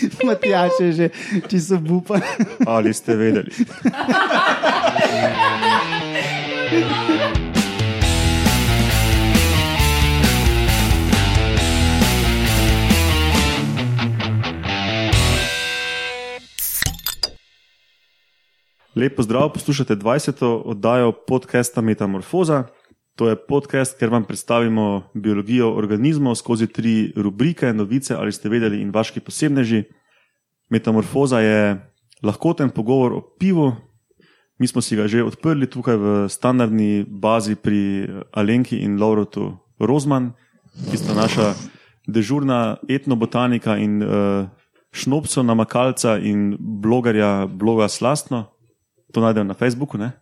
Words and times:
Matjaš 0.26 0.72
je 0.80 0.92
že 0.92 1.06
čisto 1.48 1.80
bupa. 1.80 2.20
Ali 2.66 2.94
ste 2.94 3.16
vedeli? 3.16 3.50
Lepo 18.96 19.22
zdrav, 19.22 19.52
poslušate 19.52 19.96
20. 19.96 20.44
oddajo 20.64 21.12
podcasta 21.12 21.80
Metamorfoza. 21.80 22.64
To 23.16 23.28
je 23.28 23.36
podcast, 23.36 23.96
ker 23.96 24.12
vam 24.12 24.24
predstavimo 24.28 25.08
biologijo 25.14 25.70
organizmov 25.72 26.34
skozi 26.36 26.66
tri 26.66 27.12
rubrike: 27.16 27.72
novice 27.72 28.14
ali 28.14 28.32
ste 28.32 28.48
vedeli 28.48 28.82
in 28.82 28.92
vaški 28.92 29.20
posebneži. 29.20 29.84
Metamorfoza 30.68 31.40
je 31.40 31.76
lahkoten 32.22 32.70
pogovor 32.70 33.12
o 33.12 33.22
pivu. 33.38 33.72
Mi 34.58 34.66
smo 34.66 34.80
si 34.80 34.96
ga 34.96 35.08
že 35.08 35.24
odprli 35.24 35.66
tukaj 35.66 35.96
v 35.96 36.28
standardni 36.28 37.04
bazi 37.08 37.56
pri 37.56 38.08
Alenki 38.32 38.80
in 38.84 39.00
Laurotu 39.00 39.56
Rozman, 39.80 40.32
ki 40.90 40.96
sta 40.96 41.16
naša 41.16 41.54
dežurna 42.08 42.76
etnobotanika 42.88 43.76
in 43.76 44.02
uh, 44.02 44.48
šnopco 44.92 45.42
namakalca 45.42 46.18
in 46.18 46.56
blogerja 46.60 47.46
bloga 47.46 47.88
Slastno. 47.88 48.52
To 49.12 49.20
najdemo 49.20 49.48
na 49.48 49.54
Facebooku. 49.54 49.96
Ne? 49.98 50.12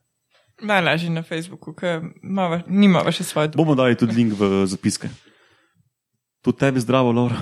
Najlažje 0.63 1.11
na 1.11 1.23
Facebooku, 1.23 1.75
ker 1.75 2.05
nima 2.23 3.03
še 3.11 3.27
svoje 3.27 3.51
družbe. 3.51 3.59
Bomo 3.65 3.75
dali 3.75 3.99
tudi 3.99 4.15
link 4.15 4.37
v 4.39 4.67
zapiske. 4.71 5.11
Tudi 6.45 6.61
tebi 6.61 6.81
zdravo, 6.81 7.11
Laura. 7.13 7.41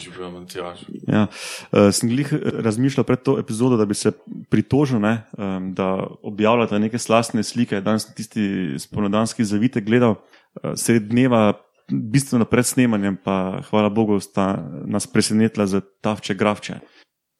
Živijo 0.00 0.30
Matjaž. 0.30 0.82
Ja. 1.06 1.26
Uh, 1.70 1.90
sem 1.92 2.08
glih 2.08 2.32
razmišljal 2.64 3.04
pred 3.04 3.22
to 3.22 3.36
epizodo, 3.38 3.76
da 3.76 3.84
bi 3.86 3.94
se 3.94 4.12
pritožil, 4.50 5.00
ne, 5.00 5.26
um, 5.36 5.70
da 5.76 6.06
objavljate 6.22 6.78
neke 6.78 6.98
slastne 6.98 7.44
slike. 7.44 7.82
Danes 7.84 8.08
sem 8.08 8.16
tisti 8.16 8.44
spomladanski 8.80 9.44
zavitek 9.44 9.84
gledal, 9.84 10.16
uh, 10.16 10.72
sred 10.74 11.10
dneva, 11.12 11.52
bistveno 11.90 12.46
pred 12.48 12.66
snemanjem, 12.66 13.18
pa 13.24 13.60
hvala 13.68 13.92
Bogu, 13.92 14.20
sta 14.20 14.54
nas 14.86 15.06
presenetila 15.06 15.66
za 15.66 15.82
tavče 16.00 16.34
gravče. 16.34 16.80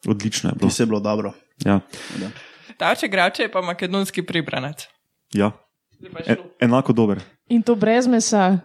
Odlično 0.08 0.50
je 0.50 0.54
bilo. 0.58 0.68
Vse 0.68 0.82
je 0.82 0.86
bilo 0.86 1.00
dobro. 1.00 1.32
Ja. 1.64 1.80
Ja. 2.20 2.30
Tavče 2.76 3.08
gravče 3.08 3.42
je 3.42 3.52
pa 3.52 3.60
makedonski 3.60 4.22
pribranec. 4.22 4.88
Ja. 5.34 5.52
E, 6.26 6.36
enako 6.60 6.92
dober. 6.92 7.20
In 7.48 7.62
to 7.62 7.76
brez 7.76 8.06
mesa. 8.06 8.58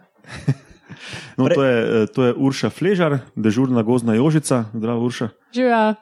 No, 1.36 1.48
to, 1.48 1.62
je, 1.62 2.02
eh, 2.02 2.06
to 2.06 2.24
je 2.24 2.34
Urša 2.34 2.70
Fležar, 2.70 3.18
dežurna 3.36 3.82
gozdna 3.82 4.14
jožica. 4.14 4.64
Zdravo, 4.74 5.04
Urša. 5.04 5.28
Živa. 5.54 5.94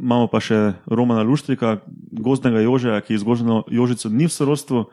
Imamo 0.00 0.26
pa 0.32 0.40
še 0.40 0.72
Romana 0.88 1.20
Luštrika, 1.22 1.82
gozdnega 2.16 2.62
jožeja, 2.64 3.00
ki 3.04 3.18
z 3.20 3.28
gozdno 3.28 3.64
jožico 3.68 4.08
ni 4.08 4.24
v 4.24 4.32
sorodstvu 4.32 4.86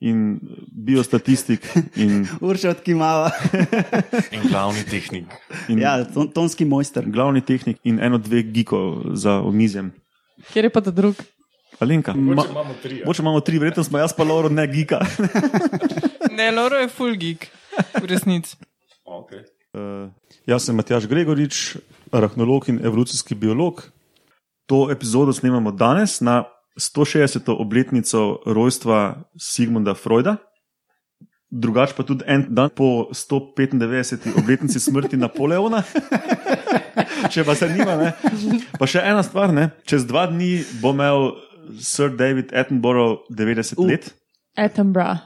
in 0.00 0.40
biostatistik. 0.72 1.60
In, 2.00 2.24
Urša 2.48 2.72
odkimava. 2.72 3.28
In 4.34 4.48
glavni 4.48 4.84
tehnik. 4.88 5.28
in 5.68 5.84
ja, 5.84 6.00
ton, 6.08 6.32
tonski 6.32 6.64
mojster. 6.64 7.04
Glavni 7.04 7.44
tehnik 7.44 7.76
in 7.84 8.00
eno, 8.00 8.18
dve 8.18 8.42
giko 8.42 9.12
za 9.12 9.40
omizjem. 9.44 9.92
Kjer 10.52 10.68
je 10.68 10.72
pa 10.72 10.80
ta 10.80 10.90
drug? 10.90 11.20
Alenka, 11.80 12.14
ma, 12.14 12.34
Moče 12.34 12.48
imamo 12.50 12.74
tri. 12.82 12.98
ja. 12.98 13.06
moče 13.06 13.22
imamo 13.22 13.40
tri, 13.40 13.58
verjetno 13.58 13.84
smo 13.84 13.98
jaz 13.98 14.12
pa 14.16 14.24
Lauro, 14.24 14.48
ne 14.48 14.66
gika. 14.66 15.00
Ne, 16.36 16.50
Loro 16.52 16.76
je 16.76 16.88
full 16.88 17.14
geek, 17.16 17.48
v 18.00 18.06
resnici. 18.06 18.56
Okay. 19.06 19.44
Uh, 19.70 20.10
jaz 20.50 20.64
sem 20.66 20.74
Matjaš 20.74 21.04
Gregorič, 21.06 21.76
arahnolog 22.10 22.66
in 22.68 22.80
evolucijski 22.84 23.36
biolog. 23.38 23.84
To 24.66 24.90
epizodo 24.90 25.32
snemamo 25.32 25.70
danes 25.70 26.18
na 26.20 26.42
160. 26.74 27.46
obletnico 27.54 28.42
rojstva 28.46 29.22
Sigmunda 29.38 29.94
Freuda. 29.94 30.36
Drugač 31.50 31.94
pa 31.94 32.02
tudi 32.02 32.26
en 32.26 32.48
dan 32.50 32.74
po 32.74 33.06
195. 33.14 34.34
obletnici 34.34 34.82
smrti 34.82 35.16
Napoleona. 35.16 35.84
Če 37.32 37.44
pa 37.46 37.54
se 37.54 37.70
nima, 37.70 37.94
ne. 37.94 38.10
Pa 38.74 38.90
še 38.90 39.06
ena 39.06 39.22
stvar, 39.22 39.54
ne. 39.54 39.70
čez 39.86 40.02
dva 40.04 40.26
dni 40.26 40.64
bo 40.82 40.90
imel 40.98 41.30
Sir 41.78 42.16
David 42.16 42.52
Attenborough 42.52 43.18
90 43.30 43.78
Uh. 43.78 43.86
let. 43.86 44.14
Attenborough. 44.56 45.18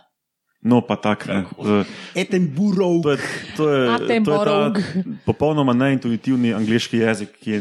No, 0.62 0.82
pa 0.84 0.96
tak. 0.96 1.24
Ne. 1.26 1.46
Z- 1.56 1.86
Eten 2.14 2.52
burov. 2.52 3.00
To 3.02 3.10
je, 3.10 3.16
to 3.16 3.22
je, 3.22 3.26
to 3.56 3.68
je 3.72 3.88
Attenborough. 3.88 4.76
popolnoma 5.24 5.72
neintuitivni 5.72 6.52
angliški 6.52 6.98
jezik, 6.98 7.32
ki 7.40 7.50
je 7.50 7.60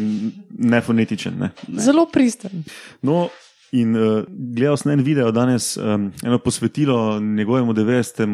nefonetičen. 0.52 1.38
Ne. 1.40 1.50
Zelo 1.78 2.06
pristen. 2.06 2.64
No, 3.02 3.30
in 3.72 3.96
uh, 3.96 4.26
gledal 4.28 4.76
sem 4.78 4.92
en 4.92 5.04
video 5.04 5.32
danes, 5.32 5.78
um, 5.78 6.12
eno 6.26 6.40
posvetilo 6.40 7.20
njegovemu 7.20 7.74
90. 7.74 8.28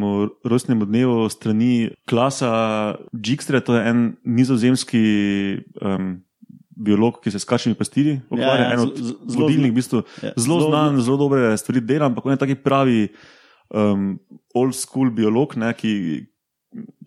rojstnemu 0.43 0.85
dnevu 0.85 1.29
strani 1.29 1.73
Klasa 2.09 2.95
Jigstre, 3.13 3.59
to 3.59 3.75
je 3.75 3.85
en 3.85 4.15
nizozemski 4.23 5.03
um, 5.81 6.23
biolog, 6.75 7.21
ki 7.23 7.31
se 7.31 7.39
s 7.39 7.47
kačnimi 7.47 7.77
pastirji 7.79 8.19
ukvarja, 8.29 8.55
Ja, 8.55 8.67
ja, 8.67 8.73
en 8.73 8.83
od 8.83 8.97
zelo 8.99 9.45
vodilnih, 9.45 9.71
v 9.71 9.75
bistvu, 9.75 10.03
Ja, 10.21 10.33
zelo 10.35 10.59
zelo 10.59 10.69
znan, 10.69 11.01
zelo 11.01 11.17
dobre 11.17 11.55
stvari 11.57 11.81
dela, 11.81 12.09
ampak 12.11 12.25
on 12.25 12.35
je 12.35 12.41
taki 12.43 12.55
pravi 12.55 13.07
um, 13.69 14.15
old 14.53 14.75
school 14.75 15.11
biolog, 15.11 15.55
ne, 15.59 15.71
ki 15.73 15.93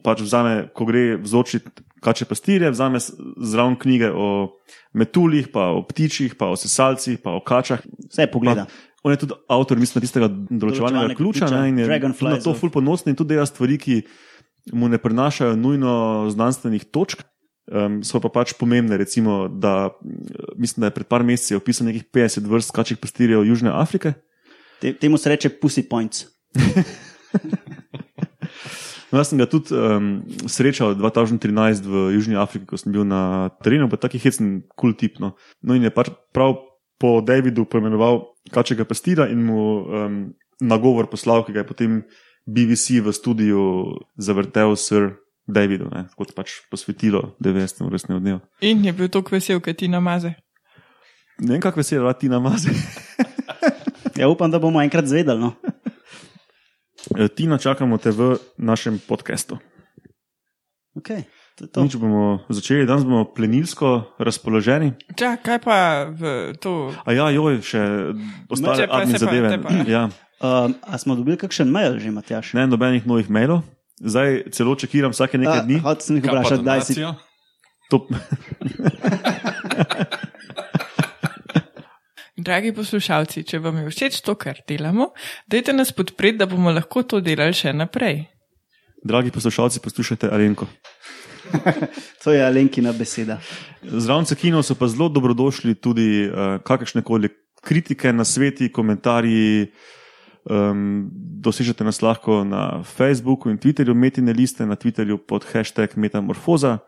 pač 0.04 0.22
vzame, 0.24 0.68
ko 0.72 0.88
gre 0.88 1.18
vzočiti 1.20 1.84
kače 2.00 2.24
pastirje, 2.24 2.70
vzame 2.70 2.98
zraven 3.36 3.76
knjige 3.78 4.10
o 4.14 4.28
metuljih, 4.92 5.48
pa 5.52 5.70
o 5.74 5.82
ptičjih, 5.86 6.34
pa 6.38 6.50
o 6.52 6.56
sesalcih, 6.56 7.18
pa 7.22 7.34
o 7.34 7.40
kačah. 7.44 7.82
Vse 8.10 8.28
pogleda. 8.32 8.66
On 9.02 9.12
je 9.12 9.20
tudi 9.22 9.34
avtor, 9.48 9.78
mislim, 9.78 10.02
tistega 10.02 10.26
določevalnega 10.28 10.58
Določevalnega 10.64 11.18
ključa 11.18 11.46
ključa, 11.46 11.60
ne, 11.60 11.68
in 11.70 11.78
je 11.78 12.28
na 12.28 12.40
to 12.42 12.54
ful 12.58 12.70
ponosen 12.74 13.12
in 13.12 13.18
tudi 13.18 13.36
dela 13.36 13.46
stvari, 13.46 13.78
ki 13.78 14.00
mu 14.74 14.88
ne 14.90 14.98
prinašajo 14.98 15.56
nujno 15.56 15.92
znanstvenih 16.34 16.88
točk. 16.92 17.22
Um, 17.68 18.00
so 18.00 18.16
pa 18.24 18.30
pač 18.32 18.54
pomembne, 18.56 18.96
recimo, 18.96 19.44
da 19.48 19.90
mislim, 20.56 20.80
da 20.80 20.88
je 20.88 20.96
pred 20.96 21.08
par 21.08 21.24
meseci 21.24 21.58
opisal 21.58 21.90
nekih 21.90 22.06
50 22.14 22.48
vrst 22.48 22.72
kačjih 22.72 23.00
pastirjev 23.02 23.44
Južne 23.44 23.70
Afrike. 23.74 24.14
Te, 24.80 24.94
temu 24.96 25.18
se 25.18 25.28
reče 25.28 25.52
pussy 25.60 25.84
points. 25.88 26.26
No, 29.08 29.22
jaz 29.22 29.30
sem 29.30 29.40
ga 29.40 29.46
tudi 29.48 29.72
um, 29.72 30.20
srečal 30.44 30.92
2013 30.98 31.86
v 31.88 32.00
Južni 32.12 32.36
Afriki, 32.36 32.68
ko 32.68 32.76
sem 32.76 32.92
bil 32.92 33.06
na 33.08 33.48
terenu, 33.64 33.88
pa 33.88 33.96
taki 33.96 34.20
hecen 34.20 34.68
kul 34.76 34.92
cool 34.92 34.98
tip. 35.00 35.16
No. 35.16 35.32
no 35.64 35.76
in 35.76 35.86
je 35.86 35.92
pač 35.92 36.12
prav 36.36 36.60
po 37.00 37.22
Davidu 37.24 37.64
poimenoval 37.64 38.36
kačega 38.52 38.84
pastira 38.84 39.24
in 39.32 39.46
mu 39.48 39.60
um, 39.80 40.18
nagovor 40.60 41.08
poslal, 41.08 41.40
ki 41.46 41.56
ga 41.56 41.64
je 41.64 41.70
potem 41.70 41.92
BBC 42.44 43.00
v 43.00 43.14
studiu 43.16 43.62
zavrtel 44.20 44.76
Sir 44.76 45.16
Davidu, 45.48 45.88
ne, 45.88 46.04
kot 46.12 46.34
pač 46.34 46.60
posvetilo 46.66 47.32
90. 47.38 47.88
rojstnemu 47.88 48.20
dnevu. 48.20 48.40
In 48.60 48.84
je 48.84 48.92
bil 48.92 49.08
tako 49.08 49.32
vesel, 49.32 49.58
ker 49.58 49.72
ti 49.72 49.88
namaze. 49.88 50.34
Ne 51.38 51.54
vem, 51.54 51.60
kako 51.60 51.80
vesel, 51.80 52.02
da 52.02 52.12
ti 52.12 52.28
namazi. 52.28 52.68
Ja, 54.14 54.26
upam, 54.26 54.50
da 54.50 54.58
bomo 54.58 54.82
enkrat 54.82 55.06
zvedeli. 55.06 55.40
No. 55.40 55.54
Tina, 57.36 57.56
čakamo 57.56 57.96
te 57.96 58.10
v 58.10 58.34
našem 58.58 58.98
podkastu. 59.00 59.56
Okay, 60.94 61.22
to 61.54 61.64
je 61.64 61.70
to. 61.70 61.78
Nič 61.80 61.94
bomo 61.94 62.42
začeli, 62.48 62.82
danes 62.82 63.04
bomo 63.04 63.24
plenilsko 63.24 64.18
razpoloženi. 64.18 64.92
Čak, 65.14 65.40
kaj 65.40 65.58
pa 65.60 65.78
v 66.06 66.22
to? 66.56 66.90
A 67.00 67.14
ja, 67.14 67.30
joj, 67.30 67.62
še 67.62 67.80
ostale 68.48 68.74
Če 68.76 68.84
pa 68.84 68.98
admin 68.98 69.14
pa- 69.14 69.20
zadeve. 69.20 69.48
te 69.48 69.58
pa. 69.58 69.70
Ja, 69.86 70.04
Um, 70.38 70.78
a 70.84 70.94
smo 70.94 71.14
dobili 71.14 71.34
kakšen 71.34 71.66
mail 71.66 71.98
že, 71.98 72.12
Matjaš? 72.12 72.54
ne 72.54 72.62
nobenih 72.64 73.02
novih 73.02 73.26
mailov, 73.26 73.66
zdaj 74.00 74.42
celo 74.52 74.74
čekiram 74.78 75.12
vsake 75.12 75.38
nekaj 75.38 75.64
dni. 75.66 75.78
Hotel 75.84 76.04
sem 76.06 76.16
jih 76.16 76.24
vprašati, 76.24 76.62
kdaj 76.62 76.80
si. 76.86 76.94
To, 77.88 78.04
Dragi 82.38 82.70
poslušalci, 82.70 83.42
če 83.42 83.58
vam 83.58 83.80
je 83.80 83.88
všeč 83.90 84.20
to, 84.22 84.36
kar 84.38 84.60
delamo, 84.68 85.08
dajte 85.50 85.72
nas 85.74 85.90
podpreti, 85.90 86.38
da 86.38 86.46
bomo 86.46 86.70
lahko 86.70 87.02
to 87.02 87.18
delali 87.24 87.56
še 87.56 87.72
naprej. 87.74 88.28
dragi 89.02 89.30
poslušalci, 89.34 89.80
poslušajte 89.80 90.30
Alenko. 90.30 90.66
To 92.22 92.32
je 92.32 92.44
Alenkina 92.44 92.92
beseda. 92.92 93.38
Zraven 93.82 94.26
cekinov 94.28 94.62
so 94.62 94.74
pa 94.74 94.88
zelo 94.88 95.08
dobrodošli 95.08 95.74
tudi 95.80 96.28
uh, 96.28 96.60
kakršne 96.62 97.02
koli 97.02 97.28
kritike, 97.64 98.12
nasveti, 98.12 98.68
komentarji. 98.72 99.72
Um, 100.48 101.10
dosežete 101.12 101.84
nas 101.84 102.00
lahko 102.00 102.40
na 102.44 102.82
Facebooku 102.82 103.50
in 103.52 103.58
Twitterju, 103.60 103.94
metine 103.94 104.32
liste 104.32 104.66
na 104.66 104.76
Twitterju 104.80 105.18
pod 105.28 105.44
hashtag 105.44 105.96
Metamorfoza. 105.96 106.78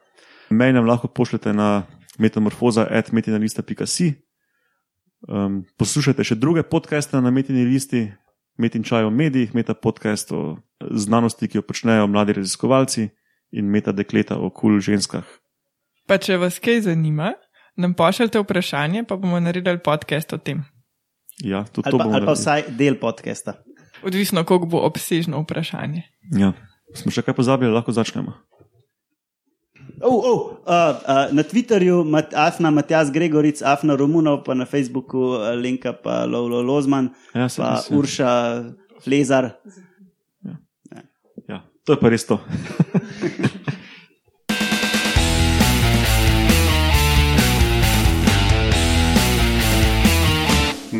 Mail 0.50 0.74
nam 0.74 0.86
lahko 0.86 1.08
pošljete 1.08 1.52
na 1.52 1.84
metamorfoza.metinalista.si. 2.18 4.14
Um, 5.28 5.64
poslušajte 5.76 6.24
še 6.24 6.34
druge 6.40 6.64
podcaste 6.64 7.20
na 7.20 7.30
metini 7.30 7.64
listi, 7.68 8.08
Metin 8.60 8.82
čaj 8.84 9.04
o 9.04 9.10
medijih, 9.10 9.54
meta 9.54 9.74
podcast 9.74 10.32
o 10.32 10.58
znanosti, 10.90 11.48
ki 11.48 11.58
jo 11.58 11.62
počnejo 11.62 12.06
mladi 12.06 12.34
raziskovalci 12.36 13.06
in 13.56 13.70
meta 13.70 13.92
dekleta 13.92 14.36
o 14.36 14.50
kul 14.50 14.76
cool 14.76 14.80
ženskah. 14.84 15.24
Pa 16.06 16.18
če 16.18 16.36
vas 16.36 16.58
kaj 16.60 16.82
zanima, 16.88 17.32
nam 17.76 17.94
pošljete 17.94 18.42
vprašanje, 18.42 19.06
pa 19.08 19.16
bomo 19.16 19.40
naredili 19.40 19.80
podcast 19.80 20.32
o 20.36 20.38
tem. 20.38 20.64
Ja, 21.44 21.64
tudi 21.64 21.88
Ali 21.88 21.92
to 21.92 21.98
pa, 21.98 22.04
bomo 22.04 22.16
ali 22.16 22.26
pa 22.26 22.32
vsaj 22.36 22.64
del 22.78 22.98
podcasta. 23.00 23.54
Odvisno, 24.02 24.44
koliko 24.44 24.66
bo 24.66 24.84
obsežno 24.84 25.40
vprašanje. 25.44 26.02
Ja. 26.36 26.52
Smo 26.96 27.12
še 27.14 27.22
kaj 27.22 27.36
pozabili, 27.36 27.72
lahko 27.72 27.92
začnemo. 27.94 28.34
Oh, 30.00 30.16
oh, 30.24 30.40
uh, 30.64 30.96
uh, 31.04 31.28
na 31.36 31.44
Twitterju 31.44 32.04
mat, 32.08 32.32
Afna 32.32 32.70
Matjas 32.72 33.10
Gregoric, 33.12 33.60
Afna 33.60 33.96
Romunov, 34.00 34.40
pa 34.46 34.56
na 34.56 34.64
Facebooku 34.64 35.36
uh, 35.36 35.52
Lenka 35.52 35.92
pa 35.92 36.24
Lolo 36.24 36.62
Lozman, 36.64 37.10
Ja, 37.36 37.48
pa 37.52 37.76
res, 37.76 37.90
ja. 37.90 37.96
Urša 37.98 38.32
Flezar. 39.04 39.52
Ja, 41.48 41.60
to 41.84 41.96
je 41.96 42.00
pa 42.00 42.08
res 42.08 42.24
to. 42.24 42.40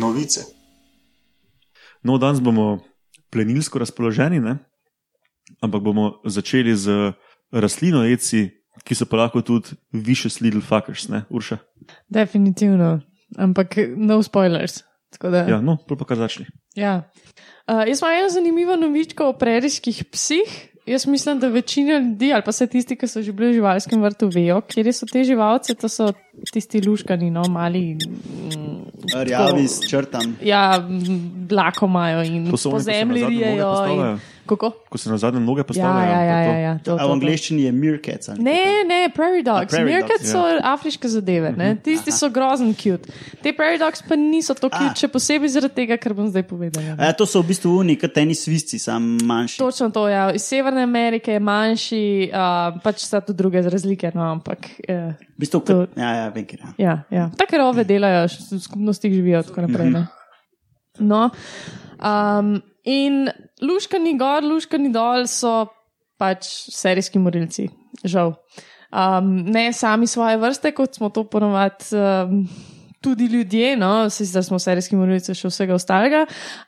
Novice. 0.01 0.45
No, 2.03 2.17
danes 2.17 2.41
bomo 2.41 2.79
plenilsko 3.29 3.79
razpoloženi, 3.79 4.41
ne? 4.41 4.57
ampak 5.61 5.83
bomo 5.83 6.21
začeli 6.25 6.75
z 6.75 7.13
rastlino 7.51 8.03
jedci, 8.07 8.49
ki 8.87 8.95
so 8.95 9.05
pa 9.05 9.25
lahko 9.25 9.41
tudi 9.41 9.75
više 9.91 10.29
little 10.41 10.61
fuckers, 10.61 11.09
ne, 11.09 11.23
Urša. 11.29 11.57
Definitivno. 12.09 13.01
Ampak 13.37 13.75
no 13.97 14.23
spoilers. 14.23 14.83
Da, 15.21 15.43
Ja, 15.43 15.61
no, 15.61 15.77
pa 15.87 16.05
kar 16.05 16.17
začni. 16.17 16.45
Ja. 16.75 17.11
Uh, 17.67 17.83
jaz 17.87 17.99
imam 17.99 18.13
eno 18.15 18.29
zanimivo 18.29 18.75
novičko 18.75 19.29
o 19.29 19.33
prerijskih 19.33 20.05
psih. 20.11 20.71
Jaz 20.85 21.05
mislim, 21.07 21.39
da 21.39 21.47
večina 21.47 21.99
ljudi, 21.99 22.31
ali 22.33 22.43
pa 22.45 22.51
vse 22.51 22.67
tisti, 22.67 22.95
ki 22.95 23.07
so 23.07 23.21
že 23.21 23.31
bili 23.31 23.51
v 23.51 23.59
živalskem 23.59 24.01
vrtu, 24.01 24.31
vejo, 24.33 24.61
kje 24.61 24.93
so 24.93 25.05
te 25.05 25.23
živalce. 25.23 25.75
To 25.75 25.89
so 25.89 26.13
tisti 26.53 26.81
luškani, 26.81 27.31
no, 27.31 27.43
mali. 27.43 27.93
Mm, 27.93 28.81
Rjavi 29.15 29.67
s 29.67 29.79
črtam. 29.89 30.35
Ja, 30.41 30.87
dlako 31.37 31.85
imajo 31.85 32.23
in 32.23 32.45
To 32.45 32.57
po 32.63 32.69
oni, 32.69 32.83
zemlji 32.83 33.25
rijejo. 33.25 34.17
Kako? 34.45 34.71
Ko 34.89 34.97
se 34.97 35.09
na 35.09 35.17
zadnje 35.17 35.39
noge 35.39 35.59
Ja, 35.59 35.63
postavljajo. 35.63 36.11
ja, 36.11 36.21
ja. 36.21 36.45
to. 36.45 36.51
ja, 36.51 36.57
ja 36.57 36.79
to, 36.79 36.93
A 36.93 36.97
to, 36.97 37.03
v 37.03 37.07
to. 37.07 37.13
angleščini 37.13 37.63
je 37.63 37.71
meerkats. 37.71 38.29
ali 38.29 38.43
Ne, 38.43 38.59
ne, 38.83 39.09
prairie 39.15 39.43
dogs. 39.43 39.71
prairie 39.71 39.93
Meerkats 39.93 40.21
dogs, 40.23 40.31
so 40.31 40.41
afriške 40.63 41.07
zadeve, 41.07 41.53
ne? 41.57 41.75
tisti 41.75 42.11
so 42.11 42.29
grozen 42.29 42.73
cute. 42.73 43.07
Te 43.41 43.53
prairie 43.53 43.79
dogs 43.79 44.01
pa 44.01 44.15
niso 44.15 44.53
tako 44.53 44.75
cute, 44.75 44.97
še 44.97 45.07
posebej 45.07 45.49
zaradi 45.49 45.73
tega, 45.75 45.97
kar 45.97 46.13
bom 46.13 46.27
zdaj 46.27 46.43
povedala. 46.43 46.95
A 46.97 47.05
Ja, 47.05 47.13
to 47.13 47.25
so 47.25 47.41
v 47.41 47.47
bistvu 47.47 47.77
uni, 47.77 47.95
kot 47.95 48.17
eni 48.17 48.35
svisci, 48.35 48.79
sam 48.79 49.17
manjši. 49.23 49.57
Točno 49.57 49.89
to, 49.89 50.07
ja. 50.07 50.31
Iz 50.33 50.41
Severne 50.43 50.83
Amerike 50.83 51.31
je 51.31 51.39
manjši, 51.39 52.03
uh, 52.33 52.81
pač 52.83 53.05
so 53.05 53.21
tu 53.21 53.33
druge 53.33 53.61
razlike, 53.61 54.11
no, 54.15 54.21
ampak 54.31 54.67
V 54.87 55.30
bistvu, 55.41 55.61
to- 55.65 55.77
kot, 55.83 55.97
ja, 55.99 56.13
ja, 56.19 56.25
vem, 56.33 56.47
kje. 56.47 56.61
Ja. 56.61 56.73
ja, 56.85 56.95
ja. 57.11 57.27
tako 57.37 57.61
rove 57.63 57.85
delajo, 57.87 58.25
v 58.29 58.59
skupnostih 58.61 59.13
živijo 59.13 59.43
tako 59.49 59.67
naprej. 59.67 59.93
Ne? 59.93 60.05
No, 60.99 61.29
um, 61.97 62.57
in 62.85 63.29
luškani 63.61 64.17
gor, 64.19 64.45
luškani 64.45 64.91
dol 64.93 65.25
so 65.31 65.65
pač 66.21 66.49
serijski 66.69 67.21
morilci, 67.21 67.69
žal. 68.05 68.35
Um, 68.91 69.37
ne 69.47 69.71
sami 69.73 70.07
svoje 70.07 70.37
vrste, 70.37 70.73
kot 70.75 70.99
smo 70.99 71.09
to 71.09 71.25
ponovadi. 71.29 71.95
Um, 71.95 72.45
Tudi 73.01 73.25
ljudje, 73.25 73.71
no, 73.81 74.11
sicer 74.13 74.43
smo 74.45 74.59
serijski 74.61 74.93
morilci 74.93 75.33
še 75.33 75.49
vsega 75.49 75.73
ostalega, 75.73 76.19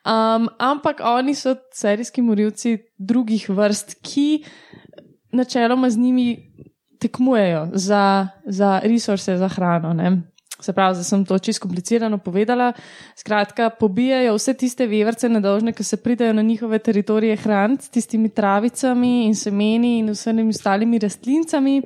um, 0.02 0.48
ampak 0.58 1.04
oni 1.06 1.36
so 1.38 1.54
serijski 1.78 2.24
morilci 2.26 2.72
drugih 2.98 3.44
vrst, 3.54 4.00
ki 4.02 4.42
načeloma 5.30 5.92
z 5.94 6.02
njimi 6.02 6.26
tekmujejo 7.04 7.68
za, 7.74 8.04
za 8.46 8.80
resurse, 8.84 9.38
za 9.38 9.48
hrano. 9.52 9.94
Ne? 9.94 10.12
Se 10.64 10.72
pravi, 10.74 10.96
da 10.96 11.04
sem 11.04 11.26
to 11.28 11.36
čisto 11.44 11.66
komplicirano 11.66 12.18
povedala. 12.24 12.70
Skratka, 13.20 13.70
pobijajo 13.70 14.36
vse 14.38 14.54
tiste 14.56 14.86
vevrce 14.88 15.28
nedolžne, 15.30 15.74
ki 15.76 15.84
se 15.84 15.98
pridajo 16.00 16.34
na 16.34 16.42
njihove 16.42 16.80
teritorije 16.80 17.36
hraniti 17.36 17.86
s 17.86 17.90
tistimi 17.90 18.30
travicami 18.30 19.26
in 19.26 19.36
semeni 19.36 19.98
in 20.00 20.14
vsemi 20.16 20.46
ostalimi 20.50 21.00
rastlincami. 21.04 21.82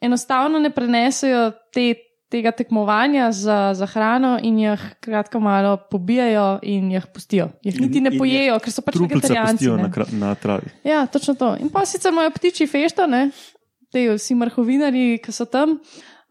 Enostavno 0.00 0.58
ne 0.58 0.70
prenesejo 0.70 1.50
te, 1.74 1.94
tega 2.30 2.52
tekmovanja 2.54 3.32
za, 3.32 3.72
za 3.74 3.86
hrano 3.90 4.36
in 4.42 4.58
jih 4.62 4.80
kratko 5.00 5.40
malo 5.40 5.74
pobijajo 5.90 6.58
in 6.62 6.92
jih 6.94 7.06
pustijo. 7.14 7.48
Jih 7.62 7.74
In- 7.74 7.82
niti 7.88 8.00
ne 8.00 8.08
in 8.08 8.12
jih 8.14 8.20
pojejo, 8.20 8.58
ker 8.62 8.72
so 8.72 8.82
pač 8.86 9.00
vegetarijanci. 9.02 9.66
ne. 9.66 9.88
na, 9.88 10.06
na 10.12 10.34
travi. 10.34 10.70
Ja, 10.84 11.06
točno 11.06 11.34
to. 11.34 11.56
In 11.60 11.68
pa 11.74 11.82
sicer 11.86 12.12
imajo 12.14 12.30
ptiči 12.30 12.66
fešto, 12.70 13.06
ne, 13.06 13.30
te 13.92 14.06
vsi 14.14 14.34
mrhovinari, 14.38 15.18
ki 15.22 15.32
so 15.34 15.44
tam, 15.50 15.78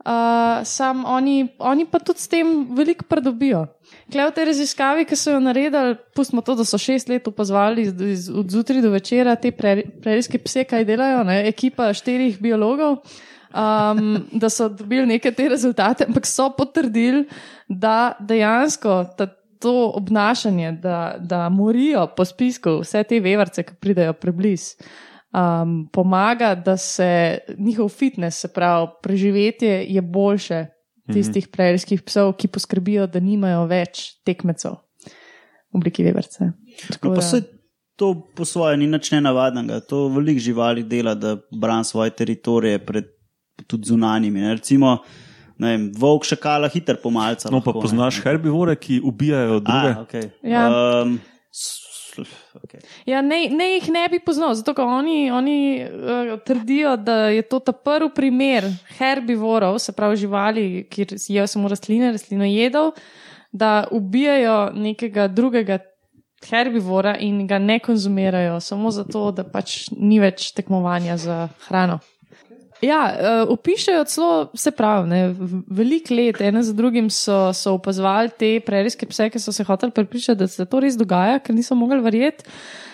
uh, 0.06 0.62
sam 0.64 1.06
oni, 1.06 1.50
oni 1.60 1.86
pa 1.86 2.00
tudi 2.00 2.20
s 2.20 2.28
tem 2.32 2.68
veliko 2.76 3.06
pridobijo. 3.10 3.66
Klej 4.12 4.30
v 4.30 4.36
tej 4.36 4.46
raziskavi, 4.52 5.06
ki 5.06 5.16
so 5.18 5.34
jo 5.36 5.40
naredili, 5.44 5.98
pustimo 6.16 6.42
to, 6.46 6.56
da 6.56 6.66
so 6.66 6.78
šest 6.78 7.10
let 7.10 7.28
opazovali 7.28 7.88
iz- 7.88 8.02
iz- 8.02 8.30
od 8.30 8.50
zjutraj 8.52 8.82
do 8.82 8.92
večera 8.94 9.36
te 9.36 9.52
preri- 9.52 9.88
prerijske 10.02 10.40
pse, 10.40 10.64
kaj 10.64 10.86
delajo, 10.86 11.24
ne, 11.24 11.42
ekipa 11.48 11.94
štirih 11.94 12.40
biologov. 12.42 13.02
Um, 13.50 14.28
da 14.32 14.46
so 14.50 14.68
dobili 14.70 15.08
neke 15.10 15.32
te 15.34 15.48
rezultate, 15.50 16.06
ampak 16.06 16.28
so 16.30 16.52
potrdili, 16.54 17.24
da 17.66 18.14
dejansko 18.20 19.16
ta, 19.18 19.26
to 19.60 19.92
obnašanje, 19.96 20.72
da, 20.72 21.16
da 21.20 21.50
morijo 21.50 22.08
po 22.18 22.26
spisku 22.26 22.80
vse 22.84 23.04
te 23.04 23.20
vevrce, 23.20 23.64
ki 23.64 23.74
pridejo 23.82 24.14
preblizu, 24.14 24.86
um, 25.34 25.90
pomaga, 25.94 26.56
da 26.56 26.78
se 26.78 27.38
njihov 27.58 27.90
fitness, 27.90 28.42
se 28.42 28.48
pravi 28.54 28.88
preživetje, 29.04 29.86
je 29.90 30.02
boljše 30.02 30.66
tistih 31.14 31.48
prerijskih 31.48 32.02
psov, 32.02 32.34
ki 32.38 32.48
poskrbijo, 32.48 33.08
da 33.08 33.20
nimajo 33.20 33.66
več 33.70 34.22
tekmecev 34.26 34.78
v 35.70 35.80
obliki 35.80 36.04
vevrce. 36.06 36.52
Tako 36.90 37.10
No, 37.10 37.16
pa 37.16 37.22
se 37.22 37.42
to 38.00 38.14
po 38.36 38.46
svoje 38.46 38.78
ni 38.78 38.88
nič 38.88 39.12
nenavadnega. 39.12 39.82
To 39.90 40.08
veliko 40.14 40.40
živali 40.40 40.84
dela, 40.84 41.16
da 41.16 41.38
brani 41.52 41.86
svoje 41.86 42.14
teritorije 42.16 42.80
pred 42.86 43.10
tudi 43.68 43.90
zunanjimi. 43.92 44.40
Ne. 44.40 44.54
Recimo, 44.56 44.98
ne 45.60 45.74
vem, 45.76 45.90
volk 45.98 46.26
šakala 46.26 46.70
hiter 46.72 47.02
pomalca. 47.04 47.52
No, 47.52 47.60
pa 47.60 47.74
lahko, 47.74 47.82
ne. 47.82 47.90
poznaš 47.90 48.22
herbivore, 48.24 48.78
ki 48.80 49.02
ubijajo 49.04 49.60
druge. 49.60 49.92
A, 49.92 50.06
okay. 50.06 50.30
Ja. 50.44 50.70
um, 51.04 51.20
okay. 52.18 52.82
Ja, 53.06 53.22
ne, 53.22 53.42
ne 53.50 53.68
jih 53.74 53.90
ne 53.94 54.08
bi 54.12 54.20
poznal, 54.20 54.54
zato 54.54 54.74
oni, 54.84 55.32
oni 55.32 55.58
uh, 55.84 56.40
trdijo, 56.46 56.96
da 56.98 57.30
je 57.30 57.42
to 57.42 57.60
ta 57.60 57.72
prvi 57.72 58.10
primer 58.16 58.68
herbivorov, 58.98 59.80
se 59.80 59.92
pravi 59.92 60.18
živali, 60.18 60.88
ki 60.90 61.08
jedo 61.28 61.48
samo 61.48 61.70
rastline, 61.70 62.12
rastlino 62.12 62.46
jedov, 62.46 62.92
da 63.52 63.88
ubijajo 63.92 64.72
nekega 64.74 65.28
drugega 65.28 65.80
herbivora 66.50 67.18
in 67.20 67.48
ga 67.48 67.60
ne 67.60 67.80
konzumirajo, 67.80 68.60
samo 68.60 68.92
zato, 68.92 69.32
da 69.32 69.44
pač 69.44 69.90
ni 69.98 70.20
več 70.20 70.52
tekmovanja 70.56 71.18
za 71.18 71.48
hrano. 71.68 72.00
Ja, 72.82 73.00
uh, 73.12 73.50
opišajo 73.52 74.04
celo, 74.08 74.52
se 74.56 74.72
pravi, 74.72 75.10
ne, 75.10 75.36
veliko 75.68 76.16
let, 76.16 76.40
ene 76.42 76.64
za 76.64 76.74
drugim 76.74 77.10
so, 77.10 77.50
so 77.54 77.74
opazovali 77.76 78.32
te 78.40 78.54
prerijske 78.66 79.08
pse, 79.10 79.28
ki 79.34 79.40
so 79.40 79.52
se 79.52 79.64
hoteli 79.68 79.92
prepričati, 79.92 80.40
da 80.40 80.48
se 80.48 80.66
to 80.66 80.80
res 80.80 80.96
dogaja, 80.98 81.42
ker 81.44 81.56
niso 81.56 81.76
mogli 81.76 82.00
verjeti. 82.02 82.48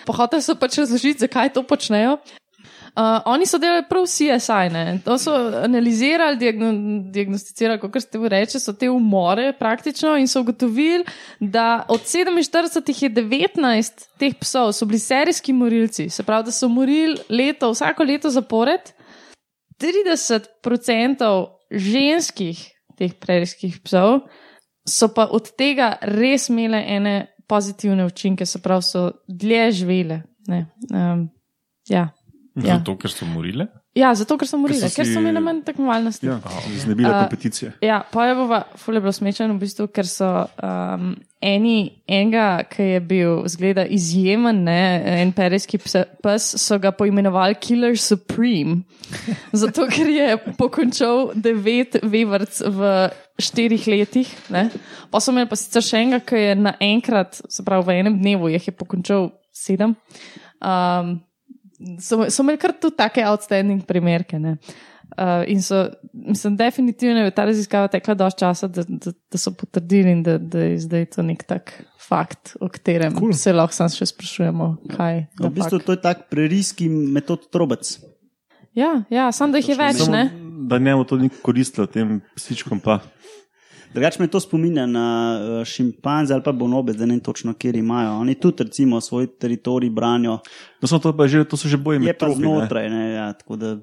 Pohoteli 0.06 0.42
so 0.42 0.56
pač 0.58 0.80
razložiti, 0.82 1.22
zakaj 1.22 1.52
to 1.54 1.62
počnejo. 1.62 2.18
Uh, 2.96 3.20
oni 3.28 3.46
so 3.46 3.58
delali 3.60 3.84
prav 3.84 4.06
CSI, 4.08 4.70
ne? 4.72 4.84
to 5.04 5.18
so 5.20 5.34
analizirali, 5.62 6.38
diagno, 6.40 6.70
diagnosticirali, 7.12 7.80
kako 7.80 8.00
se 8.00 8.08
temu 8.10 8.28
reče, 8.32 8.60
so 8.60 8.72
te 8.72 8.88
umore 8.90 9.52
praktično 9.58 10.16
in 10.16 10.28
so 10.28 10.40
ugotovili, 10.40 11.04
da 11.40 11.84
od 11.88 12.00
47 12.00 13.04
je 13.04 13.10
19 13.10 14.06
teh 14.18 14.34
psov 14.40 14.72
so 14.72 14.88
bili 14.88 14.98
serijski 14.98 15.52
morilci, 15.52 16.08
se 16.08 16.22
pravi, 16.22 16.48
da 16.48 16.50
so 16.50 16.68
morili 16.68 17.18
leto, 17.28 17.70
vsako 17.70 18.04
leto 18.04 18.30
zapored. 18.30 18.95
30% 19.82 21.30
ženskih 21.70 22.60
teh 22.96 23.14
prerijskih 23.20 23.80
psov 23.84 24.26
so 24.86 25.08
pa 25.14 25.26
od 25.34 25.50
tega 25.58 25.96
res 26.02 26.48
imele 26.48 26.78
ene 26.78 27.16
pozitivne 27.46 28.06
učinke, 28.06 28.46
se 28.46 28.62
pravi, 28.62 28.82
so 28.82 29.10
dlje 29.28 29.72
živele. 29.72 30.22
Ne, 30.48 30.66
Um, 30.90 31.28
ja. 31.88 32.08
Ja. 32.54 32.78
Zato, 32.78 32.96
ker 32.98 33.10
so 33.10 33.26
morile. 33.26 33.66
Ja, 33.96 34.10
zato 34.14 34.36
ker 34.38 34.48
so 34.48 34.58
morile, 34.60 34.84
so 34.84 34.92
ker 34.92 35.06
so 35.08 35.14
si- 35.14 35.20
imele 35.22 35.40
manj 35.40 35.62
tekmovalnosti. 35.66 36.28
Ja, 36.28 36.36
znebile 36.82 37.08
A, 37.10 37.22
kompeticije. 37.24 37.72
Ja, 37.84 38.02
pa 38.12 38.26
je 38.28 38.34
bilo, 38.34 38.60
fule 38.76 39.00
bilo 39.00 39.12
smešno, 39.12 39.48
v 39.54 39.58
bistvu, 39.62 39.88
ker 39.88 40.06
so 40.08 40.28
um, 40.60 41.14
eni, 41.40 42.02
enega, 42.08 42.64
ki 42.68 42.82
je 42.82 43.00
bil 43.00 43.42
zgleda 43.48 43.86
izjemen, 43.88 44.62
ne, 44.68 44.78
en 45.22 45.32
perijski 45.32 45.80
pes, 46.22 46.48
so 46.60 46.78
ga 46.82 46.92
poimenovali 46.92 47.56
Killer 47.60 47.96
Supreme. 47.98 48.82
Zato, 49.64 49.88
ker 49.92 50.08
je 50.10 50.36
pokončal 50.58 51.32
devet 51.34 51.98
vevrc 52.02 52.60
v 52.66 52.92
štirih 53.40 53.86
letih. 53.92 54.28
Ne. 54.52 54.68
Pa 55.10 55.20
so 55.20 55.32
imeli 55.32 55.48
pa 55.48 55.56
sicer 55.56 55.84
še 55.84 56.04
enega, 56.04 56.20
ki 56.24 56.40
je 56.40 56.54
naenkrat, 56.68 57.40
se 57.48 57.64
pravi 57.64 57.84
v 57.88 58.00
enem 58.02 58.20
dnevu, 58.20 58.52
jih 58.54 58.68
je 58.70 58.76
pokončal 58.76 59.30
sedem. 59.56 59.96
Um, 60.60 61.18
so, 62.00 62.24
so 62.30 62.44
imeli 62.44 62.60
kar 62.60 62.74
tudi 62.80 62.96
take 62.98 63.24
outstanding 63.26 63.84
primerke. 63.86 64.38
Ne. 64.42 64.56
Uh, 65.16 65.44
in 65.46 65.62
so, 65.62 65.86
mislim, 66.12 66.56
definitivno 66.58 67.22
je 67.24 67.30
ta 67.30 67.44
raziskava 67.46 67.88
tekla 67.88 68.14
dosti 68.18 68.42
časa, 68.42 68.68
da, 68.68 68.82
da, 68.88 69.12
da 69.32 69.38
so 69.38 69.52
potrdili 69.54 70.12
in 70.12 70.22
da, 70.26 70.34
da 70.38 70.64
je 70.66 70.80
zdaj 70.82 71.06
to 71.14 71.22
nek 71.22 71.44
tak 71.46 71.72
fakt, 72.08 72.56
o 72.60 72.68
katerem 72.68 73.14
cool. 73.14 73.32
se 73.32 73.54
lahko 73.54 73.74
sam 73.74 73.90
še 73.92 74.10
sprašujemo, 74.10 74.68
kaj. 74.96 75.22
V 75.40 75.52
bistvu 75.54 75.80
to 75.86 75.94
je 75.94 76.02
tak 76.02 76.26
preriski 76.32 76.88
metod 76.90 77.46
trobec. 77.54 77.86
Ja, 78.76 79.06
ja 79.10 79.30
samo 79.32 79.54
da 79.54 79.62
jih 79.62 79.72
je 79.72 79.78
več, 79.78 80.02
Samo, 80.02 80.12
ne? 80.12 80.46
da 80.68 80.78
njemu 80.78 81.06
to 81.08 81.16
ni 81.16 81.30
koristilo, 81.42 81.86
tem 81.86 82.18
psičkom 82.36 82.82
pa. 82.82 82.98
Drugač 83.96 84.18
me 84.18 84.28
to 84.28 84.38
spominja 84.38 84.84
na 84.86 85.06
uh, 85.32 85.64
šimpanze 85.64 86.30
ali 86.30 86.42
pa 86.42 86.52
bonobe, 86.54 86.92
da 86.92 87.02
ne 87.02 87.14
vem 87.14 87.22
točno, 87.22 87.54
kjer 87.54 87.76
imajo. 87.76 88.18
Oni 88.18 88.34
tudi 88.36 88.62
recimo 88.62 89.00
svoj 89.00 89.26
teritorij 89.34 89.90
branijo, 89.90 90.38
No, 90.76 90.84
samo 90.86 91.00
to, 91.00 91.12
pa 91.12 91.24
je 91.24 91.28
že, 91.30 91.44
to 91.46 91.56
so 91.56 91.66
že 91.66 91.76
boji 91.78 91.96
je 91.96 92.00
med 92.02 92.14
pa 92.14 92.26
tropi. 92.26 92.38
ne. 92.38 92.46
znotraj, 92.46 92.90
ne, 92.90 93.04
ja, 93.10 93.32
tako 93.34 93.56
da 93.56 93.76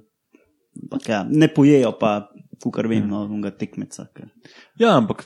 ampak 0.84 1.04
ja, 1.08 1.26
ne 1.26 1.48
pojejo 1.50 1.92
pa, 1.94 2.30
kar 2.72 2.88
vem, 2.88 3.04
no, 3.06 3.24
unga 3.28 3.52
tekmeca. 3.52 4.06
ker- 4.12 4.30
Ja, 4.78 4.98
ampak 4.98 5.26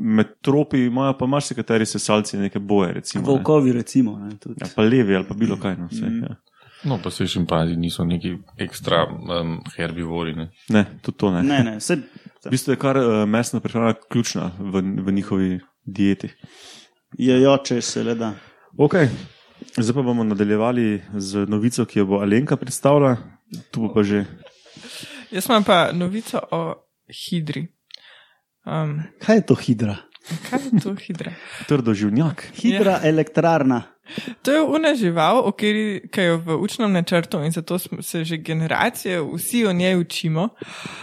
med 0.00 0.26
tropi 0.40 0.78
imajo 0.82 1.12
pa 1.14 1.26
marsikateri 1.26 1.86
sesalci 1.86 2.36
neke 2.38 2.58
boje, 2.60 2.92
recimo. 2.94 3.22
ne. 3.22 3.28
Volkovi 3.28 3.72
recimo. 3.72 4.18
Ne, 4.18 4.36
tudi. 4.36 4.54
Ja, 4.58 4.68
pa 4.70 4.82
levi 4.84 5.16
ali 5.16 5.24
pa 5.24 5.34
bilo 5.34 5.56
kaj. 5.56 5.76
No, 5.76 5.88
vse, 5.88 6.04
Mm. 6.04 6.22
ja. 6.22 6.36
No, 6.84 6.98
pa 6.98 7.10
se 7.10 7.26
šimpanzi 7.26 7.76
niso 7.76 8.04
neki 8.04 8.30
ekstra 8.58 9.06
um, 9.06 9.56
herbivori. 9.76 10.34
Ne? 10.34 10.50
Ne, 10.68 10.84
tudi 11.02 11.18
to 11.18 11.30
ne. 11.30 11.42
Ne, 11.42 11.62
ne, 11.62 11.76
vse, 11.76 11.96
V 12.46 12.50
bistvu 12.50 12.74
je 12.74 12.80
kar 12.80 12.98
uh, 13.00 13.24
mesna 13.28 13.60
prehrana 13.60 13.94
ključna 14.10 14.52
v, 14.58 14.82
v 15.02 15.12
njihovi 15.12 15.60
dieti. 15.84 16.30
jejo, 17.18 17.56
če 17.64 17.80
se 17.82 18.02
le 18.04 18.14
da. 18.14 18.34
Okay. 18.78 19.08
Zdaj 19.78 19.94
pa 19.94 20.02
bomo 20.02 20.24
nadaljevali 20.24 21.02
z 21.16 21.46
novico, 21.48 21.84
ki 21.84 21.98
jo 21.98 22.06
bo 22.06 22.20
Alenka 22.20 22.56
predstavila. 22.56 23.16
Tu 23.70 23.80
bo 23.80 23.92
pa 23.94 24.02
že. 24.02 24.24
Jaz 25.30 25.48
imam 25.48 25.64
pa 25.64 25.92
novico 25.92 26.40
o 26.52 26.60
hidri. 27.08 27.66
Um, 28.66 29.00
Kaj 29.22 29.36
je 29.36 29.46
to 29.46 29.54
hidra? 29.54 29.96
kaj 30.50 30.60
je 30.64 30.80
to 30.82 30.94
hidra? 30.94 31.32
Trdo 31.68 31.94
živnjak. 31.94 32.50
Hidra 32.58 32.98
ja. 32.98 33.08
elektrarna. 33.08 33.82
To 34.42 34.52
je 34.52 34.62
una 34.62 34.94
žival, 34.94 35.38
o 35.44 35.52
kateri 35.52 36.02
je 36.16 36.36
v 36.36 36.56
učnem 36.56 36.92
načrtu 36.92 37.38
in 37.44 37.52
zato 37.52 37.78
se 37.78 38.24
že 38.24 38.36
generacije 38.36 39.20
vsi 39.34 39.66
o 39.66 39.72
njej 39.72 39.96
učimo. 39.96 40.48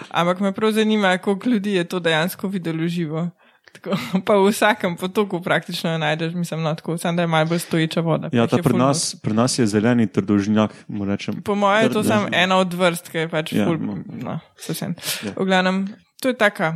Ampak 0.10 0.40
me 0.40 0.52
prav 0.52 0.72
zanima, 0.72 1.18
koliko 1.18 1.50
ljudi 1.50 1.74
je 1.74 1.84
to 1.84 2.00
dejansko 2.00 2.48
videlo 2.48 2.88
živo. 2.88 3.30
Tako, 3.74 3.98
pa 4.26 4.36
v 4.38 4.52
vsakem 4.52 4.96
potoku 4.96 5.42
praktično 5.42 5.92
jo 5.92 5.98
najdeš, 5.98 6.34
mislim, 6.34 6.62
no, 6.62 6.76
tako, 6.76 6.98
samo 6.98 7.16
da 7.16 7.22
je 7.22 7.28
malo 7.28 7.46
bolj 7.46 7.60
stoječa 7.60 8.02
voda. 8.02 8.30
Ja, 8.32 8.48
ta 8.48 8.58
pri 8.58 8.78
nas, 8.78 9.16
pri 9.16 9.34
nas 9.34 9.60
je 9.60 9.66
zeleni 9.68 10.08
trdožnjak, 10.08 10.72
mu 10.88 11.06
rečem. 11.06 11.42
Po 11.42 11.56
mojem 11.56 11.84
je 11.84 11.94
to 11.94 12.04
samo 12.04 12.28
ena 12.32 12.58
od 12.58 12.74
vrst, 12.74 13.10
ki 13.10 13.18
je 13.18 13.30
pač 13.30 13.54
Ja, 13.54 13.66
ful. 13.66 13.78
no. 13.82 13.98
No, 14.24 14.40
vsem. 14.70 14.94
Ja. 15.26 15.32
V 15.38 15.46
glavnem, 15.46 15.88
to 16.22 16.30
je 16.30 16.38
taka, 16.38 16.74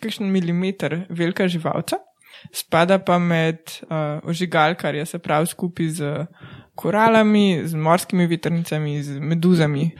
kakšen 0.00 0.32
milimeter 0.32 1.06
velika 1.10 1.48
živalca, 1.48 1.96
spada 2.50 2.98
pa 2.98 3.18
med 3.18 3.60
uh, 3.86 4.18
ožigalkarje, 4.28 5.06
se 5.06 5.18
pravi 5.18 5.46
skupaj 5.46 5.88
z 5.88 6.26
koralami, 6.74 7.62
z 7.64 7.74
morskimi 7.74 8.26
vetrnicami, 8.26 9.02
z 9.02 9.20
meduzami. 9.20 9.90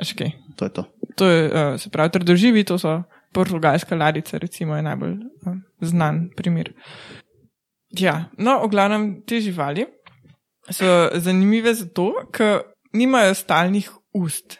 Veš 0.00 0.12
kaj? 0.18 0.32
To 0.56 0.68
je 0.68 0.70
to. 0.70 0.84
To 1.16 1.28
je, 1.30 1.40
uh, 1.48 1.80
se 1.80 1.90
pravi, 1.90 2.12
trdoživi, 2.12 2.64
to 2.64 2.78
so 2.78 3.02
portugalska 3.32 3.96
ladica, 3.96 4.38
recimo, 4.38 4.76
je 4.76 4.82
najbolj 4.82 5.12
uh, 5.12 5.56
znan 5.80 6.28
primer. 6.36 6.72
Ja, 7.96 8.28
no, 8.38 8.60
v 8.66 8.70
glavnem 8.70 9.04
te 9.24 9.40
živali 9.40 9.86
so 10.70 11.08
zanimive 11.22 11.74
zato, 11.74 12.10
ker 12.34 12.66
nimajo 12.96 13.34
stalnih 13.34 13.90
ust. 14.14 14.58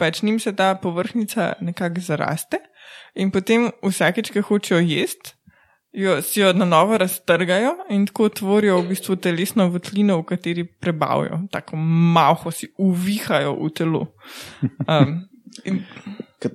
Pač 0.00 0.22
njim 0.22 0.40
se 0.40 0.52
ta 0.56 0.74
površnica 0.74 1.60
nekako 1.60 2.00
zaraste 2.00 2.58
in 3.14 3.30
potem 3.30 3.68
vsakeč, 3.84 4.32
ko 4.32 4.42
hočejo 4.48 4.80
jesti, 4.80 5.34
jo, 5.92 6.22
si 6.22 6.40
jo 6.40 6.52
na 6.52 6.64
novo 6.64 6.98
raztrgajo 6.98 7.74
in 7.90 8.06
tako 8.06 8.28
tvorijo 8.28 8.80
v 8.80 8.88
bistvu 8.88 9.16
telesno 9.16 9.68
votlino, 9.68 10.18
v 10.20 10.24
kateri 10.24 10.64
prebavijo, 10.64 11.40
tako 11.50 11.76
malo 11.76 12.50
si 12.50 12.70
uvihajo 12.78 13.56
v 13.60 13.70
telo. 13.74 14.06
Um, 14.62 15.16
in, 15.64 15.82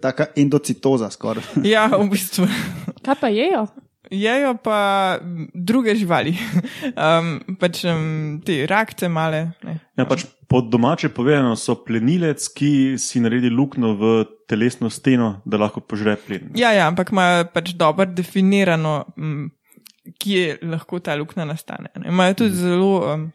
taka 0.02 0.26
endocitoza 0.36 1.10
skoraj. 1.12 1.44
ja, 1.64 1.88
v 1.88 2.10
bistvu. 2.10 2.48
Kaj 3.06 3.20
pa 3.22 3.28
jejo? 3.28 3.68
Jejo 4.12 4.54
pa 4.64 5.18
druge 5.54 5.96
živali, 5.96 6.36
um, 7.06 7.40
pač 7.60 7.84
um, 7.90 8.40
te 8.46 8.64
rakce 8.70 9.10
male. 9.10 9.42
Ne. 9.66 9.80
Ja, 9.98 10.06
pač 10.10 10.26
po 10.48 10.62
domače 10.62 11.10
povedano 11.10 11.56
so 11.58 11.78
plenilec, 11.86 12.46
ki 12.54 12.72
si 13.02 13.22
naredi 13.24 13.50
luknjo 13.50 13.94
v 13.98 14.14
telesno 14.50 14.90
steno, 14.94 15.42
da 15.46 15.58
lahko 15.62 15.82
požre 15.82 16.16
plen. 16.22 16.52
Ja, 16.56 16.74
ja, 16.76 16.88
ampak 16.90 17.12
imajo 17.12 17.48
pač 17.54 17.74
dobro 17.78 18.06
definirano, 18.06 19.04
m, 19.18 19.50
kje 20.22 20.60
lahko 20.62 21.00
ta 21.00 21.16
luknja 21.18 21.48
nastane. 21.50 21.90
ne. 21.96 22.10
Imajo 22.14 22.44
tudi 22.44 22.62
zelo 22.62 22.92
um, 23.02 23.30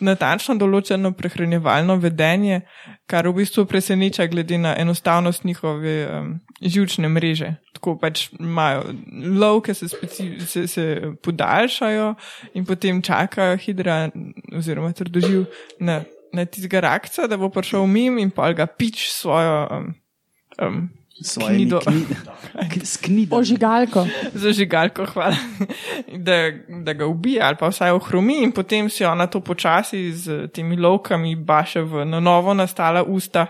natančno 0.00 0.56
določeno 0.58 1.12
prehranjevalno 1.16 1.96
vedenje, 2.02 2.62
kar 3.10 3.28
v 3.28 3.42
bistvu 3.42 3.66
preseneča 3.70 4.26
glede 4.30 4.58
na 4.58 4.74
enostavnost 4.78 5.44
njihove 5.44 5.96
um, 6.08 6.34
žilčne 6.62 7.08
mreže. 7.08 7.54
Tako 7.82 7.96
pač 7.98 8.28
imajo 8.38 8.92
lovke, 9.42 9.74
se, 9.74 9.88
speci- 9.90 10.38
se, 10.46 10.68
se 10.70 10.84
podaljšajo 11.18 12.12
in 12.54 12.66
potem 12.66 13.00
čakajo 13.02 13.56
hidra 13.58 13.96
oziroma 14.54 14.92
trdoživ 14.94 15.48
na, 15.82 16.04
na 16.30 16.44
tistega 16.46 16.84
rakca, 16.86 17.26
da 17.26 17.34
bo 17.34 17.50
prišel 17.50 17.88
mim 17.90 18.22
in 18.22 18.30
pa 18.30 18.52
ga 18.54 18.68
pič 18.70 19.08
svojo. 19.10 19.66
Um, 19.66 19.88
um, 20.62 20.78
Svojimi 21.22 21.56
Knido. 21.56 21.80
kni- 21.80 22.84
S 22.84 22.96
knjigami. 22.96 23.40
Ožigalko. 23.40 24.06
zažigalko, 24.34 25.06
hvala, 25.06 25.36
da, 26.08 26.32
da 26.82 26.92
ga 26.92 27.06
ubije 27.06 27.42
ali 27.42 27.56
pa 27.56 27.68
vsaj 27.68 27.90
ohromi, 27.90 28.42
in 28.42 28.52
potem 28.52 28.88
si 28.88 29.04
ona 29.04 29.26
to 29.26 29.40
počasi 29.40 30.12
z 30.12 30.48
temi 30.48 30.76
lovkami 30.76 31.36
baše 31.36 31.80
v 31.82 32.04
na 32.04 32.20
novo 32.20 32.54
nastala 32.54 33.02
usta, 33.02 33.46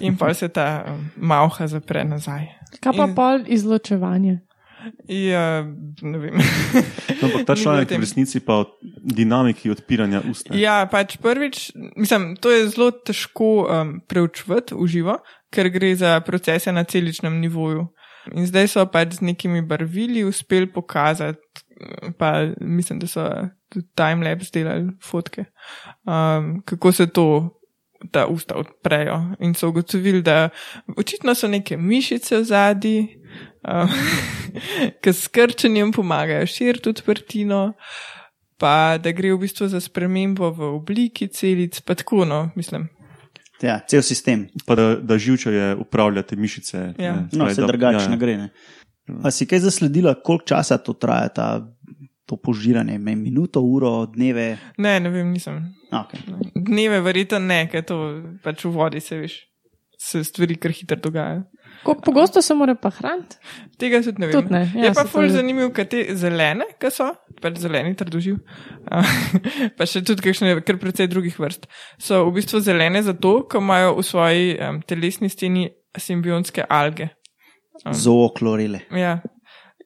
in 0.00 0.16
pa 0.16 0.34
se 0.34 0.48
ta 0.48 0.84
um, 0.86 1.10
malha 1.16 1.66
zapre 1.66 2.04
nazaj. 2.04 2.46
Kaj 2.80 2.92
pa 2.92 3.04
In- 3.04 3.14
pol 3.14 3.40
izločevanje? 3.46 4.38
Ja, 5.08 5.62
ne 6.02 6.18
vem. 6.18 6.40
No, 7.20 7.28
ampak 7.28 7.46
ta 7.46 7.56
članek 7.56 7.88
tem. 7.88 8.00
v 8.00 8.04
resnici 8.06 8.40
pa 8.40 8.62
o 8.62 8.66
dinamiki 9.04 9.70
odpiranja 9.70 10.22
ust. 10.30 10.50
ne. 10.50 10.60
Ja, 10.60 10.86
pač 10.90 11.16
prvič, 11.20 11.70
mislim, 11.96 12.34
to 12.40 12.52
je 12.52 12.68
zelo 12.72 12.90
težko 12.90 13.50
um, 13.66 13.94
preučevati 14.08 14.74
v 14.74 14.88
živo, 14.88 15.18
ker 15.52 15.70
gre 15.72 15.92
za 15.96 16.20
procese 16.24 16.72
na 16.72 16.84
celičnem 16.84 17.40
nivoju. 17.40 17.88
In 18.36 18.46
zdaj 18.46 18.68
so 18.72 18.84
pač 18.86 19.18
z 19.18 19.26
nekimi 19.26 19.62
barvili 19.66 20.24
uspeli 20.24 20.68
pokazati, 20.70 21.40
pa 22.18 22.46
mislim, 22.60 23.00
da 23.00 23.08
so 23.08 23.24
tudi 23.72 23.88
timelapse 23.96 24.52
delali 24.54 24.90
fotke, 25.04 25.48
um, 26.04 26.60
kako 26.64 26.92
se 26.92 27.06
to. 27.06 27.56
Ta 28.00 28.22
usta 28.32 28.56
odprejo 28.56 29.36
in 29.44 29.52
so 29.54 29.68
ugotovili, 29.68 30.22
da 30.24 30.48
očitno 30.96 31.34
so 31.36 31.48
neke 31.52 31.76
mišice 31.76 32.38
v 32.38 32.44
zadnji, 32.48 33.19
um, 33.64 33.92
ki 35.02 35.12
s 35.12 35.28
krčenjem 35.28 35.92
pomagajo 35.92 36.46
širiti 36.46 36.92
odprtino, 36.94 37.62
pa 38.60 38.98
da 39.00 39.12
gre 39.16 39.32
v 39.34 39.42
bistvu 39.44 39.70
za 39.72 39.80
spremembo 39.80 40.50
v 40.52 40.72
obliki 40.76 41.28
celic, 41.32 41.80
pa 41.80 41.96
tako, 41.96 42.24
no, 42.28 42.48
mislim. 42.56 42.88
Ja, 43.60 43.80
cel 43.88 44.02
sistem. 44.02 44.48
Pa 44.66 44.74
da, 44.74 44.94
da 44.96 45.18
živčeje 45.20 45.74
upravlja 45.76 46.22
te 46.22 46.36
mišice. 46.36 46.94
Ja. 46.98 47.14
ne, 47.14 47.28
No, 47.32 47.50
se 47.54 47.66
drugače 47.66 48.04
ja, 48.04 48.08
ne 48.08 48.16
gre. 48.16 48.36
Ne? 48.36 48.48
A 49.24 49.30
si 49.30 49.46
kaj 49.46 49.64
zasledila, 49.66 50.14
koliko 50.14 50.44
časa 50.44 50.78
to 50.78 50.92
traja, 50.92 51.28
ta, 51.28 51.46
to 52.26 52.36
požiranje? 52.36 52.98
Me, 52.98 53.16
minuto, 53.16 53.60
uro, 53.60 54.06
dneve? 54.06 54.56
Ne, 54.78 55.00
ne 55.00 55.10
vem, 55.10 55.32
nisem. 55.32 55.74
Okay. 55.92 56.22
Dneve 56.54 57.00
verjetno 57.04 57.40
ne, 57.42 57.64
ker 57.68 57.84
to 57.84 57.98
pač 58.44 58.64
v 58.64 58.72
vodi 58.74 59.02
se 59.02 59.18
veš, 59.18 59.36
se 59.98 60.24
stvari 60.24 60.56
kar 60.56 60.72
hitro 60.72 60.96
dogajajo. 60.96 61.44
Koliko 61.84 62.02
pogosto 62.04 62.42
se 62.42 62.54
mora 62.54 62.74
pa 62.74 62.90
hraniti? 62.90 63.36
Tega 63.80 64.02
tudi 64.04 64.20
ne 64.20 64.26
vem. 64.28 64.34
Tudi 64.36 64.52
ne, 64.52 64.60
ja, 64.74 64.84
je 64.84 64.92
pa 64.94 65.04
ful 65.08 65.24
je- 65.24 65.30
zanimivo, 65.32 65.70
kaj 65.72 65.86
te 65.88 66.02
zelene, 66.14 66.66
ki 66.80 66.90
so, 66.92 67.06
pač 67.40 67.56
zeleni 67.62 67.94
trdoživ, 67.96 68.36
pa 69.78 69.86
še 69.88 70.02
tudi 70.04 70.24
kakšne, 70.26 70.58
kar 70.66 70.76
precej 70.82 71.08
drugih 71.12 71.38
vrst, 71.40 71.64
so 71.98 72.24
v 72.28 72.34
bistvu 72.36 72.60
zelene 72.64 73.00
zato, 73.06 73.32
ker 73.48 73.62
imajo 73.64 73.94
v 73.96 74.04
svoji 74.04 74.44
um, 74.58 74.82
telesni 74.84 75.30
steni 75.32 75.68
simbionske 75.96 76.66
alge. 76.68 77.08
Zooklorile. 77.96 78.82
Ja. 78.92 79.20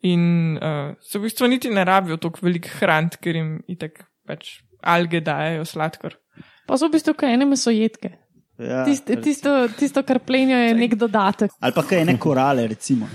In 0.03 0.59
uh, 0.59 0.93
se 1.01 1.19
v 1.19 1.29
bistvu 1.29 1.47
niti 1.49 1.71
ne 1.71 1.85
rabijo 1.87 2.19
tako 2.21 2.43
velik 2.45 2.67
hrant, 2.81 3.17
ker 3.23 3.39
jim 3.39 3.55
itek 3.71 4.03
pač 4.27 4.59
alge 4.83 5.23
dajo 5.25 5.65
sladkor. 5.65 6.19
Pa 6.67 6.77
so 6.77 6.89
v 6.91 6.97
bistvu 6.99 7.15
kaj 7.17 7.37
ene 7.39 7.47
mesojedke. 7.49 8.11
Ja, 8.59 8.85
Tist, 8.85 9.11
tisto, 9.23 9.51
tisto, 9.71 10.03
kar 10.03 10.19
plenijo, 10.21 10.59
je 10.59 10.75
nek 10.75 10.95
dodatek. 10.95 11.51
Ali 11.61 11.73
pa 11.73 11.83
kaj 11.83 12.05
ne 12.05 12.19
korale, 12.19 12.67
recimo. 12.69 13.09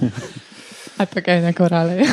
Ali 0.97 1.07
pa 1.07 1.21
kaj 1.21 1.41
na 1.41 1.53
korale. 1.53 2.03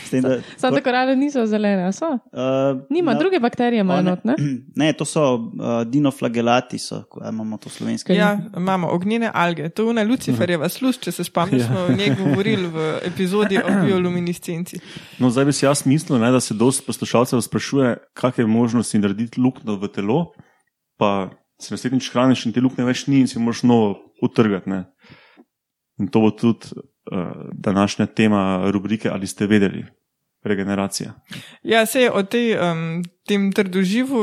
S 0.00 0.10
tem, 0.10 0.22
da- 0.22 0.38
Samo 0.56 0.74
da 0.74 0.80
korale 0.80 1.12
niso 1.16 1.42
zelene, 1.46 1.84
a 1.84 1.92
so. 1.92 2.06
Uh, 2.32 2.80
Nima, 2.90 3.12
na- 3.12 3.18
druge 3.18 3.40
bakterije 3.40 3.80
imajo 3.80 3.98
one- 3.98 4.10
not, 4.10 4.24
ne? 4.24 4.34
Ne, 4.76 4.92
to 4.92 5.04
so 5.04 5.34
uh, 5.34 5.42
dinoflagelati, 5.84 6.78
so, 6.78 7.02
ko- 7.04 7.20
a 7.20 7.28
imamo 7.28 7.58
to 7.58 7.68
slovensko. 7.68 8.12
Ja, 8.12 8.30
imamo 8.56 8.88
ognjene 8.88 9.30
alge. 9.34 9.68
To 9.68 9.82
je 9.82 9.90
una 9.90 10.02
Luciferjeva 10.02 10.68
služ, 10.68 10.98
če 10.98 11.12
se 11.12 11.24
spomniš, 11.24 11.60
Ja. 11.60 11.66
smo 11.66 11.80
o 11.82 11.92
njej 11.92 12.14
govorili 12.16 12.66
v 12.68 12.78
epizodi 13.04 13.58
o 13.58 13.68
bioluminescenci. 13.84 14.80
No, 15.18 15.28
zdaj 15.30 15.44
bi 15.44 15.52
si 15.52 15.66
jaz 15.66 15.84
mislil, 15.84 16.18
ne, 16.18 16.30
da 16.30 16.40
se 16.40 16.54
dosti 16.54 16.86
poslušalcev 16.86 17.40
sprašuje, 17.42 17.96
kakšne 18.14 18.44
je 18.44 18.48
možnosti 18.48 18.98
narediti 18.98 19.40
luknjo 19.40 19.76
v 19.76 19.88
telo, 19.90 20.20
pa 20.96 21.28
se 21.60 21.74
naslednjič 21.74 22.10
hraniš 22.12 22.46
in 22.46 22.52
te 22.52 22.62
luknje 22.64 22.84
več 22.84 23.06
ni 23.06 23.22
in 23.22 23.28
si 23.30 23.38
moraš 23.38 23.62
novo 23.62 23.94
utrgati. 24.22 24.70
Ne. 24.70 24.84
In 26.00 26.10
to 26.10 26.24
bo 26.24 26.30
tudi 26.34 26.74
uh, 26.74 27.50
današnja 27.52 28.06
tema 28.06 28.70
rubrike 28.70 29.08
Ali 29.08 29.26
ste 29.26 29.46
vedeli? 29.46 29.84
Regeneracija. 30.44 31.14
Ja, 31.62 31.86
se 31.86 32.00
je 32.00 32.10
o 32.12 32.22
tej, 32.22 32.56
um, 32.60 33.02
tem 33.24 33.52
trdoživu, 33.52 34.18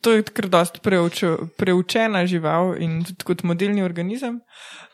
to 0.00 0.12
je 0.16 0.22
kar 0.24 0.48
dost 0.48 0.78
preuč, 0.80 1.20
preučena 1.60 2.22
žival 2.26 2.72
in 2.80 3.02
tudi 3.04 3.26
kot 3.28 3.42
modelni 3.44 3.84
organizem. 3.84 4.38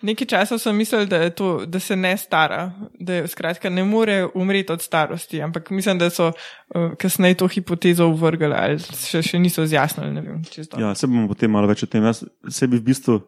Nekaj 0.02 0.26
časa 0.26 0.59
sem 0.59 0.75
mislil, 0.76 1.07
da, 1.07 1.28
to, 1.31 1.62
da 1.66 1.78
se 1.81 1.97
ne 1.97 2.16
stara, 2.19 2.73
da 2.99 3.21
je 3.21 3.28
skratka 3.31 3.71
ne 3.71 3.85
more 3.87 4.25
umreti 4.35 4.73
od 4.73 4.83
starosti, 4.83 5.43
ampak 5.43 5.71
mislim, 5.71 5.99
da 5.99 6.11
so 6.11 6.33
uh, 6.33 6.97
kasneje 6.99 7.38
to 7.38 7.49
hipotezo 7.49 8.09
uvrgali 8.11 8.59
ali 8.59 8.81
še, 8.83 9.23
še 9.23 9.38
niso 9.38 9.66
zjasnili, 9.66 10.26
vem. 10.26 10.43
Ja, 10.78 10.90
se 10.99 11.07
bomo 11.07 11.28
potem 11.31 11.54
malo 11.54 11.71
več 11.71 11.87
o 11.87 11.90
tem. 11.90 12.02
Jaz 12.02 12.25
sebi 12.50 12.83
v 12.83 12.88
bistvu, 12.90 13.21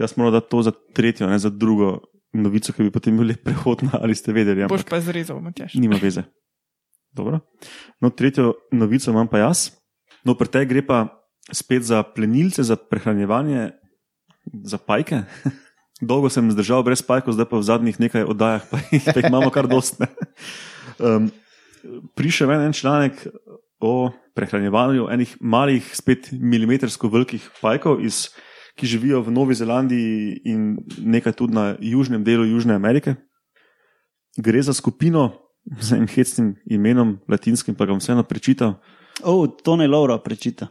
jaz 0.00 0.16
moram 0.16 0.38
dati 0.38 0.48
to 0.50 0.62
za 0.64 0.72
tretjo, 0.96 1.28
ne 1.28 1.38
za 1.38 1.52
drugo 1.52 1.98
novico, 2.34 2.72
ki 2.72 2.88
bi 2.88 2.90
potem 2.90 3.20
bili 3.20 3.36
prehodna, 3.36 4.00
ali 4.02 4.16
ste 4.16 4.32
vedeli. 4.32 4.64
Boš 4.72 4.88
pa 4.88 5.00
zrezal, 5.04 5.44
Matjaš. 5.44 5.76
nima 5.76 6.00
veze. 6.02 6.24
Dobro. 7.14 7.40
No, 8.02 8.10
tretjo 8.10 8.54
novico 8.74 9.10
imam 9.10 9.28
pa 9.30 9.38
jaz. 9.38 9.70
No, 10.26 10.34
pri 10.34 10.50
tej 10.50 10.66
gre 10.66 10.82
pa 10.82 11.06
spet 11.52 11.86
za 11.86 12.02
plenilce, 12.02 12.64
za 12.66 12.76
prehranjevanje, 12.76 13.70
za 14.64 14.78
pajke. 14.78 15.22
Dolgo 16.02 16.28
sem 16.28 16.50
zdržal 16.50 16.82
brez 16.82 17.00
pajkov, 17.06 17.38
zdaj 17.38 17.48
pa 17.48 17.56
v 17.60 17.66
zadnjih 17.70 18.00
nekaj 18.02 18.26
oddajah, 18.26 18.66
pa 18.66 18.82
jih, 18.90 19.04
pa 19.06 19.18
jih 19.20 19.30
imamo 19.30 19.48
kar 19.54 19.70
dost. 19.70 20.02
ne. 20.02 20.10
Um, 20.94 21.26
Prišel 22.14 22.50
je 22.50 22.56
en 22.66 22.72
članek 22.72 23.26
o 23.82 24.12
prehranjevanju 24.34 25.08
enih 25.10 25.36
malih, 25.40 25.82
spet 25.96 26.28
milimetrsko 26.30 27.08
velikih 27.10 27.42
pajkov, 27.58 27.98
iz, 27.98 28.28
ki 28.78 28.86
živijo 28.86 29.20
v 29.26 29.34
Novi 29.34 29.56
Zelandiji 29.58 30.38
in 30.44 30.76
nekaj 31.02 31.34
tudi 31.34 31.58
na 31.58 31.74
južnem 31.80 32.24
delu 32.24 32.46
Južne 32.46 32.78
Amerike. 32.78 33.16
Gre 34.38 34.62
za 34.62 34.72
skupino 34.72 35.43
z 35.80 35.92
enim 35.92 36.08
hecnim 36.08 36.56
imenom, 36.66 37.20
latinskim, 37.28 37.74
pa 37.74 37.84
ga 37.84 37.90
bom 37.90 38.00
vseeno 38.00 38.22
prečital. 38.22 38.74
Oh, 39.22 39.48
to 39.48 39.76
ne 39.76 39.86
Laura 39.86 40.18
prečita. 40.18 40.68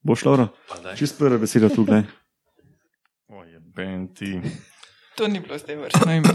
Boš, 0.00 0.24
Laura? 0.24 0.48
Čist 0.94 1.18
prva 1.18 1.38
beseda 1.38 1.68
tu, 1.68 1.84
gledaj. 1.84 2.02
Oje, 3.28 3.60
benti. 3.60 4.40
To 5.14 5.28
ni 5.28 5.40
bilo 5.40 5.58
zdaj 5.58 5.76
vrstno 5.76 6.12
ime. 6.12 6.28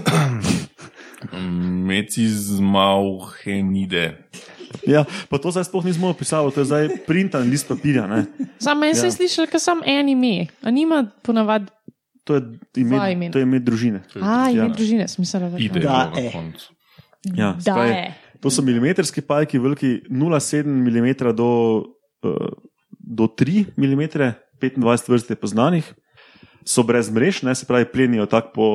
Mecizmauhenide. 1.88 4.30
Ja, 4.84 5.06
pa 5.30 5.38
to 5.38 5.50
zdaj 5.50 5.64
sploh 5.64 5.86
nismo 5.86 6.10
opisali, 6.10 6.52
to 6.52 6.60
je 6.60 6.66
zdaj 6.66 6.88
printan 7.08 7.48
list 7.48 7.68
papirja. 7.68 8.08
Ne? 8.08 8.26
Sam 8.60 8.80
meni 8.80 8.96
se 8.96 9.02
Ja. 9.02 9.06
je 9.06 9.12
slišal, 9.14 9.48
ker 9.48 9.60
sem 9.60 9.80
en 9.86 10.10
ime, 10.10 10.48
a 10.60 10.70
nima 10.70 11.08
ponavadi. 11.22 11.72
To 12.24 12.36
je 12.36 12.42
ime, 12.78 13.12
imena. 13.12 13.32
to 13.32 13.40
je 13.40 13.44
ime 13.44 13.60
družine. 13.60 14.04
A, 14.16 14.50
ime 14.50 14.60
Ja. 14.60 14.70
družine, 14.70 15.08
smisel 15.08 15.44
je. 15.44 15.50
Ide 15.60 15.80
Da, 15.80 16.10
na 16.10 16.20
e. 16.20 16.32
Ja, 17.32 17.56
spravi. 17.62 18.12
To 18.44 18.52
so 18.52 18.62
milimetrski 18.62 19.22
pajki, 19.24 19.60
veliki 19.60 20.02
0,7 20.12 20.68
mm 20.68 21.36
do, 21.36 21.52
uh, 22.28 22.50
do 23.00 23.28
3 23.28 23.66
mm, 23.78 24.02
25 24.60 25.10
vrst 25.10 25.30
je 25.30 25.36
poznanih, 25.40 25.94
so 26.66 26.84
brez 26.84 27.10
mrež, 27.12 27.44
ne, 27.44 27.56
se 27.56 27.66
pravi, 27.66 27.88
plenijo 27.92 28.26
tako 28.26 28.52
po, 28.54 28.68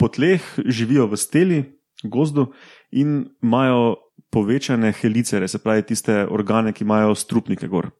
po 0.00 0.08
tleh, 0.08 0.40
živijo 0.64 1.06
v 1.06 1.16
steli, 1.16 1.62
gozdu 2.04 2.52
in 2.92 3.26
imajo 3.42 3.96
povečane 4.32 4.92
helicere, 4.92 5.48
se 5.48 5.58
pravi, 5.58 5.82
tiste 5.82 6.24
organe, 6.30 6.72
ki 6.72 6.84
imajo 6.84 7.14
strupnike 7.14 7.68
gor. 7.68 7.90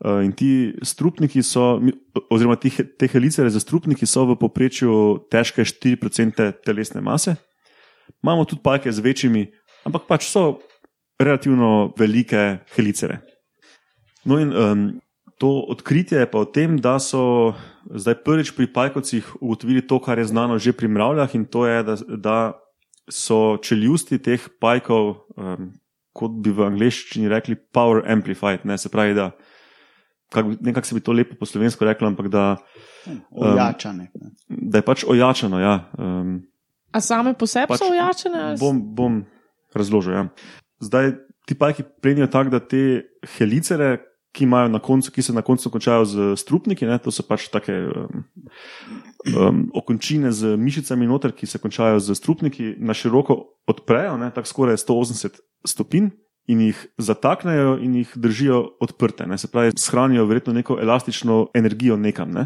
Uh, 0.00 0.24
In 0.24 0.32
ti 0.36 0.72
strupniki 0.84 1.42
so, 1.42 1.80
oziroma 2.30 2.56
ti, 2.60 2.70
te 2.70 3.08
helicere 3.08 3.50
za 3.50 3.60
strupniki 3.60 4.06
so 4.06 4.26
v 4.28 4.36
povprečju 4.36 5.28
težke 5.32 5.64
4% 5.64 6.52
telesne 6.64 7.00
mase. 7.00 7.36
Imamo 8.22 8.44
tudi 8.44 8.62
pajke 8.62 8.92
z 8.92 9.02
večjimi, 9.04 9.46
ampak 9.86 10.06
pač 10.08 10.28
so 10.30 10.58
relativno 11.18 11.92
velike 11.98 12.66
helicere. 12.76 13.20
No 14.26 14.38
in 14.42 14.52
um, 14.52 15.00
to 15.38 15.48
odkritje 15.68 16.18
je 16.18 16.30
pa 16.30 16.42
v 16.42 16.50
tem, 16.52 16.76
da 16.80 16.98
so 16.98 17.54
zdaj 17.86 18.22
prvič 18.24 18.52
pri 18.56 18.66
pajkovcih 18.72 19.36
ugotovili 19.40 19.84
to, 19.84 20.00
kar 20.00 20.18
je 20.18 20.28
znano 20.32 20.58
že 20.58 20.72
pri 20.72 20.88
mravljah, 20.88 21.34
in 21.34 21.44
to 21.46 21.66
je, 21.66 21.82
da, 21.82 21.94
da 22.16 22.38
so 23.10 23.56
čeljusti 23.62 24.18
teh 24.18 24.40
pajkov, 24.60 25.28
um, 25.36 25.70
kot 26.16 26.32
bi 26.42 26.50
v 26.50 26.66
angleščini 26.66 27.28
rekli, 27.28 27.54
power 27.54 28.02
amplified, 28.08 28.64
ne 28.64 28.78
se 28.80 28.88
pravi, 28.88 29.14
da 29.14 29.30
nekako 30.60 30.86
se 30.86 30.94
bi 30.94 31.00
to 31.00 31.12
lepo 31.12 31.36
po 31.38 31.46
slovensko 31.46 31.84
reklo, 31.84 32.08
ampak 32.08 32.28
da, 32.28 32.56
Ojačane. 33.30 34.10
ne. 34.14 34.30
da 34.48 34.78
je 34.78 34.82
pač 34.82 35.04
ojačano. 35.04 35.60
Ja, 35.60 35.92
um, 35.98 36.40
A 36.96 37.00
same 37.04 37.36
po 37.36 37.44
sebi 37.44 37.68
Pač 37.68 37.84
so 37.84 37.92
ojačene? 37.92 38.56
Bom, 38.56 38.80
bom 38.80 39.22
razložil. 39.76 40.16
Ja. 40.16 40.24
Zdaj, 40.80 41.12
ti 41.44 41.54
pajki 41.54 41.84
plenijo 42.00 42.28
tako, 42.32 42.56
da 42.56 42.60
te 42.64 43.04
helicere, 43.36 43.98
ki, 44.36 44.48
koncu, 44.82 45.12
ki 45.12 45.22
se 45.22 45.32
na 45.32 45.42
koncu 45.44 45.70
končajo 45.72 46.04
z 46.04 46.36
strupniki, 46.40 46.86
ne, 46.88 46.98
to 47.00 47.12
so 47.12 47.24
pač 47.24 47.48
take 47.52 47.72
um, 47.72 48.24
um, 49.32 49.62
okončine 49.76 50.32
z 50.32 50.56
mišicami 50.60 51.08
noter, 51.08 51.32
ki 51.32 51.48
se 51.48 51.60
končajo 51.60 52.00
z 52.00 52.16
strupniki, 52.16 52.74
na 52.78 52.96
široko 52.96 53.38
odprejo, 53.68 54.16
ne, 54.20 54.30
tako 54.32 54.52
skoraj 54.52 54.80
180 54.84 55.40
stopinj. 55.68 56.12
In 56.46 56.60
jih 56.62 56.78
zataknejo 57.02 57.72
in 57.82 57.96
jih 57.98 58.10
držijo 58.22 58.58
odprte, 58.78 59.24
ne? 59.26 59.34
se 59.34 59.48
pravi, 59.50 59.72
shranijo 59.74 60.28
verjetno 60.30 60.52
neko 60.54 60.76
elastično 60.78 61.48
energijo 61.58 61.96
nekam. 61.98 62.30
Ne? 62.30 62.44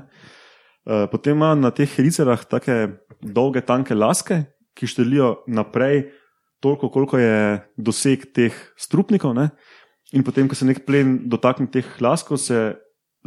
Uh, 0.88 1.04
potem 1.12 1.36
ima 1.36 1.52
na 1.54 1.70
teh 1.70 1.88
helicerah 1.88 2.40
tako 2.48 2.96
dolge, 3.20 3.60
tanke 3.60 3.94
laske, 3.94 4.44
ki 4.74 4.88
štelijo 4.88 5.42
naprej, 5.50 6.06
toliko, 6.60 6.88
koliko 6.88 7.18
je 7.20 7.60
doseg 7.76 8.30
teh 8.36 8.54
strupnikov. 8.80 9.34
Ne? 9.36 9.50
In 10.16 10.24
potem, 10.24 10.48
ko 10.48 10.56
se 10.56 10.68
nek 10.68 10.84
plen 10.86 11.18
dotakne 11.30 11.68
teh 11.70 11.86
laskov, 12.00 12.40
se 12.40 12.74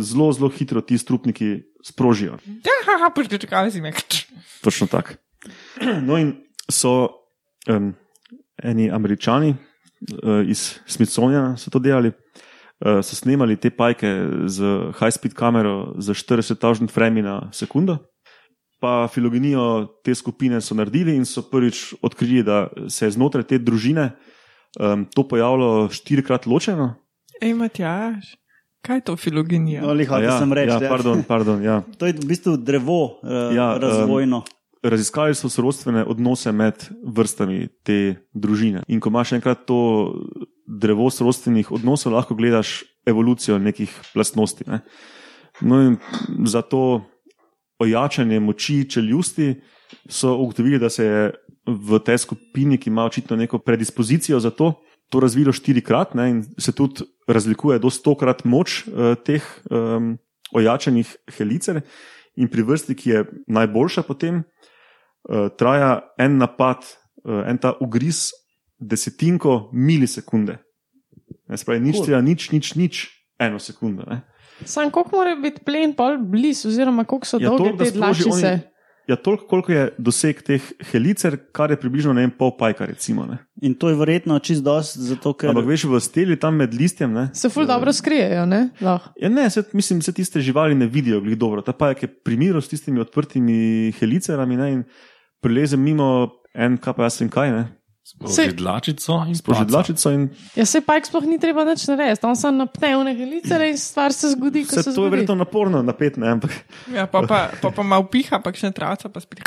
zelo, 0.02 0.32
zelo 0.34 0.50
hitro 0.50 0.82
ti 0.82 0.98
strupniki 0.98 1.62
sprožijo. 1.86 2.40
Ja, 2.66 2.78
haha, 2.88 3.12
počakaj 3.14 3.72
si 3.72 3.82
me. 3.82 3.94
Točno 4.64 4.88
tako. 4.88 5.20
No, 6.08 6.16
in 6.18 6.38
so 6.72 7.24
um, 7.68 7.94
eni 8.64 8.88
američani 8.92 9.50
uh, 10.24 10.40
iz 10.48 10.80
Smithsoniana 10.88 11.58
so 11.58 11.70
to 11.70 11.80
delali. 11.80 12.14
Uh, 12.84 13.00
so 13.00 13.16
snemali 13.16 13.56
te 13.56 13.70
pajke 13.72 14.10
z 14.52 14.60
high-speed 15.00 15.34
kamero 15.34 15.94
za 16.04 16.12
40.000 16.14 16.92
frame 16.92 17.22
na 17.24 17.48
sekundo. 17.56 17.98
Pa 18.84 19.08
filogenijo 19.08 19.88
te 20.04 20.12
skupine 20.16 20.60
so 20.62 20.76
naredili 20.76 21.16
in 21.16 21.24
so 21.26 21.42
prvič 21.48 21.94
odkrili, 22.04 22.44
da 22.44 22.68
se 22.92 23.06
je 23.08 23.12
znotraj 23.16 23.44
te 23.48 23.58
družine 23.58 24.10
um, 24.80 25.06
to 25.16 25.24
pojavilo 25.24 25.88
štirikrat 25.96 26.44
ločeno. 26.46 26.96
Ej, 27.42 27.54
Matjaš, 27.56 28.36
kaj 28.84 28.98
je 28.98 29.06
to 29.08 29.16
filogenija? 29.16 29.82
No, 29.82 29.94
lih, 29.96 30.10
hotel 30.10 30.28
ja, 30.28 30.40
sem 30.40 30.52
reči. 30.54 30.76
ja, 30.76 30.84
ja. 30.84 30.90
pardon, 30.92 31.24
pardon, 31.24 31.64
ja. 31.64 31.78
To 32.00 32.06
je 32.06 32.20
v 32.20 32.28
bistvu 32.28 32.58
drevo 32.60 33.24
uh, 33.24 33.56
Ja, 33.56 33.78
razvojno. 33.80 34.44
raziskali 34.84 35.32
so 35.36 35.48
sorodstvene 35.48 36.04
odnose 36.04 36.52
med 36.52 36.84
vrstami 37.08 37.70
te 37.88 38.28
družine. 38.36 38.84
In 38.92 39.00
ko 39.00 39.08
imaš 39.08 39.32
enkrat 39.40 39.64
to 39.64 39.80
drevo 40.68 41.10
sorodstvenih 41.10 41.72
odnosov, 41.72 42.14
lahko 42.14 42.36
gledaš 42.36 42.84
evolucijo 43.06 43.60
nekih 43.60 43.92
lastnosti. 44.16 44.64
Ne? 44.68 44.80
No, 45.62 45.82
in 45.82 45.98
za 46.48 46.62
to 46.62 47.04
ojačanje 47.80 48.40
moči 48.40 48.84
čeljusti 48.90 49.62
so 50.10 50.38
ugotovili, 50.38 50.80
da 50.80 50.90
se 50.90 51.06
je 51.06 51.32
v 51.68 52.00
tej 52.00 52.18
skupini, 52.18 52.78
ki 52.78 52.90
ima 52.90 53.06
očitno 53.06 53.36
neko 53.36 53.60
predispozicijo 53.60 54.40
za 54.40 54.50
to, 54.50 54.74
to 55.10 55.20
razvilo 55.20 55.54
štirikrat 55.54 56.16
ne? 56.16 56.30
in 56.30 56.44
se 56.58 56.72
tudi 56.72 57.06
razlikuje 57.28 57.80
do 57.80 57.90
stokrat 57.90 58.44
moč 58.46 58.84
uh, 58.88 59.14
teh 59.26 59.44
um, 59.70 60.18
ojačanih 60.52 61.16
helicer. 61.38 61.82
In 62.36 62.50
pri 62.50 62.64
vrsti, 62.66 62.96
ki 62.98 63.10
je 63.10 63.26
najboljša, 63.48 64.04
potem 64.08 64.42
uh, 64.42 65.52
traja 65.58 66.02
en 66.18 66.38
napad, 66.42 66.82
uh, 67.24 67.44
en 67.46 67.58
ta 67.62 67.76
ugriz, 67.80 68.32
desetinko 68.90 69.70
milisekunde. 69.74 70.58
Ne, 71.50 71.58
se 71.58 71.66
pravi, 71.66 71.80
nič, 71.82 71.96
Cool. 71.96 72.06
cool. 72.08 72.22
nič, 72.24 72.52
nič, 72.52 72.76
nič, 72.76 73.08
eno 73.40 73.60
sekundo. 73.60 74.04
Ne. 74.10 74.22
Sam 74.66 74.92
koliko 74.92 75.18
mora 75.18 75.36
biti 75.36 75.64
plen 75.66 75.94
pol 75.98 76.18
blizu, 76.22 76.70
oziroma 76.70 77.04
koliko 77.06 77.26
so 77.28 77.38
Ja, 77.42 77.50
dolge 77.50 77.64
toliko, 77.64 77.84
te 77.84 77.92
dlačice? 77.92 78.30
oni- 78.32 78.62
ja, 79.08 79.16
toliko, 79.16 79.48
koliko 79.48 79.72
je 79.72 79.90
doseg 80.00 80.42
teh 80.42 80.62
helicer, 80.92 81.36
kar 81.52 81.72
je 81.72 81.78
približno 81.78 82.14
ne 82.14 82.22
vem, 82.22 82.32
pol 82.32 82.54
pajka. 82.58 82.86
Recimo, 82.86 83.26
ne. 83.26 83.38
In 83.62 83.74
to 83.76 83.90
je 83.90 83.96
verjetno 83.96 84.40
čist 84.40 84.64
dost, 84.64 84.96
zato 84.98 85.34
ker. 85.34 85.50
Ampak 85.50 85.66
veš, 85.66 85.84
v 85.84 86.00
steli 86.00 86.38
tam 86.40 86.56
med 86.56 86.74
listjem. 86.74 87.12
Ne, 87.12 87.30
Se 87.34 87.50
ful 87.50 87.66
dobro 87.66 87.92
skrijejo, 87.92 88.46
ne? 88.46 88.70
Lahko. 88.80 89.12
Ja, 89.20 89.30
ne, 89.30 89.50
se, 89.50 89.64
mislim, 89.74 90.02
se 90.02 90.14
tiste 90.14 90.40
živali 90.40 90.76
ne 90.76 90.88
vidijo, 90.88 91.20
glih 91.22 91.38
dobro. 91.38 91.62
Ta 91.62 91.74
pajek 91.74 92.04
je 92.04 92.08
primerjal 92.24 92.62
s 92.62 92.70
tistimi 92.70 93.00
odprtimi 93.00 93.92
helicerami 94.00 94.56
ne, 94.58 94.72
in 94.72 94.84
prileze 95.42 95.76
mimo 95.78 96.30
en, 96.56 96.78
kaj 96.78 96.94
pa 96.94 97.04
jaz 97.04 97.20
vem 97.20 97.30
kaj, 97.30 97.52
ne, 97.52 97.64
Sej- 98.04 98.20
Sproži 98.20 98.54
dlačico 98.54 99.14
in 99.24 99.34
sproži 99.34 99.58
spaca. 99.58 99.70
dlačico 99.70 100.12
in 100.12 100.30
Ja, 100.54 100.66
se 100.66 100.82
pa 100.82 101.00
sploh 101.00 101.24
ni 101.24 101.40
treba 101.40 101.64
nič 101.64 101.88
narediti, 101.88 102.20
tam 102.20 102.36
so 102.36 102.52
napne 102.52 102.90
v 102.94 103.04
neke 103.06 103.26
licere 103.26 103.70
in 103.70 103.78
stvar 103.78 104.12
se 104.12 104.28
zgodi, 104.30 104.64
ko 104.64 104.70
vse 104.70 104.76
se 104.78 104.84
to 104.84 104.90
je 104.90 104.94
zgodi. 104.98 105.10
verjetno 105.10 105.36
naporno, 105.36 105.80
napet, 105.82 106.18
ne, 106.18 106.28
ampak 106.30 106.52
Ja, 106.90 107.06
pa 107.06 107.22
pa, 107.22 107.48
pa, 107.58 107.72
pa 107.72 107.82
malo 107.82 108.04
piha, 108.06 108.38
pa 108.38 108.52
še 108.52 108.70
travca, 108.70 109.08
pa 109.08 109.20
spet. 109.20 109.40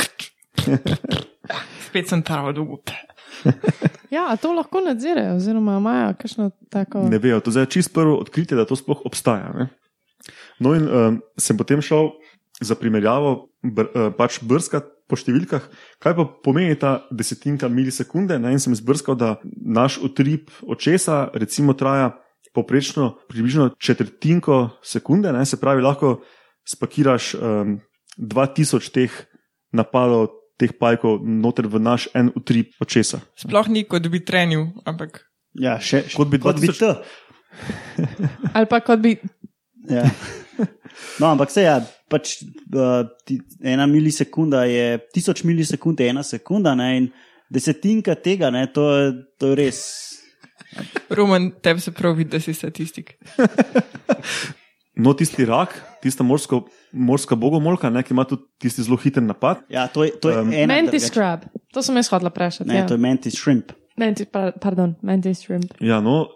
spet 1.83 2.09
sem 2.09 2.23
travo 2.23 2.53
dolgo. 2.53 2.81
Ja, 4.09 4.27
a 4.27 4.37
to 4.37 4.51
lahko 4.51 4.81
nadzirejo, 4.81 5.37
oziroma 5.37 5.77
imajo 5.77 6.15
kakšno 6.15 6.51
tako. 6.71 7.05
ne 7.05 7.19
vejo. 7.19 7.41
To 7.41 7.53
je 7.53 7.67
čist 7.69 7.93
prvo 7.93 8.17
odkritje, 8.17 8.57
da 8.57 8.65
to 8.65 8.73
sploh 8.73 9.05
obstaja. 9.05 9.53
Ne. 9.53 9.69
No, 10.59 10.73
in 10.73 10.85
um, 10.85 11.21
sem 11.37 11.55
potem 11.55 11.79
šel 11.79 12.09
za 12.57 12.75
primerjavo, 12.75 13.53
br, 13.63 13.85
uh, 13.87 14.09
pač 14.11 14.41
brskati 14.41 14.89
po 15.07 15.19
številkah, 15.19 15.67
kaj 16.03 16.15
pa 16.19 16.25
pomeni 16.45 16.77
ta 16.79 17.07
desetinka 17.15 17.71
milisekunde. 17.73 18.39
Ne, 18.43 18.55
in 18.57 18.63
sem 18.63 18.75
izbrskal, 18.75 19.19
da 19.19 19.37
naš 19.55 20.01
utrip 20.03 20.51
očesa 20.67 21.27
recimo 21.35 21.77
traja 21.79 22.15
poprečno 22.57 23.13
približno 23.29 23.71
četrtinko 23.79 24.81
sekunde, 24.83 25.33
ne, 25.33 25.45
se 25.47 25.61
pravi, 25.61 25.85
lahko 25.85 26.19
spakiraš 26.67 27.35
um, 27.37 27.79
2000 28.19 28.91
teh 28.95 29.13
napadov, 29.77 30.33
teh 30.57 30.73
pajkov, 30.73 31.21
noter 31.23 31.69
v 31.69 31.83
naš 31.85 32.09
en 32.17 32.33
utrip 32.35 32.75
očesa. 32.81 33.21
Sploh 33.37 33.69
ni 33.69 33.85
kot 33.85 34.09
bi 34.09 34.25
trenil, 34.25 34.73
ampak 34.89 35.21
Ja, 35.57 35.79
še, 35.81 36.05
še 36.05 36.19
Kot 36.19 36.33
bi 36.33 36.41
kot 36.43 36.61
bi 36.61 36.69
2000 36.69 36.83
to. 36.83 36.93
Ali 38.57 38.69
pa 38.69 38.83
kot 38.85 39.01
bi. 39.01 39.17
Ja. 39.91 40.05
No, 41.21 41.27
ampak 41.35 41.51
se 41.53 41.63
ja, 41.63 41.77
pač 42.09 42.39
uh, 42.73 43.05
ti, 43.29 43.37
ena 43.61 43.85
milisekunda 43.87 44.65
je, 44.65 44.99
tisoč 45.13 45.43
milisekund 45.45 46.01
je 46.01 46.09
ena 46.09 46.23
sekunda, 46.25 46.73
ne, 46.75 46.87
in 46.97 47.09
desetinka 47.53 48.15
tega, 48.17 48.49
ne, 48.51 48.65
to, 48.73 48.87
je, 48.97 49.11
to 49.39 49.51
je 49.53 49.59
res. 49.61 49.81
Roman, 51.11 51.51
tebi 51.63 51.81
se 51.85 51.93
prav 51.93 52.17
vidi, 52.17 52.31
da 52.33 52.41
si 52.41 52.55
statistik. 52.55 53.17
No, 54.97 55.13
tisti 55.13 55.45
rak, 55.45 55.75
tista 56.01 56.25
morsko, 56.25 56.63
morska 56.97 57.37
bogomolka, 57.37 57.91
ne, 57.93 58.01
ki 58.01 58.15
ima 58.15 58.25
tudi 58.25 58.47
tisti 58.65 58.81
zelo 58.87 58.97
hiter 58.97 59.21
napad. 59.21 59.59
Ja, 59.69 59.83
to 59.93 60.07
je, 60.07 60.15
to 60.17 60.31
je 60.33 60.39
Um, 60.41 60.53
ena. 60.57 60.71
Mantis 60.73 61.03
drugače- 61.05 61.13
crab. 61.13 61.43
To 61.77 61.83
sem 61.85 61.97
jaz 62.01 62.09
hodila 62.09 62.31
vprašati. 62.33 62.69
Ne, 62.71 62.79
Ja. 62.79 62.87
to 62.89 62.95
je 62.97 63.03
mantis 63.05 63.37
shrimp. 63.37 63.75
Mantis, 64.01 64.25
pa- 64.33 64.55
pardon, 64.57 64.95
mantis 65.05 65.43
shrimp. 65.45 65.75
Ja, 65.85 66.01
no, 66.01 66.29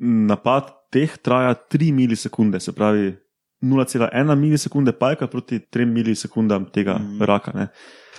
napad 0.00 0.72
teh 0.96 1.18
traja 1.20 1.52
3 1.76 1.92
milisekunde, 1.92 2.60
se 2.64 2.72
pravi 2.72 3.12
0,1 3.62 4.34
milisekunde 4.40 4.96
pajka 4.96 5.28
proti 5.28 5.60
3 5.60 5.86
milisekundam 5.92 6.66
tega 6.72 6.96
mm. 6.98 7.22
raka. 7.28 7.52
Ne, 7.56 7.68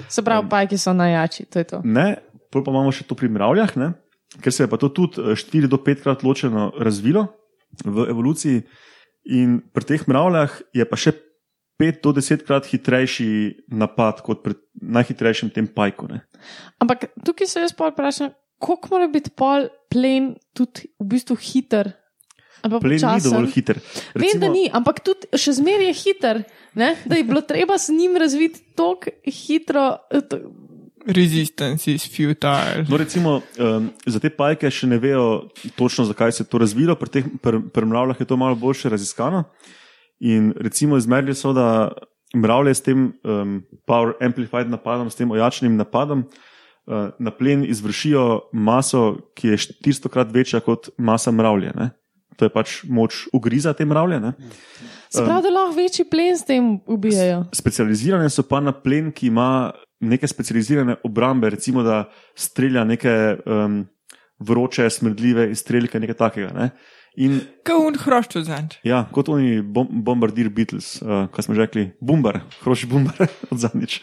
Se 0.08 0.22
pravi, 0.22 0.46
pajki 0.50 0.78
so 0.78 0.94
najjači, 0.94 1.46
to 1.50 1.60
je 1.60 1.70
to. 1.74 1.82
ne 1.84 2.08
pol 2.52 2.63
pa 2.63 2.74
imamo 2.74 2.94
še 2.96 3.06
to 3.08 3.18
pri 3.18 3.30
mravljah, 3.32 3.76
ne, 3.80 3.92
ker 4.44 4.54
se 4.54 4.66
je 4.66 4.72
pa 4.72 4.80
to 4.80 4.90
tudi 4.94 5.36
4 5.36 5.72
do 5.72 5.80
5 5.84 6.04
krat 6.04 6.26
ločeno 6.26 6.72
razvilo 6.80 7.28
v 7.84 8.08
evoluciji. 8.12 8.66
In 9.38 9.60
pri 9.76 9.84
teh 9.84 10.04
mravljah 10.08 10.54
je 10.76 10.86
pa 10.88 11.00
še 11.00 11.12
5 11.78 12.00
do 12.06 12.13
10 12.16 12.46
krat 12.48 12.70
hitrejši 12.72 13.30
napad 13.76 14.24
kot 14.26 14.42
pri 14.46 14.56
najhitrejšem 14.80 15.52
tem 15.54 15.68
pajku. 15.68 16.08
Ne. 16.10 16.24
Ampak 16.82 17.12
tukaj 17.28 17.50
se 17.52 17.66
jaz 17.66 17.76
pa 17.76 17.92
vprašam, 17.92 18.32
koliko 18.63 18.96
mora 18.96 19.10
biti 19.12 19.34
pol 19.36 19.68
plen 19.92 20.34
tudi 20.56 20.88
v 20.98 21.10
bistvu 21.12 21.38
hiter. 21.38 21.92
Pa 22.62 22.80
Plen 22.80 22.96
ni 22.96 23.00
počasen? 23.00 23.32
dovolj 23.32 23.52
hiter. 23.54 23.80
Vem, 24.15 24.39
da 24.39 24.50
ni, 24.50 24.67
ampak 24.74 25.02
tudi 25.06 25.30
še 25.38 25.58
zmeraj 25.60 25.91
je 25.91 25.98
hiter, 26.04 26.43
ne? 26.76 26.96
da 27.06 27.15
je 27.15 27.24
bilo 27.24 27.41
treba 27.41 27.78
s 27.78 27.89
njim 27.89 28.17
razviti 28.17 28.63
tako 28.76 29.13
hitro. 29.26 29.98
eh, 30.12 30.41
Resistance 31.08 31.88
is 31.88 32.04
futile. 32.04 32.84
No, 32.89 32.98
recimo, 32.98 33.41
um, 33.60 33.91
za 34.06 34.20
te 34.20 34.30
pajke 34.30 34.67
še 34.72 34.89
ne 34.91 34.98
vejo 35.00 35.48
točno, 35.80 36.04
zakaj 36.04 36.32
se 36.36 36.43
je 36.43 36.50
to 36.52 36.60
razvilo, 36.60 36.98
pri 37.00 37.10
teh 37.10 37.30
pri, 37.41 37.62
pri 37.72 37.86
mravljah 37.88 38.20
je 38.20 38.28
to 38.28 38.38
malo 38.38 38.56
bolje 38.60 38.91
raziskano. 38.91 39.46
In 40.20 40.52
recimo 40.58 40.98
izmerili 40.98 41.36
so, 41.36 41.54
da 41.54 41.93
mravlje 42.36 42.74
s 42.76 42.82
tem 42.84 43.13
um, 43.24 43.62
Power 43.88 44.17
Amplified 44.20 44.67
napadom, 44.70 45.08
s 45.10 45.15
tem 45.15 45.32
ojačenim 45.32 45.78
napadom, 45.80 46.26
uh, 46.28 47.15
na 47.20 47.32
plen 47.32 47.63
izvršijo 47.63 48.50
maso, 48.52 49.15
ki 49.38 49.54
je 49.54 49.58
400 49.58 50.12
krat 50.12 50.34
večja 50.34 50.60
kot 50.60 50.89
masa 50.98 51.32
mravlje. 51.32 51.72
Ne? 51.76 51.89
To 52.38 52.45
je 52.45 52.54
pač 52.54 52.84
moč 52.86 53.26
ugriza 53.34 53.73
te 53.73 53.86
mravlje. 53.86 54.19
Ne? 54.21 54.34
Se 55.10 55.23
pravi, 55.23 55.41
da 55.47 55.50
lahko 55.50 55.76
večji 55.78 56.06
plen 56.06 56.38
s 56.38 56.45
tem 56.45 56.76
ubijajo. 56.86 57.45
Specializirane 57.56 58.30
so 58.30 58.45
pa 58.45 58.60
na 58.62 58.73
plen, 58.76 59.12
ki 59.12 59.32
ima 59.32 59.71
neke 60.00 60.28
specializirane 60.30 61.00
obrambe, 61.08 61.50
recimo 61.50 61.84
da 61.84 62.04
strelja 62.38 62.84
neke 62.86 63.13
um, 63.45 63.82
vroče, 64.39 64.89
smrdljive 64.89 65.50
izstrelke, 65.52 66.00
nekaj 66.00 66.19
takega. 66.19 66.54
Ne? 66.54 66.69
In 67.17 67.39
Kot 67.65 67.82
un 67.82 67.95
hroščo 67.97 68.43
zanj. 68.45 68.76
ja, 68.86 69.00
kot 69.10 69.32
oni 69.34 69.63
bom, 69.65 69.88
bombardir 70.06 70.52
Beatles, 70.54 71.00
uh, 71.02 71.26
kaj 71.34 71.47
smo 71.47 71.56
že 71.58 71.65
rekli, 71.65 71.86
bombar, 71.97 72.43
hroši 72.62 72.89
bombar 72.91 73.26
od 73.52 73.58
zadnjič. 73.58 74.02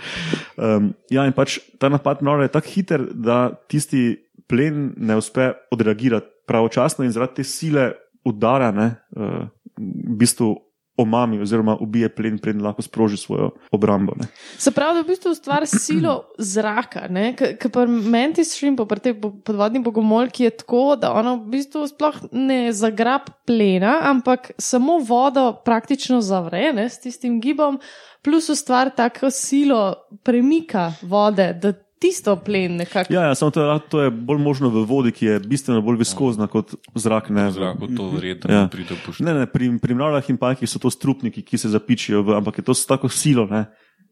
Um, 0.58 0.90
ja, 1.14 1.22
in 1.22 1.36
pač 1.36 1.60
ta 1.78 1.92
napad 1.92 2.24
mravlja 2.26 2.48
je 2.48 2.54
tako 2.56 2.72
hiter, 2.74 3.06
da 3.14 3.38
tisti 3.70 4.16
plen 4.50 4.90
ne 4.98 5.14
uspe 5.20 5.52
odreagirati 5.70 6.26
pravočasno 6.44 7.06
in 7.06 7.14
zaradi 7.14 7.38
te 7.38 7.44
sile 7.46 7.92
udara, 8.24 8.70
ne, 8.72 8.94
uh, 9.16 9.48
v 9.78 10.16
bistvu 10.20 10.54
omami 10.96 11.40
oziroma 11.42 11.76
ubije 11.80 12.08
plen, 12.08 12.38
preden 12.38 12.62
lahko 12.62 12.82
sproži 12.82 13.16
svojo 13.16 13.50
obrambo. 13.70 14.12
Ne. 14.16 14.26
Se 14.58 14.70
pravi, 14.70 14.94
da 14.94 15.02
v 15.02 15.08
bistvu 15.08 15.34
stvar 15.34 15.66
s 15.66 15.80
silo 15.82 16.14
zraka, 16.38 17.08
ker 17.34 17.70
pri 17.70 17.86
mentis 17.90 18.54
shrimpu, 18.54 18.86
pri 18.86 19.02
tej 19.02 19.16
po- 19.20 19.32
podvodni 19.44 19.82
bogomolki 19.82 20.44
je 20.44 20.52
tako, 20.62 20.94
da 20.96 21.12
ona 21.12 21.34
v 21.34 21.50
bistvu 21.56 21.88
sploh 21.90 22.20
ne 22.32 22.72
zagrab 22.72 23.26
plena, 23.46 23.98
ampak 24.10 24.52
samo 24.58 25.00
vodo 25.02 25.50
praktično 25.64 26.20
zavre 26.22 26.70
ne, 26.72 26.88
s 26.88 27.02
tistim 27.02 27.40
gibom, 27.42 27.80
plus 28.22 28.48
ustvar 28.48 28.94
tako 28.94 29.30
silo 29.30 29.94
premika 30.22 30.92
vode, 31.02 31.52
da 31.58 31.74
tisto 32.04 32.36
plen 32.36 32.76
nekako. 32.76 33.12
Ja, 33.14 33.30
ja 33.30 33.34
samo 33.34 33.54
to 33.54 33.64
je, 33.64 33.78
to 33.88 34.02
je 34.04 34.10
bolj 34.12 34.42
možno 34.44 34.68
v 34.68 34.84
vodi, 34.88 35.12
ki 35.16 35.26
je 35.26 35.38
bistveno 35.40 35.80
bolj 35.84 36.02
viskozna 36.02 36.46
kot 36.52 36.76
zrak. 36.94 37.30
Ne, 37.32 37.48
V 37.48 37.56
zraku 37.56 37.88
to 37.96 38.10
verjetno 38.12 38.52
Ja. 38.52 38.66
ja. 38.66 38.68
pride 38.68 38.94
v 38.94 39.00
poštev. 39.06 39.24
Ne, 39.26 39.34
ne, 39.40 39.46
pri, 39.48 39.72
pri 39.80 39.96
mravljah 39.96 40.28
in 40.30 40.38
pajkih 40.40 40.68
so 40.68 40.82
to 40.82 40.92
strupniki, 40.92 41.42
ki 41.42 41.58
se 41.58 41.72
zapičijo, 41.72 42.22
v, 42.26 42.36
ampak 42.36 42.60
je 42.60 42.66
to 42.68 42.76
s 42.76 42.84
tako 42.86 43.08
silo, 43.08 43.46
ne, 43.48 43.64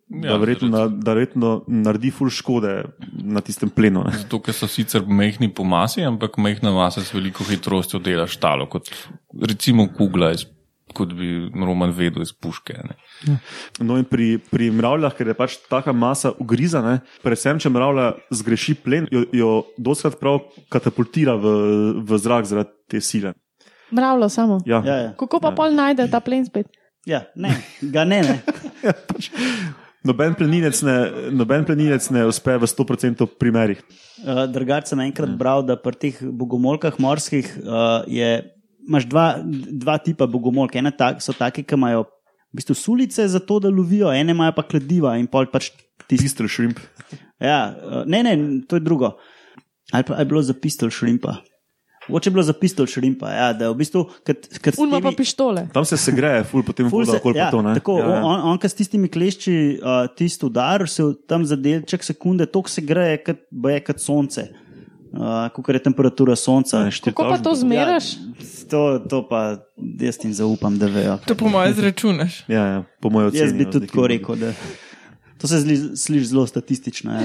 ja, 0.09 0.33
da, 0.33 0.37
verjetno, 0.41 0.69
na, 0.73 0.87
da 0.89 1.15
verjetno 1.15 1.53
naredi 1.69 2.11
ful 2.15 2.31
škode 2.33 2.73
na 3.13 3.45
tistem 3.45 3.71
plenu. 3.71 4.07
Ne. 4.09 4.17
Zato, 4.25 4.41
ker 4.45 4.57
so 4.57 4.69
sicer 4.71 5.05
mehki 5.07 5.51
po 5.55 5.65
masi, 5.69 6.05
ampak 6.07 6.41
mehna 6.41 6.73
masa 6.73 7.05
s 7.05 7.13
veliko 7.15 7.45
hitrostjo 7.49 8.01
dela 8.01 8.27
štalo, 8.27 8.69
kot 8.73 8.91
recimo 9.49 9.89
kugla, 9.93 10.33
iz, 10.37 10.47
kot 10.95 11.15
bi 11.17 11.31
Roman 11.53 11.93
vedel 11.97 12.25
iz 12.25 12.33
puške. 12.33 12.77
Ne. 12.89 13.39
No, 13.81 13.99
in 14.01 14.05
pri, 14.09 14.37
pri 14.51 14.71
mravljah, 14.75 15.15
ker 15.17 15.33
je 15.33 15.37
pač 15.39 15.57
taka 15.71 15.95
masa 15.97 16.35
ugrizana, 16.43 16.99
predvsem 17.25 17.61
če 17.63 17.73
mravlja 17.73 18.11
zgreši 18.43 18.77
plen, 18.85 19.09
jo, 19.13 19.25
jo 19.33 19.53
doskrat 19.79 20.19
prav 20.21 20.43
katapultira 20.73 21.37
v, 21.41 21.57
v 22.03 22.21
zrak 22.21 22.49
zaradi 22.51 22.77
te 22.93 23.01
sile. 23.05 23.35
Mravljo 23.93 24.29
samo. 24.33 24.63
Ja, 24.67 24.81
Ja, 24.87 24.97
ja. 25.09 25.11
Kako 25.19 25.41
pa 25.43 25.53
pol 25.57 25.75
najde 25.77 26.09
ta 26.11 26.21
plen 26.25 26.47
spet? 26.49 26.71
ja 27.07 27.25
ne, 27.35 27.51
ga 27.83 28.05
ne. 28.05 28.23
ne. 28.23 28.37
Noben 30.03 30.35
pleninec 30.35 30.81
ne, 30.83 30.95
noben 31.31 31.63
pleninec 31.63 32.09
ne 32.11 32.25
uspe 32.27 32.57
v 32.59 32.67
100% 32.67 33.23
primerih. 33.39 33.79
Uh, 34.23 34.45
Drugače 34.51 34.91
sem 34.91 35.03
enkrat 35.05 35.31
bral, 35.39 35.63
da 35.63 35.77
pri 35.79 35.95
teh 35.95 36.19
bogomolkah 36.27 36.99
morskih 36.99 37.47
uh, 37.63 38.03
je, 38.11 38.31
imaš 38.89 39.07
dva, 39.11 39.27
dva 39.43 39.99
tipa 40.03 40.27
bogomolk. 40.27 40.77
Ene 40.77 40.93
tak, 40.97 41.23
so 41.25 41.35
take, 41.37 41.65
ki 41.67 41.79
imajo 41.79 42.07
v 42.53 42.61
bistvu 42.61 42.77
sulice 42.77 43.29
za 43.29 43.41
to, 43.41 43.61
da 43.63 43.71
lovijo, 43.73 44.13
ene 44.13 44.35
imajo 44.37 44.57
pa 44.59 44.67
kladiva 44.67 45.17
in 45.21 45.29
pol 45.31 45.49
pač 45.53 45.71
tisti. 46.07 46.27
Pistol 46.27 46.51
shrimp. 46.53 46.83
Ja, 47.43 47.73
uh, 47.73 48.03
ne, 48.07 48.23
ne, 48.27 48.35
to 48.69 48.79
je 48.79 48.85
drugo. 48.85 49.17
Ali 49.93 50.07
pa 50.09 50.21
je 50.21 50.29
bilo 50.29 50.43
za 50.43 50.55
pistol 50.55 50.93
šrimpa? 50.93 51.41
Mogoče 52.09 52.31
je 52.31 52.33
bilo 52.35 52.43
za 52.43 52.53
pistol 52.53 52.87
šrimpa, 52.87 53.31
ja, 53.31 53.53
da 53.55 53.69
v 53.71 53.77
bistvu. 53.79 54.03
Kad, 54.27 54.49
kad 54.59 54.75
s 54.75 54.79
Unma 54.83 54.99
pa 55.01 55.13
pištole. 55.17 55.69
Tam 55.75 55.85
se 55.87 55.97
segreje, 55.97 56.43
ful 56.45 56.65
potem 56.67 56.89
Ful 56.91 57.05
voda 57.05 57.13
se- 57.13 57.21
okoli 57.23 57.39
ja, 57.39 57.45
pa 57.45 57.51
to. 57.51 57.63
Ne? 57.63 57.75
Tako, 57.79 57.99
ja, 57.99 58.09
ja. 58.09 58.25
on, 58.27 58.41
on, 58.51 58.59
ki 58.59 58.69
s 58.69 58.75
tistimi 58.75 59.11
klešči 59.13 59.55
uh, 59.79 60.09
tisti 60.17 60.47
udar, 60.47 60.83
se 60.91 61.07
tam 61.31 61.47
za 61.47 61.57
delček 61.57 62.03
sekunde 62.03 62.47
toliko 62.51 62.73
se 62.73 62.83
greje, 62.83 63.23
kot 63.23 63.47
je 63.71 63.79
kot 63.87 64.03
sonce. 64.03 64.49
Uh, 65.13 65.53
Kako 65.53 65.73
je 65.73 65.83
temperatura 65.83 66.37
sonca. 66.37 66.91
Kako 67.05 67.29
pa 67.29 67.39
to 67.39 67.55
zmeraš? 67.55 68.15
Ja, 68.17 68.21
to, 68.71 68.99
to 68.99 69.29
pa 69.29 69.59
jaz 70.01 70.19
jim 70.23 70.33
zaupam, 70.33 70.79
da 70.79 70.87
vejo. 70.87 71.19
To 71.27 71.35
po 71.35 71.49
mojem 71.53 71.75
zračunaš. 71.75 72.45
Ja, 72.49 72.65
ja, 72.67 72.85
po 73.01 73.11
mojem 73.11 73.29
oceni. 73.29 73.43
Jaz 73.45 73.53
bi 73.53 73.65
no, 73.65 73.73
tudi 73.73 73.87
tako 73.87 74.07
rekel. 74.07 74.37
Da, 74.37 74.53
To 75.43 75.49
se 75.49 75.77
sliši 75.97 76.25
zelo 76.25 76.47
statistično. 76.47 77.13
Ja. 77.13 77.21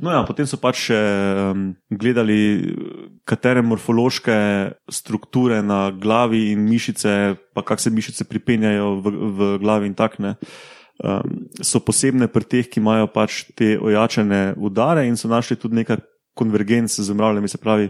No, 0.00 0.10
ja, 0.10 0.22
potem 0.26 0.46
so 0.48 0.58
pač 0.58 0.88
še 0.88 0.96
um, 0.98 1.66
gledali, 1.92 2.74
katere 3.28 3.62
morfološke 3.62 4.36
strukture 4.90 5.60
na 5.62 5.90
glavi 5.94 6.50
in 6.50 6.64
mišice, 6.66 7.36
pa 7.54 7.62
kako 7.62 7.84
se 7.84 7.92
mišice 7.94 8.26
pripenjajo 8.26 8.96
v, 9.04 9.12
v 9.12 9.50
glavi 9.62 9.92
in 9.92 9.94
tak 9.94 10.18
ne. 10.18 10.34
Um, 10.96 11.44
so 11.60 11.78
posebne 11.84 12.26
pri 12.32 12.48
teh, 12.48 12.68
ki 12.72 12.80
imajo 12.80 13.06
pač 13.12 13.44
te 13.54 13.76
ojačene 13.78 14.56
udare, 14.56 15.06
in 15.06 15.20
so 15.20 15.30
našli 15.30 15.58
tudi 15.60 15.78
nekaj 15.82 16.00
konvergenc 16.36 16.92
z 17.00 17.14
mravljami. 17.16 17.48
Se 17.48 17.58
pravi, 17.58 17.88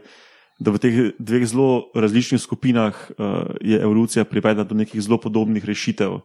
da 0.59 0.73
v 0.73 0.81
teh 0.81 0.95
dveh 1.19 1.45
zelo 1.45 1.91
različnih 1.95 2.41
skupinah 2.41 2.95
uh, 2.95 3.51
je 3.61 3.81
evolucija 3.81 4.25
privedla 4.25 4.65
do 4.65 4.75
nekih 4.75 5.03
zelo 5.03 5.19
podobnih 5.21 5.65
rešitev, 5.65 6.21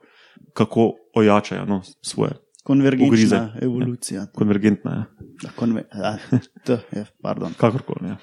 kako 0.53 0.93
ojačajo 1.15 1.65
no, 1.65 1.81
svoje. 2.01 2.37
Konvergenčna 2.63 3.07
Ugrize. 3.07 3.39
evolucija. 3.61 4.25
Konvergentna 4.35 4.91
je. 4.91 5.49
Konve 5.55 5.83
a, 5.91 6.17
t, 6.65 6.77
je, 6.91 7.05
pardon. 7.21 7.53
kakorkoli. 7.57 8.09
Ja. 8.09 8.17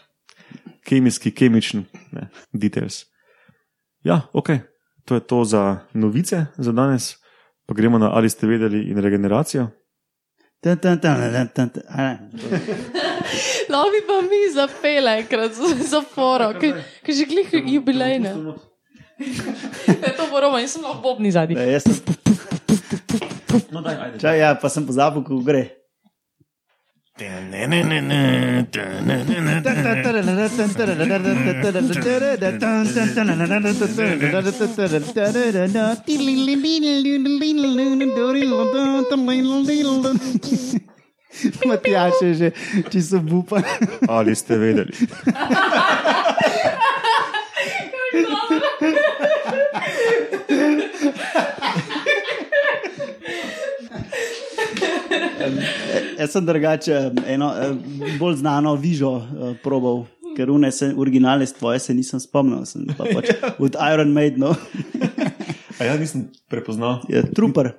Kemijski, 0.86 1.30
kemični, 1.34 1.84
ne, 2.12 2.28
details. 2.52 3.02
Ja, 4.04 4.20
ok, 4.32 4.48
to 5.04 5.14
je 5.14 5.20
to 5.20 5.44
za 5.44 5.78
novice 5.92 6.46
za 6.56 6.72
danes. 6.72 7.16
Pa 7.66 7.74
gremo 7.74 7.98
na 7.98 8.10
ali 8.14 8.30
ste 8.30 8.46
vedeli 8.46 8.86
in 8.88 8.98
regeneracijo. 8.98 9.68
Tan, 10.60 10.78
tan, 10.78 11.00
tan, 11.00 11.32
tan, 11.32 11.48
tan, 11.54 11.68
tan. 11.68 12.18
No, 13.68 13.84
bi 13.92 14.00
pa 14.08 14.20
mi 14.24 14.40
zapele 14.54 15.18
enkrat 15.22 15.52
za, 15.90 16.00
foro, 16.02 16.52
ki 16.58 17.12
že 17.12 17.24
glih 17.28 17.48
jubilejne. 17.52 18.32
Ne, 19.88 20.10
to 20.18 20.28
bo 20.30 20.40
roma, 20.40 20.62
nisem 20.62 20.82
lahko 20.82 21.02
bobni 21.02 21.30
zadnji. 21.34 21.58
Ne, 21.58 21.72
jaz 21.76 21.88
sem, 21.88 21.98
No, 23.68 23.82
daj, 23.84 23.96
ajde. 24.00 24.18
čaj, 24.22 24.36
ja, 24.38 24.50
pa 24.54 24.70
sem 24.72 24.86
pozabil, 24.86 25.20
kako 25.26 25.42
gre. 25.44 25.64
Matjač 41.68 42.22
je 42.22 42.32
že 42.34 42.48
čisto 42.90 43.20
bupan. 43.22 43.62
Ali 44.10 44.34
ste 44.34 44.58
vedeli? 44.58 44.92
Jaz 56.18 56.34
sem 56.34 56.46
drugače 56.46 57.10
eno 57.30 57.54
bolj 58.18 58.42
znano 58.42 58.74
vižo 58.74 59.12
eh, 59.16 59.54
probal, 59.62 60.04
ker 60.36 60.50
une 60.50 60.70
se, 60.74 60.90
originale 60.96 61.46
tvoje 61.46 61.78
se 61.78 61.94
nisem 61.94 62.20
spomnil. 62.20 62.66
Sem 62.66 62.90
pa 62.98 63.06
pač 63.06 63.32
od 63.58 63.78
Iron 63.78 64.12
Maiden, 64.12 64.50
no. 64.50 64.54
A 65.78 65.86
ja, 65.86 65.94
nisem 65.94 66.26
prepoznal. 66.50 67.06
je 67.06 67.22
trooper, 67.30 67.70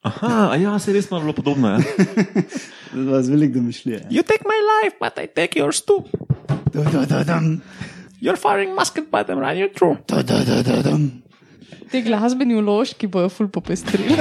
Aha, 0.00 0.48
a 0.52 0.56
ja, 0.56 0.78
se 0.80 0.92
res 0.96 1.10
malo 1.10 1.28
bilo 1.28 1.34
podobno. 1.36 1.68
Ja. 1.68 1.78
z 2.94 3.28
veliko 3.28 3.54
domišljije. 3.54 4.06
You 4.10 4.22
take 4.22 4.44
my 4.44 4.58
life, 4.70 4.96
but 5.00 5.18
I 5.18 5.26
take 5.26 5.58
yours 5.58 5.82
too. 5.82 6.04
Da, 6.72 6.82
da, 6.90 7.04
da, 7.06 7.24
dam. 7.24 7.62
You're 8.20 8.36
firing 8.36 8.74
musket, 8.74 9.10
but 9.10 9.28
I'm 9.28 9.38
running 9.38 9.62
you 9.62 9.68
through. 9.74 9.96
Da, 10.08 10.22
da, 10.22 10.44
da, 10.44 10.62
da, 10.62 10.82
dam. 10.82 11.22
Ti 11.90 12.02
glasbeni 12.02 12.54
vložki 12.54 13.06
bojo 13.06 13.28
ful 13.28 13.48
popestrili. 13.48 14.16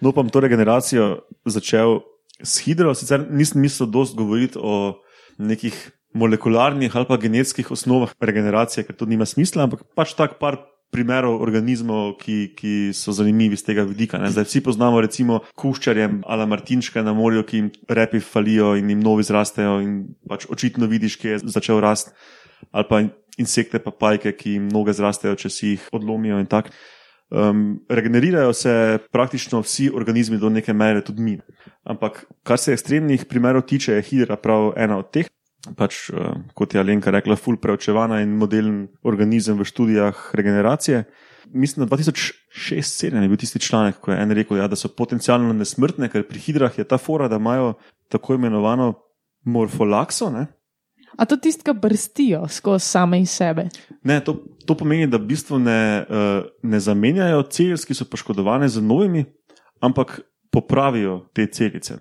No, 0.00 0.12
pa 0.12 0.20
bom 0.20 0.28
to 0.28 0.40
regeneracijo 0.40 1.24
začel 1.48 2.02
s 2.42 2.60
hidro. 2.64 2.94
Sicer 2.94 3.24
nisem 3.30 3.60
mislil 3.60 3.88
dosti 3.88 4.16
govoriti 4.16 4.60
o 4.60 5.00
nekih 5.38 5.76
molekularnih 6.14 6.96
ali 6.96 7.08
pa 7.08 7.16
genetskih 7.16 7.70
osnovah 7.72 8.12
regeneracije, 8.20 8.84
ker 8.84 8.96
to 8.96 9.08
nima 9.08 9.26
smisla, 9.26 9.64
ampak 9.64 9.82
pač 9.96 10.12
tak 10.14 10.38
par 10.38 10.60
primerov 10.94 11.42
organizmov, 11.42 12.14
ki, 12.22 12.38
ki 12.54 12.74
so 12.94 13.12
zanimivi 13.16 13.58
z 13.58 13.66
tega 13.66 13.84
vidika. 13.88 14.20
Ne. 14.22 14.30
Zdaj 14.30 14.46
vsi 14.46 14.62
poznamo 14.64 15.02
recimo 15.02 15.40
kuščarje 15.58 16.08
ali 16.22 16.46
martinčke 16.50 17.02
na 17.02 17.16
morju, 17.16 17.42
ki 17.48 17.60
jim 17.60 17.70
repi 17.90 18.22
falijo 18.22 18.74
in 18.78 18.94
jim 18.94 19.02
novi 19.02 19.26
zrastejo 19.26 19.80
in 19.82 20.00
pač 20.30 20.46
očitno 20.46 20.86
vidiš, 20.90 21.18
kje 21.18 21.36
je 21.36 21.44
začel 21.58 21.82
rast. 21.82 22.14
Ali 22.70 22.88
pa 22.88 23.02
insekte, 23.40 23.82
papajke, 23.82 24.32
ki 24.38 24.58
jim 24.58 24.68
noge 24.72 24.94
zrastejo, 24.94 25.36
če 25.38 25.50
si 25.50 25.74
jih 25.74 25.88
odlomijo 25.92 26.38
in 26.42 26.50
tako. 26.50 26.74
Um, 27.34 27.80
regenerirajo 27.90 28.52
se 28.54 28.98
praktično 29.12 29.62
vsi 29.64 29.88
organizmi 29.90 30.38
do 30.38 30.50
neke 30.52 30.72
mere, 30.72 31.02
tudi 31.02 31.22
mi. 31.22 31.38
Ampak, 31.82 32.24
kar 32.46 32.60
se 32.60 32.76
ekstremnih 32.76 33.24
primerov 33.26 33.64
tiče, 33.66 33.96
je 33.96 34.04
hidra 34.10 34.36
prav 34.36 34.72
ena 34.76 35.00
od 35.00 35.10
teh. 35.10 35.30
Pač, 35.72 36.10
uh, 36.12 36.34
kot 36.52 36.74
je 36.74 36.80
Alenka 36.80 37.12
rekla, 37.14 37.38
ful 37.40 37.56
preučevana 37.56 38.20
in 38.20 38.34
modelen 38.36 38.88
organizem 39.02 39.56
v 39.56 39.64
študijah 39.64 40.26
regeneracije. 40.36 41.04
Mislim, 41.56 41.86
da 41.86 41.96
2006-2007 41.96 43.22
je 43.22 43.28
bil 43.28 43.40
tisti 43.40 43.60
članek, 43.60 44.00
ko 44.00 44.12
je 44.12 44.18
en 44.20 44.30
rekel, 44.36 44.58
ja, 44.60 44.68
da 44.68 44.76
so 44.76 44.88
potencialno 44.88 45.52
nesmrtne, 45.56 46.08
ker 46.12 46.26
pri 46.28 46.40
hidrah 46.40 46.78
je 46.78 46.84
ta 46.88 46.98
fora, 46.98 47.28
da 47.28 47.40
imajo 47.40 47.74
tako 48.12 48.36
imenovano 48.36 48.92
morfolakso. 49.44 50.30
Ne? 50.30 50.46
A 51.16 51.24
to 51.24 51.36
tisto, 51.36 51.62
kar 51.64 51.74
brstijo 51.80 52.48
skozi 52.48 52.86
same 52.86 53.20
iz 53.20 53.30
sebe. 53.30 53.68
Ne, 54.02 54.20
to, 54.24 54.36
to 54.66 54.76
pomeni, 54.76 55.06
da 55.06 55.20
v 55.20 55.28
bistvu 55.30 55.58
ne, 55.62 56.04
uh, 56.08 56.46
ne 56.62 56.80
zamenjajo 56.80 57.44
celic, 57.52 57.84
ki 57.86 57.94
so 57.94 58.08
poškodovane 58.10 58.68
z 58.68 58.82
novimi, 58.82 59.24
ampak 59.80 60.20
popravijo 60.52 61.20
te 61.34 61.46
celice. 61.46 62.00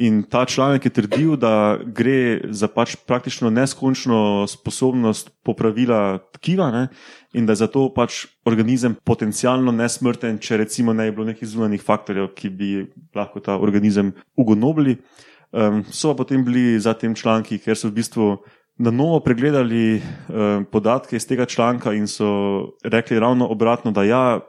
In 0.00 0.22
ta 0.24 0.44
članek 0.48 0.84
je 0.84 0.90
trdil, 0.90 1.34
da 1.36 1.76
gre 1.84 2.40
za 2.48 2.68
pač 2.68 2.94
praktično 3.06 3.50
neskončno 3.52 4.46
sposobnost 4.48 5.28
popravila 5.44 6.18
tkiva 6.32 6.70
ne? 6.72 6.86
in 7.32 7.46
da 7.46 7.52
je 7.52 7.60
zato 7.64 7.90
pač 7.92 8.24
organizem 8.44 8.94
potencialno 9.04 9.72
nesmrten, 9.72 10.38
če 10.38 10.56
recimo 10.64 10.92
ne 10.92 11.10
bi 11.10 11.16
bilo 11.16 11.26
nekih 11.28 11.48
zunanjih 11.48 11.82
faktorjev, 11.84 12.30
ki 12.36 12.48
bi 12.48 12.70
lahko 13.16 13.40
ta 13.40 13.58
organizem 13.60 14.14
ugonobili. 14.36 14.96
Um, 15.52 15.84
so 15.92 16.12
pa 16.12 16.22
potem 16.24 16.44
bili 16.44 16.80
za 16.80 16.94
tem 16.96 17.14
članki, 17.14 17.58
ker 17.60 17.76
so 17.76 17.88
v 17.88 18.00
bistvu 18.00 18.26
na 18.82 18.90
novo 18.90 19.20
pregledali 19.20 20.02
um, 20.02 20.64
podatke 20.64 21.16
iz 21.16 21.26
tega 21.26 21.46
članka 21.46 21.92
in 21.92 22.06
so 22.06 22.26
rekli 22.84 23.18
ravno 23.18 23.46
obratno, 23.46 23.90
da 23.90 24.02
ja, 24.02 24.40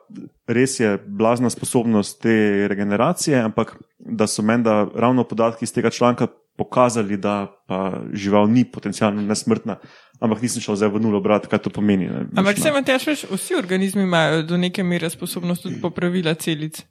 res 0.48 0.80
je 0.80 0.98
blazna 1.08 1.50
sposobnost 1.50 2.22
te 2.22 2.68
regeneracije, 2.68 3.38
ampak 3.40 3.76
da 4.00 4.28
so 4.28 4.42
menda 4.42 4.88
ravno 4.96 5.24
podatki 5.24 5.66
iz 5.66 5.74
tega 5.74 5.90
članka 5.90 6.28
pokazali, 6.58 7.18
da 7.18 7.48
pa 7.68 7.94
žival 8.14 8.50
ni 8.50 8.66
potencialno 8.66 9.22
nesmrtna. 9.22 9.78
Ampak 10.20 10.42
nisem 10.42 10.62
šel 10.62 10.76
zdaj 10.76 10.90
v 10.90 11.02
nulo 11.02 11.22
brati, 11.22 11.48
kaj 11.48 11.60
to 11.60 11.70
pomeni. 11.70 12.10
Ne. 12.10 12.26
Ampak 12.36 12.58
se 12.58 12.72
vam 12.72 12.84
tež, 12.84 13.08
veš, 13.08 13.26
vsi 13.30 13.58
organizmi 13.58 14.04
imajo 14.04 14.42
do 14.50 14.58
neke 14.58 14.84
mere 14.84 15.10
sposobnost 15.10 15.64
tudi 15.64 15.82
popravila 15.82 16.34
celic. 16.34 16.82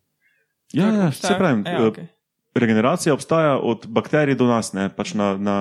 Ja, 0.73 0.87
ja, 0.87 1.13
se 1.13 1.35
pravim. 1.39 1.65
Ja, 1.67 1.81
okay. 1.91 2.12
Regeneracija 2.55 3.15
obstaja 3.15 3.59
od 3.59 3.87
bakterij 3.89 4.35
do 4.35 4.47
nas, 4.47 4.73
ne, 4.73 4.89
pač 4.97 5.15
na, 5.15 5.37
na, 5.37 5.57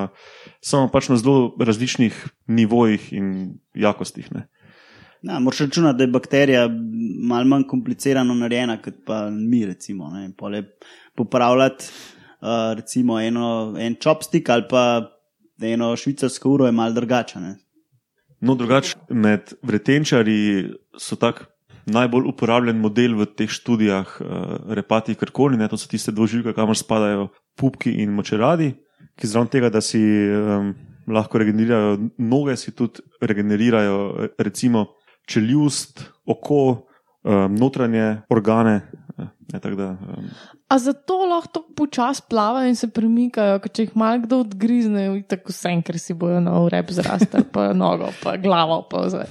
samo 0.62 0.90
pač 0.92 1.10
na 1.10 1.18
zelo 1.18 1.56
različnih 1.60 2.18
nivojih 2.48 3.14
in 3.14 3.54
jakostih. 3.74 4.32
Ne. 4.32 4.48
Ja, 5.22 5.40
Moraš 5.40 5.60
računati, 5.60 5.98
da 5.98 6.04
je 6.04 6.12
bakterija 6.12 6.70
malo 7.28 7.46
manj 7.46 7.68
komplicirano 7.70 8.34
narejena 8.34 8.80
kot 8.82 9.04
pa 9.06 9.30
mi, 9.30 9.66
recimo. 9.66 10.10
ne. 10.10 10.26
In 10.26 10.34
pol 10.34 10.56
je 10.56 10.66
Popravljati 11.16 11.86
uh, 12.42 12.74
recimo 12.76 13.20
eno, 13.20 13.76
en 13.80 13.96
chopstick 14.04 14.50
ali 14.50 14.64
pa 14.70 15.12
eno 15.62 15.96
švicarsko 15.96 16.50
uro 16.50 16.66
je 16.66 16.72
malo 16.72 16.94
drugače. 16.94 17.40
No, 18.40 18.56
drugače 18.56 18.96
med 19.10 19.54
vretenčari 19.62 20.70
so 20.98 21.16
tak 21.16 21.46
najbolj 21.86 22.28
uporabljen 22.30 22.80
model 22.80 23.16
v 23.20 23.26
teh 23.38 23.50
študijah 23.50 24.18
uh, 24.22 24.28
repati 24.76 25.16
krkoni, 25.16 25.58
ne, 25.58 25.68
to 25.68 25.78
so 25.78 25.90
tiste 25.90 26.12
dvoživke, 26.12 26.54
kamor 26.54 26.78
spadajo 26.78 27.30
pupki 27.58 27.94
in 28.04 28.14
močeradi, 28.14 28.74
ki 29.18 29.28
zraven 29.28 29.50
tega, 29.52 29.70
da 29.74 29.82
si 29.82 30.00
um, 30.02 30.74
lahko 31.12 31.42
regenerirajo 31.42 31.98
noge, 32.18 32.56
si 32.58 32.74
tudi 32.76 33.02
regenerirajo 33.22 33.98
eh, 34.24 34.34
recimo 34.40 34.86
čeljust, 35.30 36.06
oko, 36.26 36.88
um, 37.24 37.56
notranje 37.56 38.22
organe. 38.30 38.82
eh, 39.18 39.30
Ne, 39.54 39.60
da, 39.76 39.90
um, 39.90 40.30
A 40.72 40.78
zato 40.80 41.18
lahko 41.28 41.66
počasi 41.76 42.22
plavajo 42.30 42.70
in 42.72 42.78
se 42.80 42.88
premikajo, 42.88 43.58
ker 43.60 43.72
če 43.76 43.84
jih 43.84 43.96
malo 44.00 44.22
kdo 44.24 44.38
odgrizne, 44.46 45.04
tako 45.28 45.52
vse, 45.52 45.74
ker 45.84 45.98
si 46.00 46.16
bojo 46.16 46.40
na 46.40 46.54
rep 46.72 46.94
zrastel, 46.96 47.44
pa 47.52 47.74
nogo, 47.76 48.08
pa 48.24 48.38
glavo. 48.40 48.78
Pa 48.88 49.04
vse. 49.04 49.26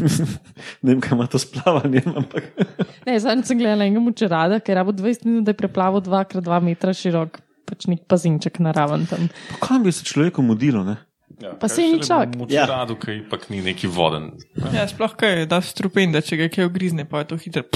ne 0.84 0.94
vem, 0.94 1.02
kaj 1.04 1.12
ima 1.18 1.28
to 1.28 1.40
s 1.42 1.50
plavanjem, 1.52 2.08
ampak 2.22 2.48
ne, 3.06 3.18
zadnjič 3.20 3.52
sem 3.52 3.60
gledala 3.60 3.84
enega 3.84 4.00
mučerada, 4.00 4.62
ker 4.64 4.80
rabo 4.80 4.96
20 4.96 5.28
minut, 5.28 5.44
da 5.44 5.52
je 5.52 5.60
preplaval 5.60 6.00
2x2 6.06 6.60
metra 6.64 6.96
širok, 6.96 7.36
pač 7.68 7.88
nek 7.92 8.06
pazinček 8.08 8.62
naraven 8.64 9.04
tam. 9.10 9.28
kam 9.60 9.84
bi 9.84 9.92
se 9.92 10.08
človeku 10.08 10.40
mudilo? 10.40 10.86
Ne? 10.88 10.96
Ja, 11.42 11.52
Pa 11.60 11.68
saj 11.68 11.90
ni 11.90 12.00
človek. 12.00 12.36
Ja. 12.52 12.64
rado, 12.70 12.96
kaj 12.96 13.26
ipak 13.26 13.48
ni 13.52 13.60
neki 13.60 13.90
voden. 13.92 14.32
Ja, 14.72 14.86
sploh 14.88 15.12
kaj 15.18 15.42
je, 15.42 15.46
da 15.52 15.60
strupen, 15.64 16.16
da 16.16 16.24
če 16.24 16.38
ga 16.40 16.48
kaj 16.52 16.68
ugrizne, 16.70 17.04
pa 17.08 17.24
je 17.24 17.32
to 17.32 17.40
hitro. 17.44 17.66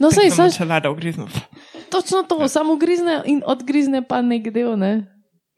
No, 0.00 0.08
sej, 0.08 0.30
Samo 0.32 0.48
saj, 0.48 0.56
čelada 0.56 0.88
ugrizne. 0.92 1.26
Točno 1.90 2.22
to, 2.22 2.48
samo 2.48 2.76
grizne 2.76 3.22
in 3.26 3.42
odgrizne 3.44 4.02
pa 4.02 4.22
nek 4.22 4.50
del, 4.50 4.76
ne. 4.76 4.92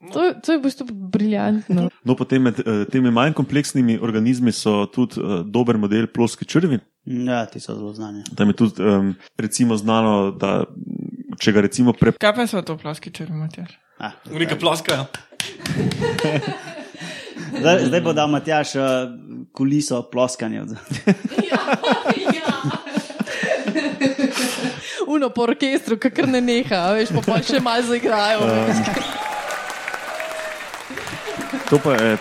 To, 0.03 0.19
je- 0.21 0.35
to 0.35 0.51
je 0.51 0.57
v 0.57 0.63
bistvu 0.63 0.85
briljantno. 0.91 1.85
No, 2.03 2.15
potem 2.15 2.41
med 2.41 2.59
eh, 2.59 2.83
temi 2.85 3.07
manj 3.09 3.31
kompleksnimi 3.33 3.95
organizmi 3.97 4.51
so 4.51 4.85
tudi 4.85 5.15
eh, 5.15 5.43
dober 5.45 5.77
model 5.77 6.07
ploski 6.07 6.45
črvi. 6.45 6.79
Ja, 7.05 7.45
ti 7.45 7.59
so 7.59 7.71
zelo 7.73 7.93
znani. 7.93 8.23
Tam 8.35 8.47
je 8.47 8.55
tudi 8.55 8.81
um, 8.81 9.13
recimo 9.37 9.77
znano, 9.77 10.31
da 10.33 10.63
če 11.35 11.51
ga 11.51 11.61
recimo 11.61 11.93
pre, 11.93 12.11
Kaj 12.13 12.33
pa 12.33 12.47
so 12.47 12.61
to 12.61 12.75
ploski 12.77 13.11
črvi, 13.11 13.31
Matjaš? 13.33 13.71
Ah, 13.97 14.11
Velika 14.25 14.55
ploska. 14.55 15.05
zdaj, 17.59 17.85
zdaj 17.85 18.01
bo 18.01 18.13
dal 18.13 18.27
Matjaš 18.27 18.75
uh, 18.75 18.83
kuliso 19.53 20.01
ploskanja. 20.03 20.65
Uno 25.23 25.31
po 25.31 25.43
orkestru, 25.43 25.95
kakor 25.97 26.27
ne 26.27 26.41
neha, 26.41 26.75
a 26.83 26.91
veš, 26.91 27.13
pa, 27.15 27.21
pa 27.23 27.39
še 27.39 27.63
malo 27.63 27.79
zaigrajo. 27.85 28.43
To 31.69 31.79
pa 31.79 31.95
je 31.95 32.17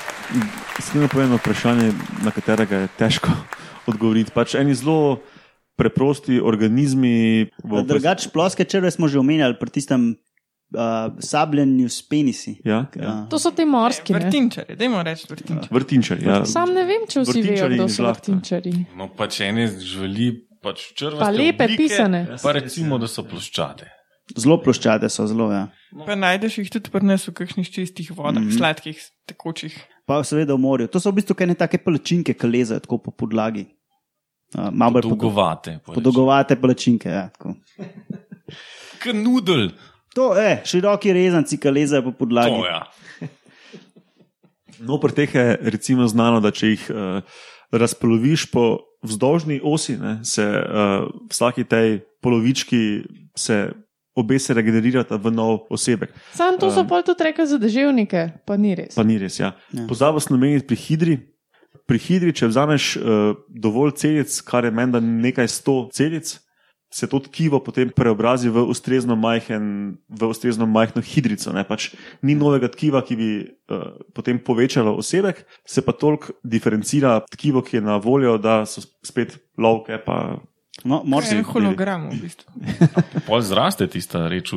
iskreno 0.79 1.09
povedano 1.09 1.37
vprašanje, 1.37 1.91
na 2.23 2.31
katerega 2.31 2.77
je 2.77 2.89
težko 2.95 3.29
odgovoriti. 3.91 4.31
Pač 4.31 4.55
eni 4.55 4.73
zelo 4.73 5.19
preprosti 5.75 6.39
organizmi. 6.39 7.51
v- 7.59 7.83
Drugač, 7.83 8.31
ploske 8.31 8.65
črve 8.65 8.89
smo 8.89 9.09
že 9.09 9.19
omenjali 9.19 9.59
pri 9.59 9.71
tistem 9.71 10.03
uh, 10.15 10.79
sabljenju 11.19 11.85
s 11.85 12.01
penisi. 12.01 12.55
Ja, 12.65 12.87
ja. 12.95 13.27
To 13.29 13.37
so 13.37 13.51
te 13.51 13.67
morski. 13.67 14.15
Ne? 14.15 14.23
Vrtinčari, 14.23 14.79
dajmo 14.79 15.03
reči 15.03 15.27
vrtinčari. 15.29 15.69
Vrtinčari. 15.71 16.23
Ja. 16.25 16.39
Sam 16.47 16.73
ne 16.73 16.87
vem, 16.87 17.05
če 17.05 17.21
vsi 17.21 17.35
vejo, 17.35 17.43
Vrtinčarji 17.43 17.77
kdo 17.77 17.89
so 17.91 18.07
vrtinčari. 18.07 18.73
No, 18.95 19.11
pač 19.11 19.43
ene 19.43 19.67
žveli, 19.69 20.47
pač 20.63 20.93
črvaste. 20.99 21.25
Pa 21.25 21.31
lepe 21.35 21.67
oblike, 21.67 21.83
pisane. 21.83 22.23
Pa 22.43 22.55
recimo, 22.57 22.99
da 23.03 23.11
so 23.11 23.25
ploščate. 23.27 23.91
Zelo 24.39 24.57
ploščate 24.63 25.11
so, 25.13 25.27
zelo. 25.29 25.49
Ja. 25.53 25.67
Pa 26.07 26.17
najdeš 26.17 26.61
jih 26.63 26.71
tudi 26.73 26.93
pri 26.95 27.05
nas 27.05 27.27
v 27.29 27.35
kakšnih 27.37 27.69
čistih 27.69 28.11
vodah, 28.15 28.39
mm 28.39 28.49
-hmm. 28.49 28.59
sladkih, 28.59 28.99
tekočih. 29.27 29.77
Pa 30.07 30.23
seveda 30.25 30.55
v 30.55 30.63
morju. 30.63 30.89
To 30.89 31.01
so 31.01 31.11
v 31.11 31.21
bistvu 31.21 31.35
kaj 31.35 31.55
take 31.55 31.79
palačinke, 31.79 32.35
ki 32.35 32.47
lezajo 32.47 32.81
tako 32.81 32.99
po 32.99 33.11
podlagi. 33.11 33.67
Uh, 34.55 34.71
malo 34.73 34.93
bolj 34.93 35.03
podolgo. 35.03 35.27
Dolgovate. 35.27 35.79
Podolgovate 35.87 36.57
palačinke. 36.61 37.09
Ja, 37.09 37.29
tako. 37.29 37.55
Kot 39.03 39.15
nudel. 39.15 39.71
to 40.15 40.37
je, 40.37 40.61
široki 40.65 41.13
rezanci, 41.13 41.59
ki 41.59 41.71
lezajo 41.71 42.03
po 42.03 42.13
podlagi. 42.13 42.57
To, 42.61 42.67
ja. 42.67 42.83
No, 44.83 44.99
pri 44.99 45.13
teh 45.13 45.35
je 45.35 45.59
recimo 45.63 46.07
znano, 46.11 46.41
da 46.41 46.51
če 46.51 46.69
jih 46.75 46.87
uh, 46.91 47.23
razpoloviš 47.73 48.51
po 48.51 48.92
vzdolžni 49.03 49.61
osi, 49.63 49.97
ne, 49.99 50.21
se 50.25 50.45
uh, 50.47 51.09
vsaki 51.31 51.65
tej 51.65 52.01
polovički 52.23 53.03
se 53.37 53.73
obe 54.15 54.39
se 54.39 54.55
regenerirata 54.55 55.17
v 55.17 55.33
nov 55.33 55.67
osebek. 55.71 56.13
Sam 56.37 56.59
to 56.61 56.71
so 56.71 56.85
pol 56.85 57.03
tudi 57.03 57.25
rekli 57.25 57.47
za 57.49 57.59
deževnike, 57.59 58.45
pa 58.45 58.57
ni 58.61 58.75
res. 58.77 58.95
Pa 58.95 59.03
ni 59.03 59.17
res. 59.19 59.41
Ja. 59.41 59.57
Ja. 59.73 59.87
Pozabil 59.89 60.21
sem 60.21 60.37
omeniti 60.37 60.69
pri 60.69 60.77
hidri. 60.77 61.17
Pri 61.89 61.99
hidri, 61.99 62.31
če 62.37 62.47
vzameš 62.53 62.85
uh, 62.97 63.35
dovolj 63.49 63.97
celic, 63.99 64.31
kar 64.47 64.69
je 64.69 64.71
menda 64.71 65.01
nekaj 65.03 65.49
sto 65.51 65.77
celic, 65.93 66.37
se 66.93 67.09
to 67.09 67.19
tkivo 67.25 67.59
potem 67.65 67.89
preobrazi 67.89 68.53
v 68.53 68.69
ustrezno, 68.69 69.17
majhen, 69.17 69.97
v 70.13 70.29
ustrezno 70.29 70.69
majhno 70.69 71.01
hidrico. 71.01 71.53
Ne? 71.53 71.65
Pač 71.65 71.95
ni 72.21 72.37
novega 72.37 72.69
tkiva, 72.69 73.01
ki 73.01 73.17
bi 73.17 73.31
uh, 73.41 73.97
potem 74.13 74.37
povečalo 74.37 74.93
osebek, 75.01 75.41
se 75.65 75.81
pa 75.81 75.97
toliko 75.97 76.37
diferencira 76.45 77.17
tkivo, 77.33 77.65
ki 77.65 77.81
je 77.81 77.83
na 77.89 77.97
voljo, 77.97 78.37
da 78.37 78.63
so 78.69 78.85
spet 79.01 79.41
lovke. 79.57 79.97
Pa... 80.05 80.37
No, 80.85 81.01
morsi. 81.05 81.33
je 81.33 81.41
en 81.41 81.49
hologram 81.49 82.11
v 82.13 82.21
bistvu. 82.29 82.53
Pol 83.29 83.41
zraste 83.41 83.89
tista 83.89 84.29
reč 84.29 84.53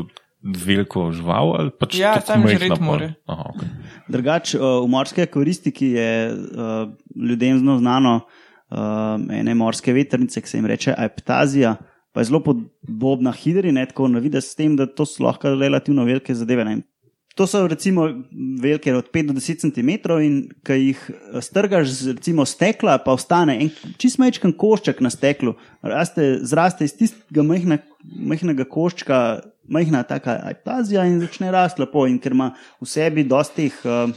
veliko 0.45 1.07
žival 1.15 1.55
ali 1.57 1.71
pač 1.73 1.97
Ja, 1.97 2.19
tako 2.19 2.27
tam 2.27 2.47
žreti 2.51 2.75
pol? 2.75 2.85
more. 2.85 3.09
Aha, 3.31 3.49
okay. 3.55 3.69
Drugač, 4.11 4.53
uh, 4.59 4.83
v 4.83 4.91
morski 4.91 5.23
akvaristiki 5.23 5.95
je 5.95 6.11
uh, 6.35 6.91
ljudem 7.15 7.63
zelo 7.63 7.79
znano 7.79 8.15
uh, 8.19 9.17
ene 9.31 9.55
morske 9.55 9.95
vetrnice, 9.95 10.43
ki 10.43 10.51
se 10.51 10.59
jim 10.59 10.67
reče 10.69 10.93
Aiptazija, 10.93 11.77
pa 12.15 12.23
je 12.23 12.29
zelo 12.31 12.39
podobna 12.39 13.33
hidri, 13.35 13.73
ne 13.75 13.83
tako 13.85 14.07
na 14.07 14.21
vidi, 14.23 14.39
s 14.39 14.55
tem, 14.55 14.77
da 14.79 14.87
to 14.87 15.03
so 15.03 15.25
lahko 15.25 15.51
relativno 15.51 16.05
velike 16.07 16.31
zadeve. 16.35 16.63
Ne. 16.63 16.77
To 17.35 17.43
so 17.43 17.65
recimo 17.67 18.05
velike 18.61 18.93
od 18.95 19.09
5 19.11 19.27
do 19.27 19.33
10 19.33 19.59
cm 19.59 19.89
in 20.23 20.37
ki 20.63 20.77
jih 20.79 21.01
eh, 21.09 21.41
strgaš 21.43 21.91
z 21.91 22.15
recimo 22.15 22.45
stekla, 22.47 22.95
pa 23.03 23.11
ostane 23.11 23.57
en 23.59 23.73
čist 23.99 24.21
majčken 24.23 24.55
košček 24.55 25.03
na 25.03 25.11
steklu, 25.11 25.57
raste, 25.83 26.39
zraste 26.47 26.87
iz 26.87 26.95
tistega 26.95 27.43
majhna, 27.43 27.81
majhnega 28.31 28.63
koščka, 28.63 29.19
majhna 29.67 30.05
taka 30.07 30.39
aiptazija 30.53 31.03
in 31.11 31.19
začne 31.19 31.51
rasti 31.51 31.83
lepo. 31.83 32.07
In 32.07 32.15
ker 32.23 32.31
ima 32.31 32.53
v 32.79 32.87
sebi 32.87 33.27
dosti 33.27 33.67
teh 33.67 33.83
uh, 33.83 34.07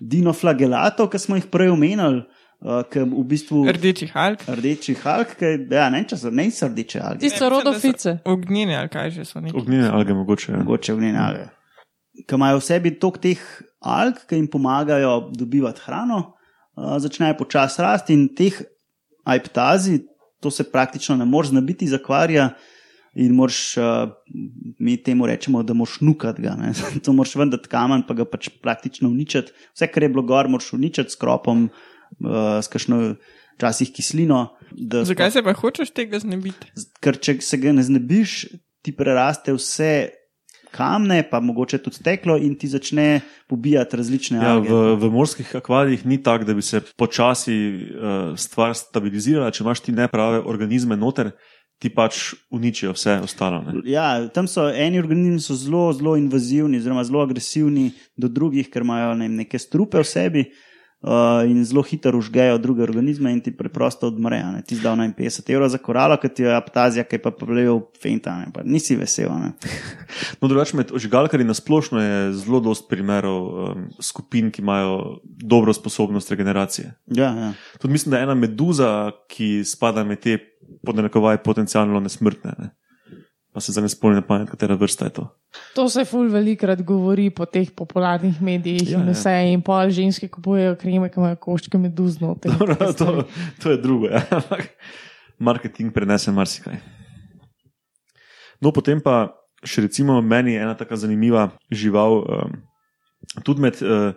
dinoflagelatov, 0.00 1.12
ki 1.12 1.20
smo 1.20 1.36
jih 1.36 1.52
prej 1.52 1.74
omenjali, 1.76 2.24
uh, 2.60 2.84
v 2.92 3.24
bistvu 3.24 3.64
Rdeči 3.72 4.10
halk. 4.12 4.44
rdeči 4.48 4.94
halk, 5.00 5.36
ki, 5.38 5.52
ja, 5.70 5.88
ne, 5.92 6.02
če 6.08 6.18
so 6.20 6.32
ne 6.32 6.48
so 6.52 6.68
rdeče 6.68 7.00
alge, 7.00 7.24
Tisto 7.24 7.48
rodofice. 7.52 8.18
Ognjene 8.28 8.76
ali 8.76 8.92
kaj 8.92 9.10
že 9.16 9.24
so 9.24 9.40
neki. 9.40 9.56
Ognjene 9.56 9.88
alge 9.88 10.14
mogoče. 10.14 10.52
Ja. 10.52 10.58
mogoče 10.62 10.94
ognjene 10.94 11.20
alge. 11.20 11.46
Ki 12.26 12.36
imajo 12.36 12.60
v 12.60 12.66
sebi 12.66 12.94
toliko 13.00 13.22
teh 13.22 13.46
alg, 13.80 14.20
ki 14.28 14.36
jim 14.36 14.50
pomagajo 14.52 15.30
dobivati 15.36 15.86
hrano, 15.86 16.20
uh, 16.76 16.98
začnejo 17.00 17.38
počasi 17.40 17.82
rasti 17.82 18.16
in 18.16 18.28
teh 18.36 18.60
aiptazij, 19.24 20.04
to 20.40 20.50
se 20.50 20.64
praktično 20.64 21.16
ne 21.16 21.24
moreš 21.28 21.54
znabiti 21.54 21.84
iz 21.88 21.96
akvarija. 21.96 22.52
In 23.18 23.32
moraš, 23.34 23.74
uh, 23.74 24.12
mi 24.78 24.94
temu 25.02 25.26
rečemo, 25.26 25.64
da 25.66 25.74
moraš 25.74 25.96
nukati 26.00 26.44
ga. 26.44 26.52
Ne. 26.54 26.70
To 27.04 27.12
moraš 27.12 27.34
vendati 27.40 27.68
kamen, 27.68 28.04
pa 28.06 28.14
ga 28.14 28.24
pač 28.24 28.52
praktično 28.62 29.08
uničiti. 29.10 29.50
Vse, 29.74 29.88
kar 29.90 30.06
je 30.06 30.08
bilo 30.12 30.22
gor, 30.22 30.46
moraš 30.48 30.68
uničiti 30.76 31.10
s 31.10 31.18
kropom, 31.18 31.64
uh, 31.66 31.89
s 32.62 32.68
kakšno 32.68 33.14
včasih 33.60 33.92
kislino. 33.92 34.48
da 34.72 35.04
Zakaj 35.04 35.30
se 35.30 35.42
pa 35.42 35.52
hočeš 35.52 35.90
tega 35.90 36.18
znebiti? 36.18 36.72
ker 37.00 37.18
če 37.18 37.40
se 37.40 37.58
ga 37.58 37.72
ne 37.72 37.82
znebiš, 37.82 38.46
ti 38.82 38.92
preraste 38.96 39.52
vse 39.52 40.08
kamne, 40.70 41.22
pa 41.30 41.40
mogoče 41.40 41.78
tudi 41.82 41.96
steklo 41.96 42.36
in 42.38 42.54
ti 42.54 42.68
začne 42.68 43.20
pobijati 43.48 43.96
različne 43.96 44.38
Ja, 44.38 44.52
alge. 44.54 44.70
v, 44.70 44.96
v 44.96 45.10
morskih 45.10 45.56
akvarijih 45.56 46.06
ni 46.06 46.22
tako, 46.22 46.44
da 46.44 46.54
bi 46.54 46.62
se 46.62 46.80
počasi 46.96 47.56
uh, 47.74 48.38
stvar 48.38 48.74
stabilizirala. 48.74 49.50
Če 49.50 49.64
imaš 49.64 49.80
ti 49.80 49.92
neprave 49.92 50.38
organizme 50.46 50.96
noter, 50.96 51.32
ti 51.82 51.90
pač 51.90 52.34
uničijo 52.54 52.92
vse 52.94 53.18
ostalo. 53.24 53.64
Ne? 53.66 53.82
Ja, 53.90 54.28
tam 54.28 54.46
so 54.46 54.68
eni 54.70 55.00
organizmi 55.02 55.40
so 55.42 55.58
zelo, 55.58 55.88
zelo 55.92 56.14
invazivni, 56.16 56.78
oziroma 56.78 57.04
zelo 57.04 57.24
agresivni 57.24 57.90
do 58.16 58.28
drugih, 58.28 58.70
ker 58.70 58.86
imajo 58.86 59.14
ne 59.18 59.28
neke 59.28 59.58
strupe 59.58 59.98
v 59.98 60.06
sebi 60.06 60.46
uh, 60.46 60.69
in 61.48 61.64
zelo 61.64 61.82
hitro 61.82 62.18
užgejo 62.18 62.58
druge 62.58 62.82
organizme 62.82 63.32
in 63.32 63.40
ti 63.40 63.52
preprosto 63.56 64.06
odmrejo. 64.06 64.50
Ne. 64.52 64.62
Ti 64.62 64.76
zdaj 64.76 64.96
50 65.16 65.52
evrov 65.52 65.68
za 65.72 65.78
koralo, 65.78 66.16
ki 66.20 66.28
ti 66.28 66.42
je 66.42 66.54
aptazija, 66.54 67.04
ki 67.08 67.18
pa 67.18 67.30
problema 67.30 67.78
fenta, 68.02 68.36
ne. 68.38 68.50
pa 68.52 68.62
nisi 68.64 68.96
vesel. 68.96 69.32
Ne. 69.40 69.52
No, 70.40 70.48
drugače 70.48 70.76
med 70.76 70.92
ožigalkarji 70.92 71.44
na 71.44 71.54
splošno 71.54 72.00
je 72.02 72.32
zelo 72.32 72.60
dost 72.60 72.88
primerov 72.88 73.44
um, 73.46 73.84
skupin, 74.00 74.50
ki 74.50 74.62
imajo 74.62 75.20
dobro 75.24 75.72
sposobnost 75.72 76.30
regeneracije. 76.30 76.94
Ja, 77.06 77.30
ja. 77.36 77.52
Tudi 77.78 77.92
mislim, 77.92 78.10
da 78.10 78.18
je 78.18 78.22
ena 78.22 78.34
meduza, 78.34 79.12
ki 79.28 79.62
spada 79.64 80.04
med 80.04 80.20
te 80.20 80.38
podnarekovaj 80.86 81.42
potencialno 81.44 82.00
nesmrtne. 82.00 82.54
Ne? 82.58 82.70
Pa 83.52 83.60
se 83.60 83.72
zdaj 83.72 83.82
ne 83.82 83.90
spomnim 83.90 84.20
na 84.20 84.22
pamet, 84.22 84.50
katera 84.50 84.76
vrsta 84.78 85.08
je 85.08 85.14
to. 85.18 85.24
To 85.74 85.88
se 85.90 86.04
ful 86.06 86.28
velikrat 86.30 86.82
govori 86.86 87.30
po 87.34 87.46
teh 87.50 87.70
popularnih 87.74 88.38
medijih 88.42 88.86
Ja, 88.86 88.98
ja, 88.98 89.02
in 89.02 89.10
ja. 89.10 89.14
vse. 89.14 89.34
In 89.50 89.62
pol 89.66 89.90
ženske 89.90 90.28
kupujejo 90.30 90.76
kreme, 90.78 91.10
ki 91.10 91.18
imajo 91.18 91.36
koščke 91.42 91.78
meduz 91.78 92.20
noter. 92.22 92.54
Dobro, 92.54 92.76
to, 92.94 93.24
to 93.62 93.74
je 93.74 93.82
drugo. 93.82 94.06
Ja. 94.06 94.22
Marketing 95.50 95.90
prenese 95.94 96.30
marsikaj. 96.30 96.78
No, 98.60 98.70
potem 98.70 99.00
pa 99.02 99.32
še 99.66 99.88
recimo 99.88 100.20
meni 100.22 100.54
ena 100.54 100.76
tako 100.78 100.96
zanimiva 101.00 101.48
žival, 101.72 102.20
um, 102.22 102.58
tudi 103.44 103.64
med 103.64 103.80
uh, 103.82 104.12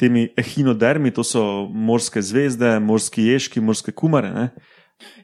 temi 0.00 0.26
ehinodermi, 0.36 1.12
to 1.14 1.24
so 1.24 1.42
morske 1.70 2.22
zvezde, 2.24 2.74
morski 2.82 3.28
ježki, 3.30 3.62
morske 3.64 3.94
kumare, 3.94 4.32
ne? 4.34 4.74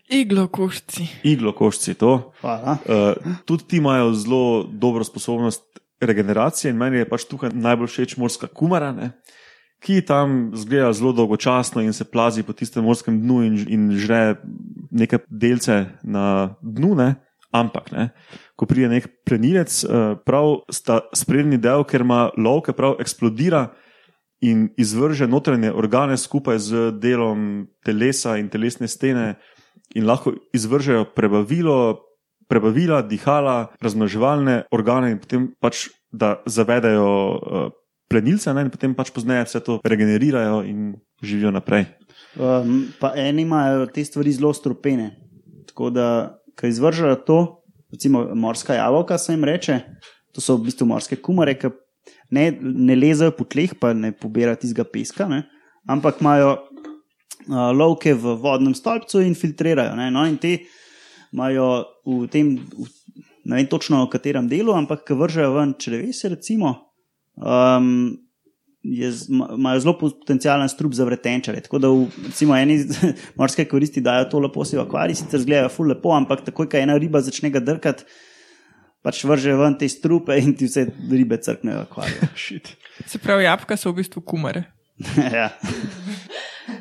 Iglo 0.08 0.46
košci. 0.46 1.06
iglokošci. 1.22 1.94
To. 1.94 2.32
Hvala. 2.40 2.76
Uh, 2.84 3.34
tudi 3.44 3.64
ti 3.64 3.76
imajo 3.76 4.12
zelo 4.12 4.68
dobro 4.72 5.04
sposobnost 5.04 5.62
regeneracije, 6.00 6.70
in 6.70 6.76
meni 6.76 6.96
je 6.96 7.08
pač 7.08 7.24
tukaj 7.24 7.50
najbolj 7.54 7.88
všeč 7.88 8.16
morska 8.16 8.46
kumara, 8.46 8.92
ne? 8.92 9.12
ki 9.84 10.00
tam 10.00 10.50
zgleda 10.56 10.92
zelo 10.96 11.12
dolgočasno 11.12 11.82
in 11.84 11.92
se 11.92 12.04
plazi 12.04 12.42
po 12.42 12.52
tistem 12.52 12.84
morskem 12.84 13.20
dnu 13.20 13.42
in, 13.44 13.58
in 13.68 13.90
žre 14.00 14.36
neke 14.90 15.18
delce 15.28 15.84
na 16.02 16.56
dnu. 16.62 16.94
Ne? 16.96 17.14
Ampak, 17.54 17.92
ne, 17.92 18.08
ko 18.58 18.66
pride 18.66 18.88
nek 18.90 19.04
plenilec, 19.22 19.70
eh, 19.84 20.16
prav 20.26 20.64
sta 20.72 21.04
sprednji 21.14 21.60
del, 21.62 21.84
ker 21.86 22.02
ima 22.02 22.32
lovke, 22.34 22.72
prav 22.74 22.96
eksplodira 22.98 23.68
in 24.42 24.72
izvrže 24.76 25.28
notranje 25.30 25.70
organe 25.70 26.16
skupaj 26.18 26.58
z 26.58 26.90
delom 26.98 27.68
telesa 27.86 28.34
in 28.40 28.48
telesne 28.50 28.88
stene, 28.90 29.36
in 29.94 30.06
lahko 30.06 30.34
izvržejo 30.52 31.04
prebavilo, 31.14 32.02
prebavila, 32.50 33.02
dihala, 33.02 33.74
razmnoževalne 33.80 34.64
organe, 34.74 35.14
in 35.14 35.20
potem 35.22 35.48
pač 35.62 35.88
da 36.12 36.36
zavedajo 36.46 37.08
uh, 37.08 37.68
plenilce, 38.10 38.52
ne, 38.54 38.66
in 38.66 38.72
potem 38.74 38.94
pač 38.94 39.10
pozneje 39.14 39.48
vse 39.48 39.62
to 39.64 39.78
regenerirajo 39.84 40.62
in 40.68 40.94
živijo 41.24 41.54
naprej. 41.54 41.86
Um, 42.36 42.88
pa 43.00 43.14
eni 43.18 43.46
imajo 43.46 43.86
te 43.94 44.04
stvari 44.04 44.34
zelo 44.34 44.52
stropene. 44.54 45.14
Tako 45.70 45.90
da, 45.94 46.08
ko 46.58 46.68
izvržejo 46.70 47.16
to, 47.26 47.38
recimo 47.94 48.26
morska 48.34 48.76
jabolka, 48.76 49.18
se 49.18 49.32
jim 49.32 49.46
reče, 49.46 49.80
to 50.34 50.42
so 50.42 50.58
v 50.58 50.68
bistvu 50.68 50.86
morske 50.90 51.16
kumare, 51.16 51.56
ki 51.58 51.70
ne, 52.34 52.50
ne 52.60 52.96
lezajo 52.98 53.34
po 53.38 53.46
tleh, 53.46 53.74
pa 53.78 53.94
ne 53.94 54.12
pobirajo 54.12 54.60
tistega 54.62 54.86
peska, 54.86 55.28
ne, 55.30 55.44
ampak 55.88 56.20
imajo 56.20 56.56
lovke 57.48 58.14
v 58.14 58.36
vodnem 58.40 58.74
stolpcu 58.74 59.22
in 59.24 59.34
filtrirajo. 59.34 59.94
Ne, 59.98 60.10
no, 60.14 60.24
in 60.28 60.38
te 60.40 60.56
imajo 61.34 61.84
v 62.06 62.26
tem, 62.32 62.54
v, 62.56 62.88
ne 63.44 63.60
vem 63.60 63.70
točno 63.70 64.04
v 64.04 64.12
katerem 64.12 64.48
delu, 64.48 64.74
ampak 64.76 65.04
ki 65.06 65.18
vržejo 65.18 65.54
ven 65.56 65.74
črevese, 65.80 66.30
recimo. 66.32 66.76
Um, 67.34 68.14
je 68.84 69.08
Imajo 69.28 69.80
zelo 69.80 69.98
potencijalen 69.98 70.68
strup 70.68 70.92
za 70.94 71.04
vretenčare. 71.04 71.60
Tako 71.60 71.78
da, 71.78 71.88
v, 71.88 72.04
recimo, 72.26 72.56
eni 72.56 72.78
morske 73.40 73.64
koristi 73.64 74.00
dajo 74.04 74.28
to 74.30 74.42
lepo 74.44 74.64
si 74.64 74.76
v 74.76 74.84
akvarij, 74.84 75.16
sicer 75.22 75.40
zgledajo 75.40 75.72
ful 75.72 75.88
lepo, 75.88 76.12
ampak 76.12 76.44
takoj, 76.44 76.68
ko 76.68 76.78
ena 76.78 76.98
riba 77.00 77.22
začne 77.24 77.50
ga 77.54 77.64
drkati, 77.64 78.04
pač 79.04 79.24
vrže 79.24 79.56
ven 79.56 79.78
te 79.80 79.88
strupe 79.88 80.36
in 80.40 80.52
ti 80.56 80.68
vse 80.68 80.86
ribe 81.10 81.40
crknejo 81.40 81.80
v 81.80 81.88
akvarij. 81.88 82.20
Shit. 82.44 82.74
Se 83.08 83.18
pravi, 83.18 83.48
jabka 83.48 83.80
so 83.80 83.92
v 83.92 84.02
bistvu 84.02 84.20
kumare. 84.20 84.66
ja. 85.38 85.48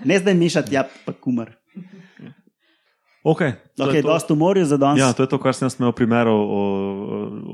Ne 0.05 0.19
zdaj 0.19 0.33
mešati 0.33 0.75
jab 0.75 0.87
pa 1.05 1.13
kumar. 1.13 1.55
Okay, 3.23 3.55
Ok, 3.79 3.93
je 3.95 4.01
to. 4.03 4.11
dosta 4.11 4.33
v 4.35 4.37
morju 4.37 4.65
za 4.67 4.75
danes. 4.77 4.99
Ja, 4.99 5.13
to 5.15 5.23
je 5.23 5.31
to, 5.31 5.39
kar 5.39 5.55
sem 5.55 5.65
jaz 5.65 5.79
imel 5.79 5.95
primerov 5.95 6.35
o, 6.35 6.61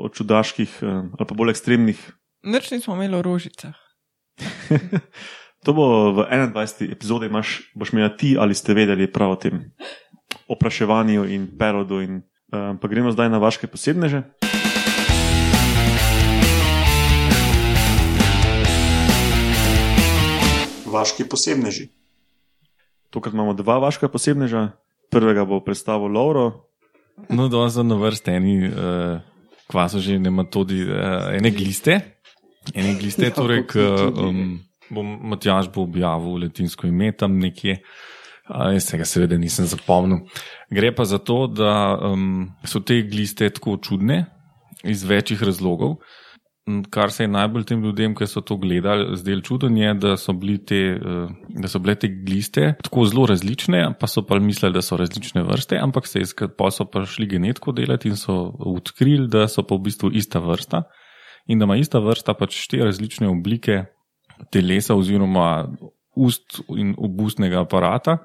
o 0.02 0.10
čudaških 0.10 0.82
eh, 0.82 1.14
ali 1.14 1.26
pa 1.30 1.34
bolj 1.38 1.54
ekstremnih. 1.54 2.00
Nič 2.42 2.72
nismo 2.74 2.98
imeli 2.98 3.14
o 3.16 3.22
rožicah. 3.22 3.78
To 5.68 5.76
bo 5.76 6.16
v 6.16 6.24
21. 6.24 6.88
epizodi, 6.88 7.28
imaš, 7.28 7.68
boš 7.76 7.92
imel 7.92 8.16
ti 8.16 8.40
ali 8.40 8.56
ste 8.56 8.72
vedeli 8.72 9.12
prav 9.12 9.32
o 9.32 9.36
tem 9.36 9.76
opraševanju 10.48 11.28
in 11.28 11.52
perodu. 11.60 12.00
In, 12.00 12.24
um, 12.48 12.80
pa 12.80 12.88
gremo 12.88 13.12
zdaj 13.12 13.28
na 13.28 13.44
vaše 13.44 13.68
posebneže. 13.68 14.24
Vaški 20.88 21.28
posebneži. 21.30 21.99
Tokrat 23.10 23.34
imamo 23.34 23.54
dva 23.58 23.80
vaška 23.82 24.10
posebneža. 24.10 24.72
Prvega 25.10 25.46
bo 25.46 25.58
predstavil 25.66 26.12
Lauro, 26.14 26.70
No, 27.28 27.50
danes 27.50 27.74
so 27.76 27.84
na 27.84 27.98
vrsti 28.00 28.32
eni, 28.32 28.56
uh, 28.70 29.20
kva 29.68 29.90
so 29.92 30.00
že 30.00 30.20
nematodi, 30.22 30.86
uh, 30.88 31.34
ene 31.36 31.52
gliste. 31.52 32.00
Ene 32.72 32.96
gliste, 33.00 33.28
Ja, 33.30 33.36
torej, 33.36 33.66
k, 33.68 33.84
um, 34.16 34.60
bom, 34.88 35.12
Matjaž 35.34 35.72
bo 35.74 35.84
objavil 35.84 36.46
latinsko 36.46 36.88
ime 36.88 37.12
tam 37.12 37.40
nekje. 37.42 37.82
Uh, 38.50 38.72
jaz 38.78 38.88
se 38.90 38.98
ga 38.98 39.06
seveda 39.06 39.38
nisem 39.38 39.68
zapomnil. 39.70 40.24
Gre 40.72 40.94
pa 40.96 41.06
za 41.06 41.20
to, 41.20 41.46
da 41.52 41.98
um, 42.00 42.48
so 42.64 42.80
te 42.80 43.02
gliste 43.04 43.50
tako 43.52 43.78
čudne 43.84 44.24
iz 44.88 45.04
večjih 45.04 45.44
razlogov. 45.44 46.00
M, 46.00 46.29
Kar 46.90 47.12
se 47.12 47.24
je 47.24 47.32
najbolj 47.32 47.64
tem 47.70 47.84
ljudem, 47.84 48.14
ki 48.16 48.28
so 48.28 48.42
to 48.46 48.58
gledali, 48.60 49.16
zdelo 49.18 49.42
čuden, 49.46 49.78
je, 49.78 49.94
da 49.98 50.16
so, 50.18 50.34
te, 50.68 50.80
eh, 50.96 51.52
da 51.62 51.68
so 51.72 51.80
bile 51.80 51.96
te 51.96 52.08
gliste 52.08 52.74
tako 52.84 53.06
zelo 53.10 53.26
različne, 53.30 53.96
pa 54.00 54.08
so 54.08 54.22
pa 54.26 54.40
mislili, 54.40 54.74
da 54.74 54.82
so 54.82 54.98
različne 54.98 55.44
vrste, 55.44 55.80
ampak 55.82 56.08
se 56.08 56.20
je 56.20 56.50
pa 56.58 56.72
so 56.72 56.86
pa 56.86 57.06
šli 57.06 57.28
genetko 57.28 57.72
delati 57.72 58.10
in 58.10 58.18
so 58.18 58.54
odkrili, 58.60 59.28
da 59.28 59.48
so 59.48 59.64
pa 59.64 59.76
v 59.76 59.88
bistvu 59.90 60.12
ista 60.14 60.40
vrsta 60.40 60.84
in 61.48 61.60
da 61.60 61.66
ima 61.66 61.78
ista 61.78 62.00
vrsta 62.00 62.34
pač 62.34 62.58
štiri 62.66 62.86
različne 62.86 63.30
oblike 63.30 63.86
telesa 64.52 64.96
oziroma 64.96 65.68
ust 66.16 66.62
in 66.78 66.94
obustnega 66.98 67.62
aparata. 67.62 68.20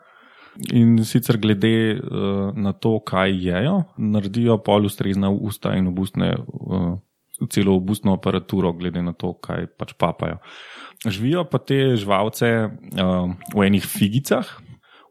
In 0.71 1.01
sicer 1.05 1.39
glede 1.43 1.97
uh, 1.99 2.53
na 2.55 2.73
to, 2.73 3.01
kaj 3.03 3.33
jejo, 3.43 3.81
naredijo 3.99 4.61
pol 4.63 4.87
ustrezna 4.87 5.31
usta 5.31 5.73
in 5.75 5.89
obustne, 5.91 6.31
uh, 6.37 6.93
celo 7.51 7.77
obustno 7.77 8.15
aparaturo, 8.15 8.73
glede 8.73 9.03
na 9.03 9.13
to, 9.13 9.35
kaj 9.35 9.67
pač 9.79 9.95
papajo. 9.99 10.41
Živijo 11.05 11.45
pa 11.51 11.59
te 11.59 11.97
živalce 12.01 12.51
uh, 12.65 13.33
v 13.55 13.67
enih 13.67 13.85
figicah, 13.85 14.49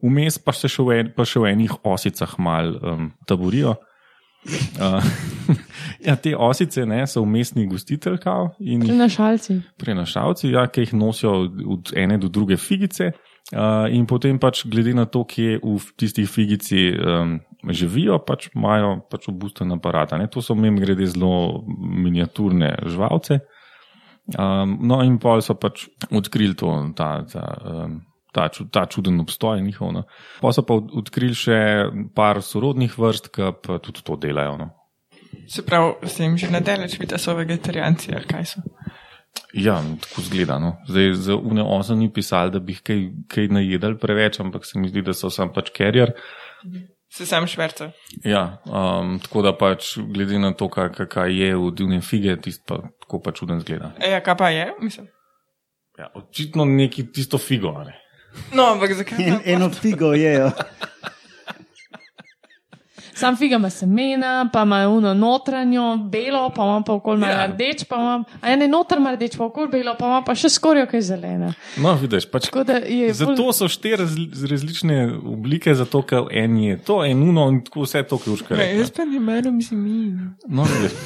vmes 0.03 0.39
pa 0.41 0.53
še 0.55 0.69
v, 0.81 0.99
en, 0.99 1.11
pa 1.15 1.25
še 1.27 1.43
v 1.43 1.51
enih 1.53 1.75
osicah 1.85 2.37
mal 2.41 2.73
um, 2.75 3.09
taborijo. 3.29 3.77
Uh, 4.75 4.99
ja, 6.07 6.17
te 6.19 6.33
osice 6.35 6.83
ne, 6.85 7.03
so 7.07 7.21
umestni 7.23 7.63
gostitelj 7.69 8.17
kao 8.23 8.49
jih 8.59 8.81
Prinašalci. 8.83 9.61
prenašalci, 9.79 10.49
ja, 10.51 10.65
ki 10.67 10.83
jih 10.83 10.97
nosijo 10.99 11.45
od 11.47 11.93
ene 11.95 12.17
do 12.19 12.27
druge 12.27 12.57
figice. 12.57 13.13
Uh, 13.51 13.91
in 13.91 14.05
potem 14.07 14.39
pač 14.39 14.63
glede 14.71 14.93
na 14.95 15.03
to, 15.05 15.25
kje 15.27 15.59
v 15.59 15.75
tistih 15.99 16.29
figici 16.31 16.95
um, 16.95 17.41
živijo, 17.67 18.15
pač 18.23 18.47
imajo 18.55 19.01
pač 19.11 19.27
obusten 19.27 19.75
aparat. 19.75 20.15
Ne? 20.15 20.29
To 20.31 20.41
so 20.41 20.55
mem 20.55 20.79
grede 20.79 21.05
zelo 21.11 21.59
miniaturne 21.67 22.71
živalce. 22.87 23.41
Um, 24.39 24.77
no, 24.87 25.01
in 25.03 25.19
pol 25.19 25.43
so 25.43 25.57
pač 25.59 25.89
odkrili 26.07 26.55
to, 26.55 26.71
ta, 26.95 27.27
ta, 27.27 27.43
um, 27.67 27.99
ta, 28.31 28.47
ta 28.47 28.85
čuden 28.87 29.19
obstoj 29.19 29.59
njihov. 29.61 29.91
No. 29.91 30.05
Pa 30.39 30.55
so 30.55 30.63
pa 30.63 30.79
od- 30.79 30.95
odkrili 31.03 31.35
še 31.35 31.59
par 32.15 32.39
sorodnih 32.39 32.95
vrst, 32.95 33.27
ki 33.27 33.51
pa 33.59 33.77
tudi 33.83 34.07
to 34.07 34.15
delajo. 34.15 34.55
No. 34.57 34.69
Se 35.51 35.65
pravi, 35.67 36.07
se 36.07 36.23
jim 36.23 36.37
že 36.37 36.47
nadaleč 36.47 36.95
vidi, 36.95 37.11
da 37.11 37.19
so 37.19 37.35
vegetarijanci 37.35 38.15
ali 38.15 38.25
kaj 38.25 38.45
so. 38.55 38.63
Ja, 39.53 39.81
no, 39.81 39.97
tako 40.01 40.21
zgleda. 40.21 40.59
No. 40.59 40.75
Zdaj, 40.87 41.13
za 41.13 41.35
UNE 41.35 41.61
osem 41.63 41.99
ni 41.99 42.09
pisali, 42.13 42.51
da 42.51 42.59
bi 42.59 42.73
jih 42.73 42.81
kaj, 42.81 42.99
kaj 43.27 43.47
najedali 43.47 43.97
preveč, 43.97 44.39
ampak 44.39 44.65
se 44.65 44.79
mi 44.79 44.89
zdi, 44.89 45.01
da 45.01 45.13
so 45.13 45.29
sam 45.29 45.53
pač 45.53 45.69
carrier. 45.77 46.13
Se 47.13 47.25
sam 47.25 47.45
šverca. 47.47 47.91
Ja, 48.25 48.57
um, 48.65 49.19
tako 49.19 49.41
da 49.41 49.51
pač 49.57 49.97
glede 49.97 50.39
na 50.39 50.53
to, 50.53 50.69
kaj, 50.69 50.89
kaj- 51.05 51.33
je 51.37 51.55
v 51.55 51.71
divne 51.71 52.01
fige, 52.01 52.33
tisto 52.41 52.63
pa 52.67 52.81
tako 53.01 53.19
pač 53.21 53.39
čuden 53.39 53.59
zgleda. 53.61 53.91
E, 54.01 54.09
ja, 54.11 54.21
kaj 54.21 54.37
pa 54.37 54.49
je? 54.49 54.71
Mislim. 54.81 55.07
Ja, 55.99 56.09
očitno 56.15 56.65
neki 56.65 57.11
tisto 57.11 57.37
figo. 57.37 57.75
a 57.77 57.83
Ne? 57.83 57.93
No, 58.53 58.63
ampak 58.73 58.93
zakaj? 58.93 59.21
En, 59.21 59.41
eno 59.45 59.69
figo 59.69 60.13
jejo. 60.13 60.49
Sam 63.15 63.35
figa 63.35 63.55
ima 63.55 63.69
semena, 63.69 64.49
pa 64.49 64.61
ima 64.61 64.87
uno 64.89 65.13
notranjo, 65.13 65.83
belo, 66.05 66.49
pa 66.49 66.63
ima 66.63 66.81
pa 66.81 66.93
okol 66.93 67.19
Ja. 67.19 67.29
ja. 67.29 67.45
rdeč, 67.47 67.83
pa 67.83 67.95
ima, 67.95 68.13
a 68.41 68.55
ne 68.55 68.67
noter 68.67 68.97
ima 68.97 69.13
rdeč, 69.13 69.37
pa 69.37 69.45
okol 69.45 69.67
belo, 69.67 69.95
pa 69.99 70.05
ima 70.05 70.21
pa 70.21 70.35
še 70.35 70.49
skorjo, 70.49 70.87
kaj 70.87 71.01
zelena. 71.03 71.53
No, 71.77 71.93
vidiš, 71.95 72.25
pač. 72.25 72.49
Da 72.63 72.73
je 72.79 73.13
Zato 73.13 73.53
so 73.53 73.67
štiri 73.67 73.95
razli, 73.95 74.25
različne 74.49 74.97
oblike, 75.25 75.75
zato 75.75 76.01
ker 76.01 76.25
en 76.31 76.57
je 76.57 76.77
to, 76.79 77.03
en 77.05 77.21
uno 77.23 77.47
in 77.49 77.61
tako 77.63 77.81
vse 77.81 78.03
to, 78.03 78.19
Ne, 78.49 78.63
je. 78.63 78.79
jaz 78.79 78.91
pa 78.91 79.05
ne 79.05 79.19
maram 79.19 79.61
zimi. 79.61 80.17
No, 80.47 80.65
vidiš. 80.65 80.97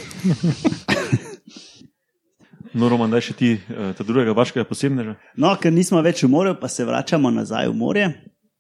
no, 2.74 2.90
Roman, 2.90 3.12
daj 3.12 3.22
še 3.22 3.34
ti, 3.34 3.52
eh, 3.54 3.94
ta 3.94 4.04
drugega 4.04 4.32
vaškega 4.32 4.66
posebneža. 4.66 5.16
No, 5.36 5.56
ker 5.56 5.74
nismo 5.74 6.02
več 6.02 6.24
v 6.24 6.30
morju, 6.30 6.56
pa 6.60 6.68
se 6.68 6.86
vračamo 6.86 7.32
nazaj 7.32 7.68
v 7.68 7.76
morje. 7.76 8.08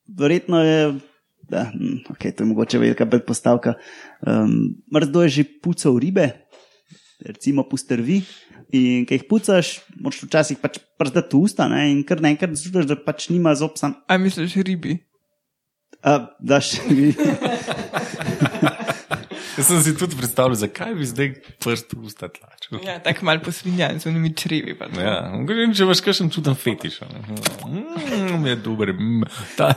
Verjetno 0.09 0.61
je, 0.63 0.79
da, 1.49 1.69
hm, 1.71 2.03
okay, 2.13 2.35
to 2.35 2.43
je 2.43 2.47
mogoče 2.47 2.79
velika 2.79 3.05
predpostavka. 3.05 3.73
Um, 4.21 4.75
Mrzdo 4.93 5.23
je 5.23 5.29
že 5.29 5.43
pucal 5.63 5.97
ribe, 5.99 6.29
recimo 7.25 7.63
pustrvi. 7.69 8.21
In 8.75 9.05
ki 9.07 9.15
jih 9.15 9.23
pucaš, 9.29 9.77
moraš 9.95 10.25
včasih 10.25 10.57
pač 10.59 10.81
prstati 10.99 11.39
usta, 11.39 11.69
ne? 11.71 11.85
in 11.91 12.01
kar 12.03 12.19
naenkrat 12.19 12.51
začutiš, 12.51 12.89
da 12.89 12.97
pač 12.99 13.29
nima 13.31 13.55
zob 13.55 13.79
sam. 13.79 13.95
A 14.11 14.17
misliš 14.19 14.57
ribi? 14.59 14.97
A, 16.03 16.19
daš, 16.43 16.75
Jaz 19.57 19.71
sem 19.71 19.79
si 19.81 19.91
tudi 19.97 20.13
predstavljal, 20.13 20.53
zakaj 20.55 20.93
bi 20.93 21.05
zdaj 21.09 21.31
prst 21.63 21.95
v 21.97 22.03
usta 22.05 22.27
tlačil. 22.29 22.77
Ja, 22.85 22.99
tako 23.01 23.25
mal 23.25 23.39
posvinjan, 23.41 23.97
z 23.99 24.05
unimi 24.11 24.29
črevi. 24.37 24.75
Pa. 24.77 24.85
Ja, 25.01 25.15
grem, 25.49 25.73
če 25.73 25.87
imaš 25.87 26.03
kakšen 26.05 26.29
čuden 26.33 26.53
fetiš. 26.53 26.99
a 27.01 27.07
ne. 27.09 27.23
Mm, 27.65 28.45
je 28.51 28.55
dober. 28.61 28.93
Mm, 28.93 29.25
ta, 29.57 29.71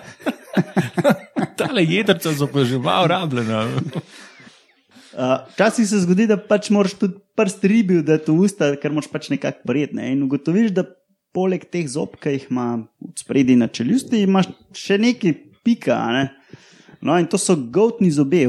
tale 1.60 1.84
jedrca 1.84 2.32
so 2.36 2.48
pa 2.50 2.64
že 2.64 2.80
malo 2.80 3.10
rabljena. 3.12 3.66
Uh, 5.10 5.42
Včasih 5.52 5.88
se 5.88 6.00
zgodi, 6.04 6.28
da 6.30 6.38
pač 6.38 6.70
moraš 6.70 6.94
tudi 7.00 7.18
prst 7.36 7.64
ribi 7.66 8.00
dati 8.06 8.30
v 8.30 8.46
usta, 8.46 8.72
ker 8.80 8.94
moraš 8.94 9.10
pač 9.12 9.30
nekako 9.32 9.66
prijet. 9.68 9.94
Ne? 9.96 10.12
In 10.14 10.22
ugotoviš, 10.26 10.72
da 10.76 10.86
poleg 11.34 11.66
teh 11.70 11.86
zob, 11.90 12.16
ki 12.20 12.36
jih 12.36 12.48
ima 12.50 12.66
spredi 13.18 13.56
na 13.58 13.68
čeljusti, 13.70 14.22
imaš 14.24 14.50
še 14.76 14.98
neki 15.02 15.34
pika. 15.66 15.98
Ne? 16.14 16.24
No, 17.00 17.16
in 17.18 17.28
to 17.30 17.40
so 17.40 17.56
gotni 17.56 18.10
zobe, 18.12 18.44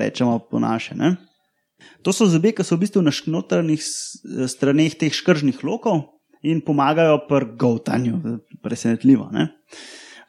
rečemo 0.00 0.38
po 0.50 0.60
naše. 0.62 0.96
Ne? 0.98 1.14
To 2.04 2.14
so 2.16 2.26
zobe, 2.30 2.52
ki 2.56 2.64
so 2.64 2.78
v 2.78 2.86
bistvu 2.86 3.04
na 3.04 3.12
notranjih 3.12 3.82
straneh 4.48 4.96
teh 4.96 5.14
škržnih 5.14 5.62
lokov 5.64 6.08
in 6.42 6.62
pomagajo 6.64 7.20
pri 7.28 7.52
govtanju, 7.60 8.20
presenetljivo. 8.64 9.28
Ne? 9.36 9.50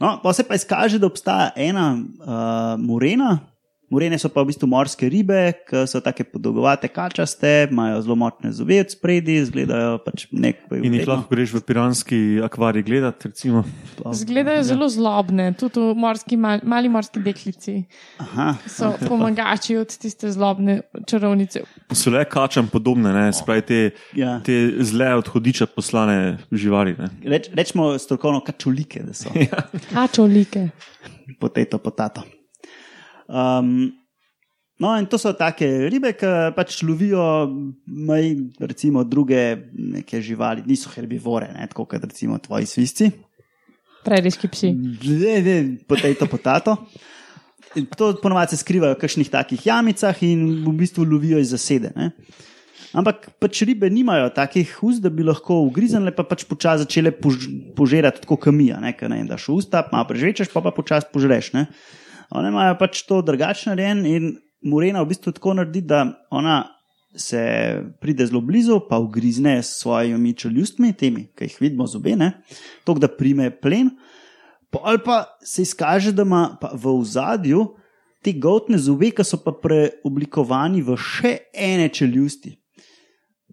No, 0.01 0.15
pa 0.23 0.33
se 0.33 0.43
pa 0.43 0.57
izkaže, 0.57 0.97
da 0.99 1.05
obstaja 1.07 1.51
ena 1.55 1.93
uh, 1.93 2.79
morena. 2.81 3.37
Morene 3.91 4.15
so 4.15 4.29
pa 4.29 4.39
v 4.39 4.47
bistvu 4.47 4.67
morske 4.67 5.03
ribe, 5.05 5.37
ki 5.67 5.81
so 5.83 5.99
tako 5.99 6.23
podolgovate, 6.31 6.87
kačaste, 6.87 7.67
imajo 7.67 7.97
zelo 8.01 8.15
močne 8.15 8.51
zobe 8.51 8.77
od 8.79 8.87
spredi, 8.89 9.35
izgledajo 9.35 9.97
pač 9.99 10.23
nek. 10.31 10.61
In 10.73 10.95
jih 10.95 11.03
lahko 11.05 11.27
greš 11.29 11.51
v 11.51 11.61
piranski 11.61 12.19
akvarij 12.39 12.83
gledati, 12.83 13.27
recimo. 13.27 13.65
Zgledajo 14.13 14.63
zelo 14.63 14.87
zlobne, 14.87 15.49
tudi 15.53 15.81
v 15.81 15.97
morski, 15.97 16.37
mal, 16.37 16.63
mali 16.63 16.87
morski 16.87 17.19
deklici. 17.19 17.81
Aha, 18.17 18.55
So 18.65 18.93
pomagači 19.01 19.75
od 19.75 19.91
tiste 19.91 20.31
zlobne 20.31 20.79
čarovnice. 21.03 21.65
So 21.91 22.09
le 22.09 22.23
kačam 22.25 22.67
podobne, 22.67 23.11
ne? 23.11 23.27
spravi 23.33 23.61
te, 23.63 23.81
Ja. 24.15 24.39
te 24.39 24.55
zle 24.81 25.11
od 25.13 25.27
hodiča 25.27 25.65
poslane 25.67 26.19
živali. 26.49 26.95
Ne? 26.95 27.11
Reč, 27.27 27.51
rečemo 27.51 27.91
strokovno 27.99 28.39
kačulike, 28.39 29.03
da 29.03 29.13
so 29.13 29.35
Kačolike. 29.93 30.69
potato, 31.37 31.77
potato. 31.77 32.23
Um, 33.27 33.91
no, 34.79 34.93
in 34.97 35.05
to 35.05 35.19
so 35.21 35.33
take 35.37 35.67
ribe, 35.91 36.13
ki 36.17 36.31
pač 36.57 36.81
lovijo, 36.87 37.23
maj, 37.85 38.31
recimo, 38.59 39.03
druge 39.03 39.41
neke 39.73 40.21
živali, 40.21 40.65
niso 40.67 40.91
herbivore, 40.93 41.51
ne, 41.53 41.67
tako 41.71 41.85
kot 41.91 42.07
recimo 42.07 42.39
tvoji 42.41 42.69
svisci. 42.69 43.11
Preriški 44.01 44.49
psi. 44.49 44.73
Ne, 44.73 45.41
ne, 45.45 45.57
potato, 45.87 46.27
potato. 46.27 46.77
In 47.75 47.85
To 47.97 48.13
ponovadi 48.21 48.55
se 48.55 48.57
skrivajo 48.57 48.97
v 48.97 48.99
kakšnih 48.99 49.29
takih 49.31 49.65
jamicah 49.65 50.17
in 50.27 50.63
v 50.65 50.73
bistvu 50.75 51.05
lovijo 51.07 51.39
iz 51.39 51.53
zasede. 51.53 51.93
Ne? 51.95 52.11
Ampak 52.91 53.29
pač 53.39 53.61
ribe 53.63 53.87
nimajo 53.87 54.27
takih 54.35 54.67
ust, 54.83 54.99
da 54.99 55.07
bi 55.09 55.23
lahko 55.23 55.61
ugriznile, 55.63 56.11
pa 56.11 56.25
pač 56.27 56.43
počasi 56.43 56.83
začele 56.83 57.13
pož 57.15 57.47
požirati 57.77 58.25
tako 58.25 58.35
kamija. 58.35 58.81
Ne, 58.83 58.91
ne 58.91 59.23
daš 59.29 59.47
v 59.47 59.55
usta, 59.61 59.85
malo 59.93 60.09
prežvečeš, 60.09 60.51
pa 60.51 60.59
pa 60.59 60.75
počasi 60.75 61.07
požreš. 61.13 61.53
Ne? 61.55 61.69
One 62.31 62.49
imajo 62.49 62.77
pač 62.79 63.03
to 63.07 63.21
drugačen 63.21 63.73
narejen 63.73 64.05
in 64.05 64.31
Morena 64.63 65.01
v 65.03 65.11
bistvu 65.11 65.33
tako 65.35 65.55
naredi, 65.57 65.81
da 65.81 66.05
ona 66.31 66.63
se 67.15 67.41
pride 67.99 68.25
zelo 68.25 68.41
blizu, 68.41 68.79
pa 68.89 68.99
ugrizne 68.99 69.57
s 69.63 69.81
svojimi 69.81 70.33
čeljustmi, 70.33 70.93
temi, 70.93 71.25
ki 71.35 71.49
jih 71.49 71.57
vidimo 71.59 71.87
zobene, 71.87 72.31
to, 72.85 72.93
da 72.93 73.09
prime 73.11 73.49
plen. 73.51 73.89
Ali 74.83 75.01
pa 75.03 75.25
se 75.43 75.61
izkaže, 75.61 76.13
da 76.15 76.23
ima 76.23 76.57
pa 76.61 76.71
v 76.73 76.93
ozadju 77.01 77.65
te 78.23 78.31
gotne 78.37 78.77
zobe, 78.77 79.11
ki 79.11 79.25
so 79.25 79.41
pa 79.43 79.51
preoblikovani 79.51 80.83
v 80.85 80.95
še 80.95 81.33
ene 81.51 81.89
čeljusti. 81.89 82.55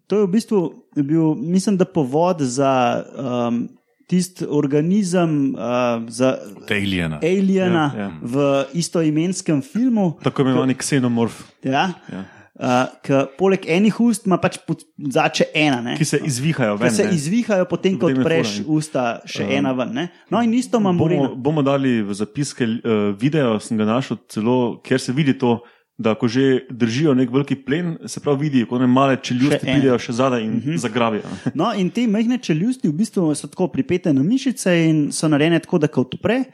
To 0.09 0.21
je 0.21 0.27
v 0.27 0.33
bistvu 0.33 0.61
bil, 1.03 1.35
mislim, 1.35 1.77
da 1.77 1.85
povod 1.85 2.41
za 2.41 2.71
um, 2.97 3.65
tisti 4.09 4.47
organizem, 4.49 5.53
uh, 5.55 6.01
za 6.09 6.39
Aliena. 6.71 7.21
Aliena 7.23 7.85
Ja, 7.95 8.01
ja. 8.03 8.11
v 8.23 8.49
istoimenskem 8.75 9.63
filmu. 9.63 10.17
Tako 10.25 10.43
imenovani 10.43 10.75
ksenomorf, 10.75 11.43
Ja, 11.63 11.93
Ja. 12.13 12.25
Uh, 12.59 12.89
ki 13.07 13.15
poleg 13.39 13.69
enih 13.71 13.95
ust 14.03 14.25
ima 14.27 14.35
pač 14.43 14.57
zače 14.99 15.45
ena. 15.55 15.77
Ne? 15.81 15.93
ki 15.95 16.05
se 16.05 16.19
izvihajo 16.27 16.73
Ki 16.77 16.83
ven. 16.83 16.91
se 16.91 17.05
ne. 17.07 17.13
izvihajo, 17.15 17.69
potem 17.71 17.95
ko 17.95 18.09
Potem 18.09 18.17
je 18.17 18.21
odpreš 18.25 18.55
usta, 18.67 19.21
še 19.31 19.45
um, 19.45 19.53
ena 19.61 19.73
ven. 19.79 19.93
Ne? 19.95 20.09
No, 20.27 20.41
in 20.43 20.57
isto 20.59 20.81
ima 20.83 20.91
Bomo, 20.93 21.37
bomo 21.37 21.63
dali 21.63 22.01
v 22.03 22.17
zapiske 22.19 22.67
uh, 22.67 23.15
video, 23.15 23.61
sem 23.63 23.79
ga 23.79 23.87
našel 23.87 24.19
celo, 24.29 24.81
kjer 24.83 24.99
se 25.01 25.15
vidi 25.15 25.37
to, 25.39 25.61
da 25.99 26.15
ko 26.15 26.29
že 26.31 26.63
držijo 26.71 27.15
nek 27.15 27.31
veliki 27.31 27.57
plen, 27.59 27.97
se 28.07 28.21
pravi 28.23 28.47
vidi, 28.47 28.65
ko 28.71 28.79
ne 28.79 28.87
male 28.87 29.17
čeljusti 29.23 29.59
Še 29.59 29.67
pridejo 29.67 29.99
še 29.99 30.13
zadaj 30.15 30.45
in 30.45 30.53
uh 30.57 30.65
-huh. 30.65 30.77
zagrabijo. 30.79 31.23
No, 31.55 31.73
in 31.75 31.91
te 31.91 32.07
majhne 32.07 32.39
čeljusti 32.39 32.89
v 32.89 32.93
bistvu 32.93 33.35
so 33.35 33.49
tako 33.49 33.69
pripete 33.69 34.13
na 34.13 34.23
mišice 34.23 34.75
in 34.89 35.13
so 35.13 35.29
narejene 35.29 35.59
tako, 35.59 35.79
da 35.79 35.87
ko 35.87 36.01
odpre, 36.01 36.45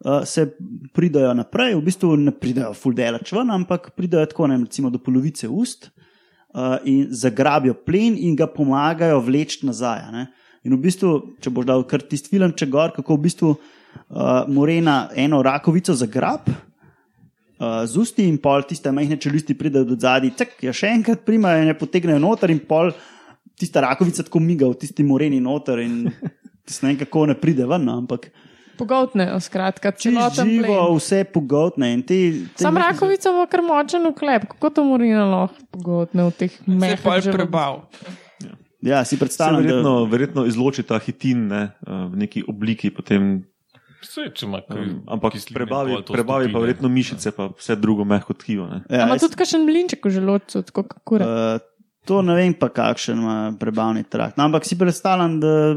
uh, 0.00 0.24
se 0.24 0.56
pridajo 0.92 1.34
naprej, 1.34 1.74
v 1.74 1.82
bistvu 1.82 2.16
ne 2.16 2.30
pridajo 2.32 2.72
full 2.74 2.94
delač 2.94 3.32
ven, 3.32 3.50
ampak 3.50 3.90
pridajo 3.96 4.26
tako, 4.26 4.46
ne, 4.46 4.56
recimo 4.56 4.90
do 4.90 4.98
polovice 4.98 5.48
ust 5.48 5.90
uh, 6.54 6.76
in 6.84 7.06
zagrabijo 7.10 7.74
plen 7.74 8.16
in 8.18 8.36
ga 8.36 8.46
pomagajo 8.46 9.20
vleči 9.20 9.66
nazaj. 9.66 10.12
Ne? 10.12 10.26
In 10.64 10.72
v 10.72 10.78
bistvu, 10.78 11.36
če 11.40 11.50
boš 11.50 11.66
dal 11.66 11.84
kar 11.84 12.00
tisti 12.00 12.28
film, 12.28 12.52
če 12.52 12.66
gor, 12.66 12.92
kako 12.96 13.16
v 13.16 13.20
bistvu 13.20 13.50
uh, 13.50 14.48
Morena 14.48 15.10
eno 15.14 15.42
rakovico 15.42 15.94
zagrab. 15.94 16.48
Uh, 16.48 16.65
z 17.58 17.96
usti 17.96 18.26
in 18.28 18.38
pol 18.38 18.62
tiste 18.68 18.92
majhne 18.92 19.16
čeljusti 19.16 19.54
pridejo 19.58 19.84
do 19.88 19.96
zadaj, 19.96 20.34
tak, 20.36 20.56
ja 20.62 20.72
še 20.76 20.90
enkrat 20.92 21.22
primajo 21.24 21.62
in 21.64 21.70
je 21.72 21.78
potegnejo 21.78 22.18
noter, 22.20 22.52
in 22.52 22.60
pol 22.60 22.92
tista 23.56 23.80
rakovica 23.80 24.26
tako 24.26 24.42
miga 24.44 24.68
v 24.68 24.76
tisti 24.76 25.04
moreni 25.06 25.40
noter 25.40 25.80
in 25.80 26.10
tisto 26.66 26.86
ne 26.86 26.92
vem, 26.92 27.00
kako 27.04 27.26
ne 27.32 27.38
pride 27.40 27.64
ven, 27.66 27.86
no, 27.88 27.96
ampak 28.02 28.28
Pogotnejo, 28.76 29.40
skratka, 29.40 29.94
čisto 29.96 30.10
celoten 30.12 30.50
živo, 30.50 30.66
plen. 30.68 30.96
vse 30.98 31.24
pogotne. 31.32 31.92
in 31.96 32.02
Te, 32.04 32.16
te 32.52 32.60
Sam 32.60 32.76
rakovica 32.76 33.32
bo 33.32 33.46
kar 33.48 33.62
močen 33.64 34.04
uklep, 34.04 34.44
kako 34.52 34.70
to 34.70 34.84
morina 34.84 35.24
lahko 35.24 35.56
pogotne 35.72 36.26
v 36.28 36.34
teh 36.36 36.52
Se 36.52 36.60
je 36.68 36.76
mehkih 36.76 37.00
pol 37.00 37.16
želodcih. 37.16 37.32
prebal. 37.32 37.80
Ja, 38.84 39.00
si 39.04 39.16
Se 39.16 39.18
predstavljam, 39.18 39.62
verjetno, 39.64 39.94
da 40.04 40.10
verjetno 40.10 40.44
izloči 40.46 40.82
ta 40.84 40.98
hitin 41.00 41.48
ne, 41.48 41.62
uh, 41.88 42.04
v 42.12 42.20
neki 42.20 42.44
obliki, 42.48 42.92
potem, 42.92 43.46
Saj, 44.02 44.30
če 44.34 44.46
ima 44.46 44.60
kaj 44.60 44.82
um, 44.82 44.98
ampak 45.08 45.32
kisline, 45.32 45.54
prebavi, 45.54 45.96
prebavi 46.04 46.52
pa 46.52 46.58
verjetno 46.58 46.88
mišice, 46.88 47.32
pa 47.32 47.48
vse 47.50 47.76
drugo 47.76 48.04
mehko 48.04 48.34
tkivo. 48.34 48.66
Ne. 48.66 48.82
ja, 48.88 49.04
Ima 49.04 49.14
jaz- 49.14 49.20
tudi 49.20 49.36
kakšen 49.36 49.64
mlinček 49.64 50.04
v 50.04 50.10
želodcu, 50.10 50.62
tako 50.62 50.82
kot 50.84 51.00
kura. 51.04 51.24
Uh, 51.24 51.60
to 52.04 52.22
ne 52.22 52.34
vem, 52.34 52.54
pa 52.54 52.68
kakšen 52.68 53.18
ima 53.18 53.36
prebavni 53.60 54.04
trakt. 54.04 54.36
No, 54.36 54.44
ampak 54.44 54.64
si 54.64 54.78
predstavljam, 54.78 55.40
da 55.40 55.74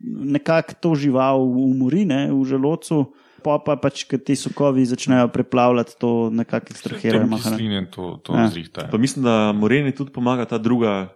nekako 0.00 0.74
to 0.80 0.94
žival 0.94 1.40
umori 1.42 2.04
ne, 2.04 2.30
v 2.30 2.44
želodcu, 2.44 3.12
pa 3.42 3.58
pa 3.58 3.76
pač, 3.76 4.04
ker 4.04 4.18
ti 4.18 4.36
sokovi 4.36 4.84
začnejo 4.84 5.28
preplavljati, 5.28 5.98
to 5.98 6.30
nekako 6.30 6.72
maha, 6.72 7.50
ne. 7.50 7.56
kisline 7.56 7.90
to, 7.90 8.20
to 8.22 8.34
Ja. 8.34 8.40
ja. 8.40 8.48
zrihta. 8.48 8.88
Pa 8.90 8.98
mislim, 8.98 9.24
da 9.24 9.52
Moreni 9.52 9.92
tudi 9.92 10.12
pomaga 10.12 10.44
ta 10.44 10.58
druga, 10.58 11.12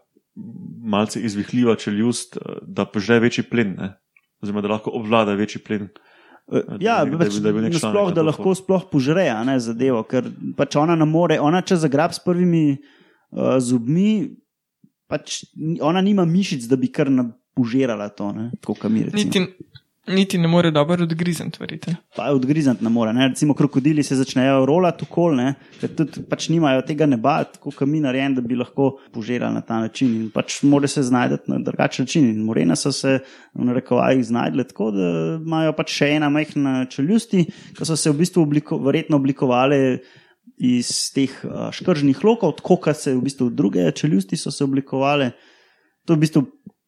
malce 0.83 1.21
izvihljiva 1.21 1.75
čeljust, 1.75 2.37
eh, 2.37 2.41
da 2.63 2.85
požre 2.85 3.19
večji 3.19 3.45
plen, 3.45 3.75
ne. 3.79 3.97
oziroma 4.43 4.61
da 4.61 4.69
lahko 4.69 4.91
obvlada 4.95 5.35
večji 5.35 5.61
plen. 5.61 5.89
Ja, 6.83 7.05
da 7.05 7.11
da 7.11 7.19
pač, 7.21 7.37
da 7.39 7.53
da 7.53 7.63
na 7.63 8.15
to 8.15 8.23
lahko 8.27 8.55
sploh 8.59 8.87
požre 8.91 9.29
a 9.31 9.39
ne, 9.47 9.55
zadevo, 9.63 10.03
ker 10.09 10.27
pač 10.59 10.77
ona 10.81 10.97
ne 10.99 11.07
more, 11.07 11.39
ona 11.39 11.63
če 11.63 11.79
zagrab 11.85 12.15
s 12.17 12.23
prvimi 12.25 12.65
uh, 12.75 13.59
zobmi, 13.63 14.35
pač 15.11 15.45
ona 15.83 16.03
nima 16.03 16.27
mišic, 16.27 16.67
da 16.71 16.79
bi 16.81 16.91
kar 16.91 17.11
požirala 17.55 18.09
to, 18.15 18.33
ne, 18.35 18.51
tako 18.59 18.77
kot 18.83 18.91
mi. 18.91 19.05
recimo. 19.07 19.31
Niti, 19.31 19.80
niti 20.11 20.39
ne 20.39 20.49
more 20.49 20.71
dobro 20.71 21.03
odgrizniti, 21.05 21.59
verjete. 21.61 21.95
Odgrizniti 22.19 22.85
ne 22.85 22.91
more. 22.91 23.13
Ne? 23.13 23.29
Recimo 23.29 23.55
krokodili 23.55 24.03
se 24.03 24.17
začnejo 24.17 24.65
rolati 24.67 25.07
okol, 25.09 25.39
ker 25.81 25.93
tudi 25.97 26.23
pač 26.31 26.49
nimajo 26.53 26.83
tega 26.87 27.07
neba, 27.11 27.39
tako 27.45 27.73
kot 27.77 27.89
mi 27.89 28.01
narejen, 28.01 28.35
da 28.39 28.45
bi 28.45 28.59
lahko 28.59 28.93
požirali 29.15 29.55
na 29.55 29.63
ta 29.67 29.81
način. 29.81 30.15
In 30.21 30.31
pač 30.35 30.61
mora 30.63 30.89
se 30.89 31.03
znajti 31.03 31.51
na 31.53 31.61
drugačen 31.65 32.09
način. 32.09 32.31
In 32.31 32.43
morena 32.45 32.77
so 32.77 32.93
se 32.93 33.19
v 33.55 33.69
narekovajih 33.69 34.25
znajdle 34.27 34.65
tako, 34.71 34.91
da 34.97 35.13
imajo 35.41 35.77
pač 35.79 35.95
še 36.01 36.11
ena 36.17 36.31
majhna 36.33 36.85
čeljusti, 36.91 37.47
ki 37.77 37.87
so 37.87 37.97
se 37.97 38.11
v 38.11 38.21
bistvu 38.23 38.45
obliko, 38.47 38.81
verjetno 38.85 39.21
oblikovali 39.21 40.01
iz 40.61 40.91
teh 41.15 41.33
škržnih 41.73 42.21
lokov, 42.25 42.59
tako 42.59 42.77
kot 42.85 42.99
se 43.01 43.15
v 43.15 43.25
bistvu 43.25 43.49
druge 43.51 43.87
čeljusti 43.97 44.37
so 44.37 44.53
se 44.53 44.65
oblikovale. 44.65 45.33
To 46.07 46.13
je 46.13 46.19
v 46.19 46.21
bistvu 46.27 46.45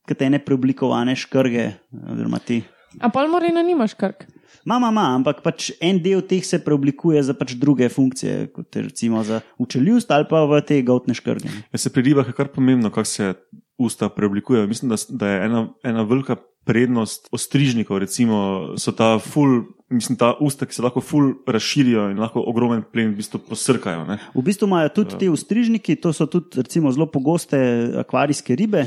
katene 0.09 0.41
preoblikovane 0.45 1.17
škrge, 1.17 1.67
oziroma 2.13 2.41
ti. 2.43 2.63
A 3.01 3.09
pol 3.13 3.31
morina 3.33 3.63
nimaš 3.63 3.95
krk. 3.95 4.27
Mama, 4.65 4.93
ima, 4.93 5.09
ampak 5.17 5.41
pač 5.43 5.73
en 5.83 5.99
del 6.03 6.23
teh 6.23 6.45
se 6.47 6.61
preoblikuje 6.63 7.23
za 7.27 7.35
pač 7.35 7.57
druge 7.59 7.89
funkcije, 7.91 8.53
kot 8.55 8.77
je 8.77 8.83
recimo 8.85 9.25
za 9.27 9.41
učeljust 9.59 10.11
ali 10.15 10.29
pa 10.31 10.45
v 10.47 10.61
te 10.67 10.79
gotne 10.87 11.17
škrge. 11.19 11.51
Ja, 11.73 11.79
se 11.79 11.91
pri 11.91 12.05
ribah 12.13 12.29
je 12.29 12.37
kar 12.37 12.53
pomembno, 12.53 12.93
kako 12.95 13.09
se 13.09 13.35
usta 13.79 14.09
preoblikujejo. 14.09 14.69
Mislim, 14.71 14.93
da, 14.93 15.01
da 15.09 15.29
je 15.29 15.45
ena, 15.47 15.67
ena 15.83 16.03
velika 16.07 16.37
prednost 16.65 17.27
ostrižnikov, 17.35 17.99
recimo, 17.99 18.37
so 18.79 18.93
ta 18.95 19.17
ful, 19.19 19.65
mislim, 19.91 20.15
ta 20.19 20.33
usta, 20.41 20.67
ki 20.67 20.77
se 20.77 20.85
lahko 20.85 21.03
ful 21.03 21.33
razširijo 21.47 22.07
in 22.13 22.21
lahko 22.23 22.45
ogromen 22.47 22.85
plen 22.93 23.11
v 23.11 23.19
bistvu 23.19 23.41
posrkajo. 23.49 24.05
Ne? 24.07 24.21
V 24.35 24.45
bistvu 24.47 24.71
imajo 24.71 24.93
tudi 24.95 25.19
ti 25.25 25.31
ustrižniki, 25.33 25.99
to 25.99 26.15
so 26.15 26.29
tudi 26.31 26.63
recimo 26.63 26.93
zelo 26.95 27.09
pogoste 27.11 27.59
akvarijske 28.05 28.55
ribe. 28.59 28.87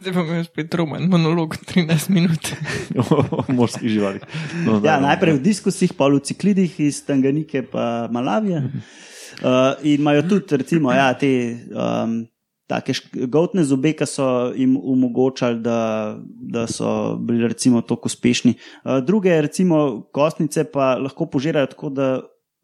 Zdaj 0.00 0.14
pa 0.16 0.22
imam 0.24 0.44
spet 0.44 0.74
roman, 0.74 1.04
monolog 1.12 1.56
13 1.68 2.08
minut. 2.08 2.40
o 3.04 3.44
morskih 3.52 3.90
živalih. 3.90 4.22
No, 4.64 4.78
Ja, 4.80 4.96
najprej 4.96 5.36
v 5.36 5.42
diskusih, 5.44 5.92
pa 5.92 6.08
v 6.08 6.22
ciklidih 6.24 6.72
iz 6.80 7.02
Tanganike 7.04 7.60
pa 7.68 8.08
Malavije. 8.08 8.64
Uh, 9.44 9.76
in 9.84 10.00
imajo 10.00 10.24
tudi 10.24 10.56
recimo, 10.56 10.88
ja, 10.92 11.12
te 11.12 11.28
um, 11.68 12.24
take 12.64 12.96
gotne 13.28 13.60
zobe, 13.68 13.92
ki 13.92 14.08
so 14.08 14.24
jim 14.56 14.78
omogočali, 14.80 15.60
da, 15.60 16.16
da 16.24 16.64
so 16.64 17.20
bili 17.20 17.44
recimo 17.44 17.84
tako 17.84 18.08
uspešni. 18.08 18.56
Uh, 18.56 19.04
druge 19.04 19.36
recimo 19.36 20.08
kostnice 20.16 20.64
pa 20.72 20.94
lahko 20.96 21.28
požirajo 21.28 21.74
tako, 21.76 21.92
da 21.92 22.12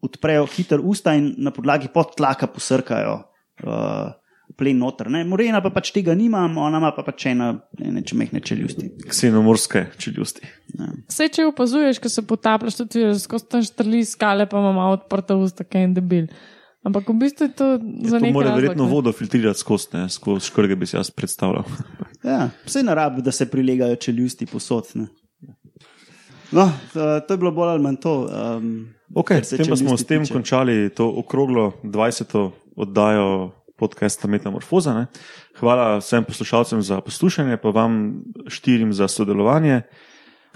odprejo 0.01 0.49
hiter 0.49 0.81
usta 0.81 1.13
in 1.13 1.35
na 1.37 1.53
podlagi 1.53 1.93
podtlaka 1.93 2.49
posrkajo 2.49 3.19
uh, 3.61 4.09
plen 4.57 4.77
noter. 4.77 5.07
Ne? 5.07 5.21
Morena 5.23 5.61
pa 5.61 5.69
pač 5.69 5.91
tega 5.91 6.13
nima, 6.13 6.41
ona 6.57 6.79
ima 6.79 6.89
pa 6.91 7.03
pač 7.03 7.27
ena, 7.27 7.51
ene 7.79 8.01
čemehne 8.01 8.41
čeljusti. 8.41 8.89
Ksenomorske 9.05 9.85
čeljusti. 9.97 10.47
Vse, 11.07 11.27
če 11.29 11.45
opazuješ, 11.45 11.99
ko 11.99 12.09
se 12.09 12.23
potapljaš, 12.23 12.79
tudi 12.79 13.07
skozi 13.15 13.45
tam 13.47 13.63
štrli 13.63 14.01
skale, 14.05 14.45
pa 14.45 14.57
ima 14.59 14.89
odprta 14.89 15.35
usta, 15.35 15.63
kaj 15.63 15.81
je 15.81 15.91
debil. 15.93 16.27
Ampak 16.83 17.09
v 17.09 17.17
bistvu 17.17 17.43
je 17.43 17.53
to 17.53 17.65
Ja, 17.67 17.79
za 18.07 18.17
nekaj. 18.17 18.31
mora 18.31 18.47
razlog, 18.47 18.57
verjetno 18.57 18.83
ne. 18.83 18.91
vodo 18.91 19.11
filtrirati 19.11 19.59
skozi, 19.59 19.87
ne, 19.93 20.03
skozi 20.09 20.47
škrge 20.47 20.75
bi 20.75 20.85
si 20.85 20.95
jaz 20.95 21.09
predstavljal. 21.11 21.65
Ja, 22.23 22.49
vse 22.63 22.83
na 22.83 22.93
rabi, 22.95 23.21
da 23.21 23.31
se 23.31 23.45
prilegajo 23.45 23.95
čeljusti 23.97 24.45
posod. 24.45 24.87
Ne? 24.95 25.07
No, 26.49 26.63
to, 26.93 27.19
to 27.19 27.33
je 27.33 27.37
bilo 27.37 27.51
bolj 27.51 27.69
ali 27.69 27.83
manj 27.83 27.97
to. 27.97 28.13
Um, 28.57 28.69
Okay, 29.09 29.39
s 29.39 29.49
tem 29.49 29.63
pa 29.65 29.75
smo 29.75 29.95
s 29.95 30.03
tem 30.03 30.19
tiče. 30.21 30.33
končali 30.33 30.89
to 30.89 31.07
okroglo 31.13 31.73
20. 31.81 32.33
oddajo 32.75 33.51
podcasta 33.77 34.27
Metamorfoza. 34.27 34.93
Ne. 34.93 35.05
Hvala 35.59 35.97
vsem 36.01 36.25
poslušalcem 36.25 36.81
za 36.81 37.01
poslušanje, 37.01 37.57
pa 37.57 37.69
vam 37.69 38.21
štirim 38.47 38.93
za 38.93 39.07
sodelovanje. 39.07 39.81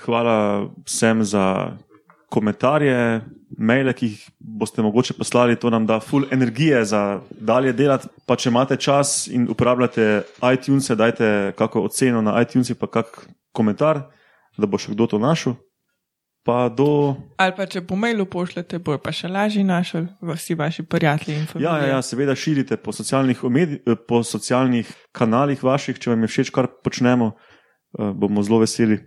Hvala 0.01 0.67
vsem 0.85 1.23
za 1.23 1.77
komentarje, 2.31 3.21
maile, 3.57 3.93
ki 3.93 4.07
jih 4.07 4.21
boste 4.39 4.81
mogoče 4.81 5.13
poslali, 5.13 5.59
to 5.59 5.69
nam 5.69 5.85
da 5.85 5.99
full 5.99 6.25
energije 6.31 6.85
za 6.85 7.19
dalje 7.31 7.73
delati. 7.73 8.07
Pa 8.25 8.35
če 8.35 8.49
imate 8.49 8.77
čas 8.77 9.27
in 9.27 9.49
uporabljate 9.51 10.23
iTunes, 10.53 10.89
dajte 10.95 11.51
kakšno 11.59 11.83
oceno 11.89 12.21
na 12.21 12.37
iTunes, 12.41 12.71
pa 12.79 12.87
kak 12.87 13.25
komentar, 13.51 14.05
da 14.57 14.67
bo 14.67 14.79
še 14.79 14.95
kdo 14.95 15.09
to 15.11 15.19
našel. 15.19 15.59
Pa 16.43 16.69
do 16.73 17.15
Ali 17.37 17.53
pa 17.53 17.67
če 17.69 17.83
po 17.85 17.95
mailu 17.95 18.25
pošljete, 18.25 18.79
bo 18.81 18.95
pa 18.97 19.11
še 19.13 19.29
lažje 19.29 19.61
našel 19.63 20.07
vsi 20.25 20.55
vaši 20.57 20.83
prijatelji 20.83 21.35
in 21.37 21.43
Ja, 21.43 21.47
familija. 21.51 21.75
ja, 21.77 21.87
ja, 21.95 22.01
seveda 22.01 22.35
širite 22.35 22.77
po 22.81 22.91
socialnih, 22.91 23.43
omedi, 23.43 23.77
eh, 23.85 23.95
po 24.07 24.23
socialnih 24.25 24.89
kanalih 25.13 25.61
vaših, 25.63 25.99
če 26.01 26.09
vam 26.09 26.25
je 26.25 26.31
všeč, 26.33 26.49
kar 26.51 26.67
počnemo, 26.83 27.31
eh, 27.99 28.11
bomo 28.13 28.41
zelo 28.43 28.59
veseli. 28.65 28.97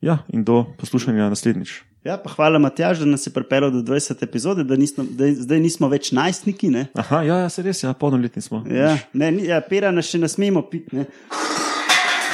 Ja, 0.00 0.20
in 0.30 0.44
do 0.46 0.62
poslušanja 0.78 1.26
naslednjič. 1.28 1.82
Ja, 2.06 2.14
pa 2.22 2.30
hvala, 2.30 2.60
Matjaž, 2.62 3.00
da 3.02 3.04
nas 3.10 3.26
je 3.26 3.32
pripeljal 3.34 3.72
do 3.74 3.82
20 3.82 4.22
epizode, 4.22 4.62
da, 4.64 4.76
nismo, 4.78 5.02
da 5.02 5.26
zdaj 5.34 5.58
nismo 5.60 5.88
več 5.90 6.12
najstniki. 6.14 6.70
Ne? 6.70 6.86
Aha, 6.94 7.22
ja, 7.26 7.38
ja 7.42 7.48
se 7.50 7.62
res, 7.66 7.82
ja, 7.82 7.90
polnoletni 7.98 8.38
smo. 8.42 8.62
Ja, 8.70 8.94
ne, 9.12 9.32
ja, 9.42 9.58
pera 9.60 9.90
nas 9.90 10.06
še 10.06 10.22
ne 10.22 10.30
smemo 10.30 10.62
piti. 10.70 11.02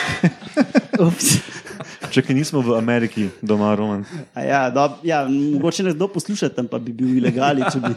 Če 2.14 2.22
kaj 2.22 2.36
nismo 2.36 2.62
v 2.62 2.76
Ameriki 2.78 3.26
doma, 3.42 3.74
Roman. 3.74 4.05
A 4.34 4.44
Ja, 4.46 4.61
dob, 4.70 5.00
ja, 5.02 5.24
mogoče 5.28 5.82
nas 5.88 5.96
kdo 5.98 6.09
posluša 6.14 6.48
tam, 6.55 6.68
pa 6.70 6.78
bi 6.78 6.94
bil 6.94 7.16
ilegali, 7.18 7.66
bi. 7.82 7.94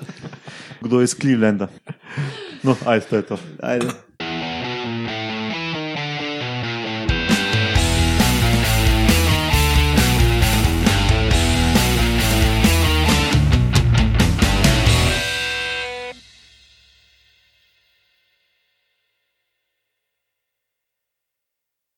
Kdo 0.82 1.02
je 1.02 1.10
iz 1.10 1.14
Clevelanda? 1.14 1.68
No, 2.64 2.76
ajde, 2.86 3.06
to 3.06 3.16
je 3.16 3.24
to. 3.34 3.38
Ajde. 3.62 4.07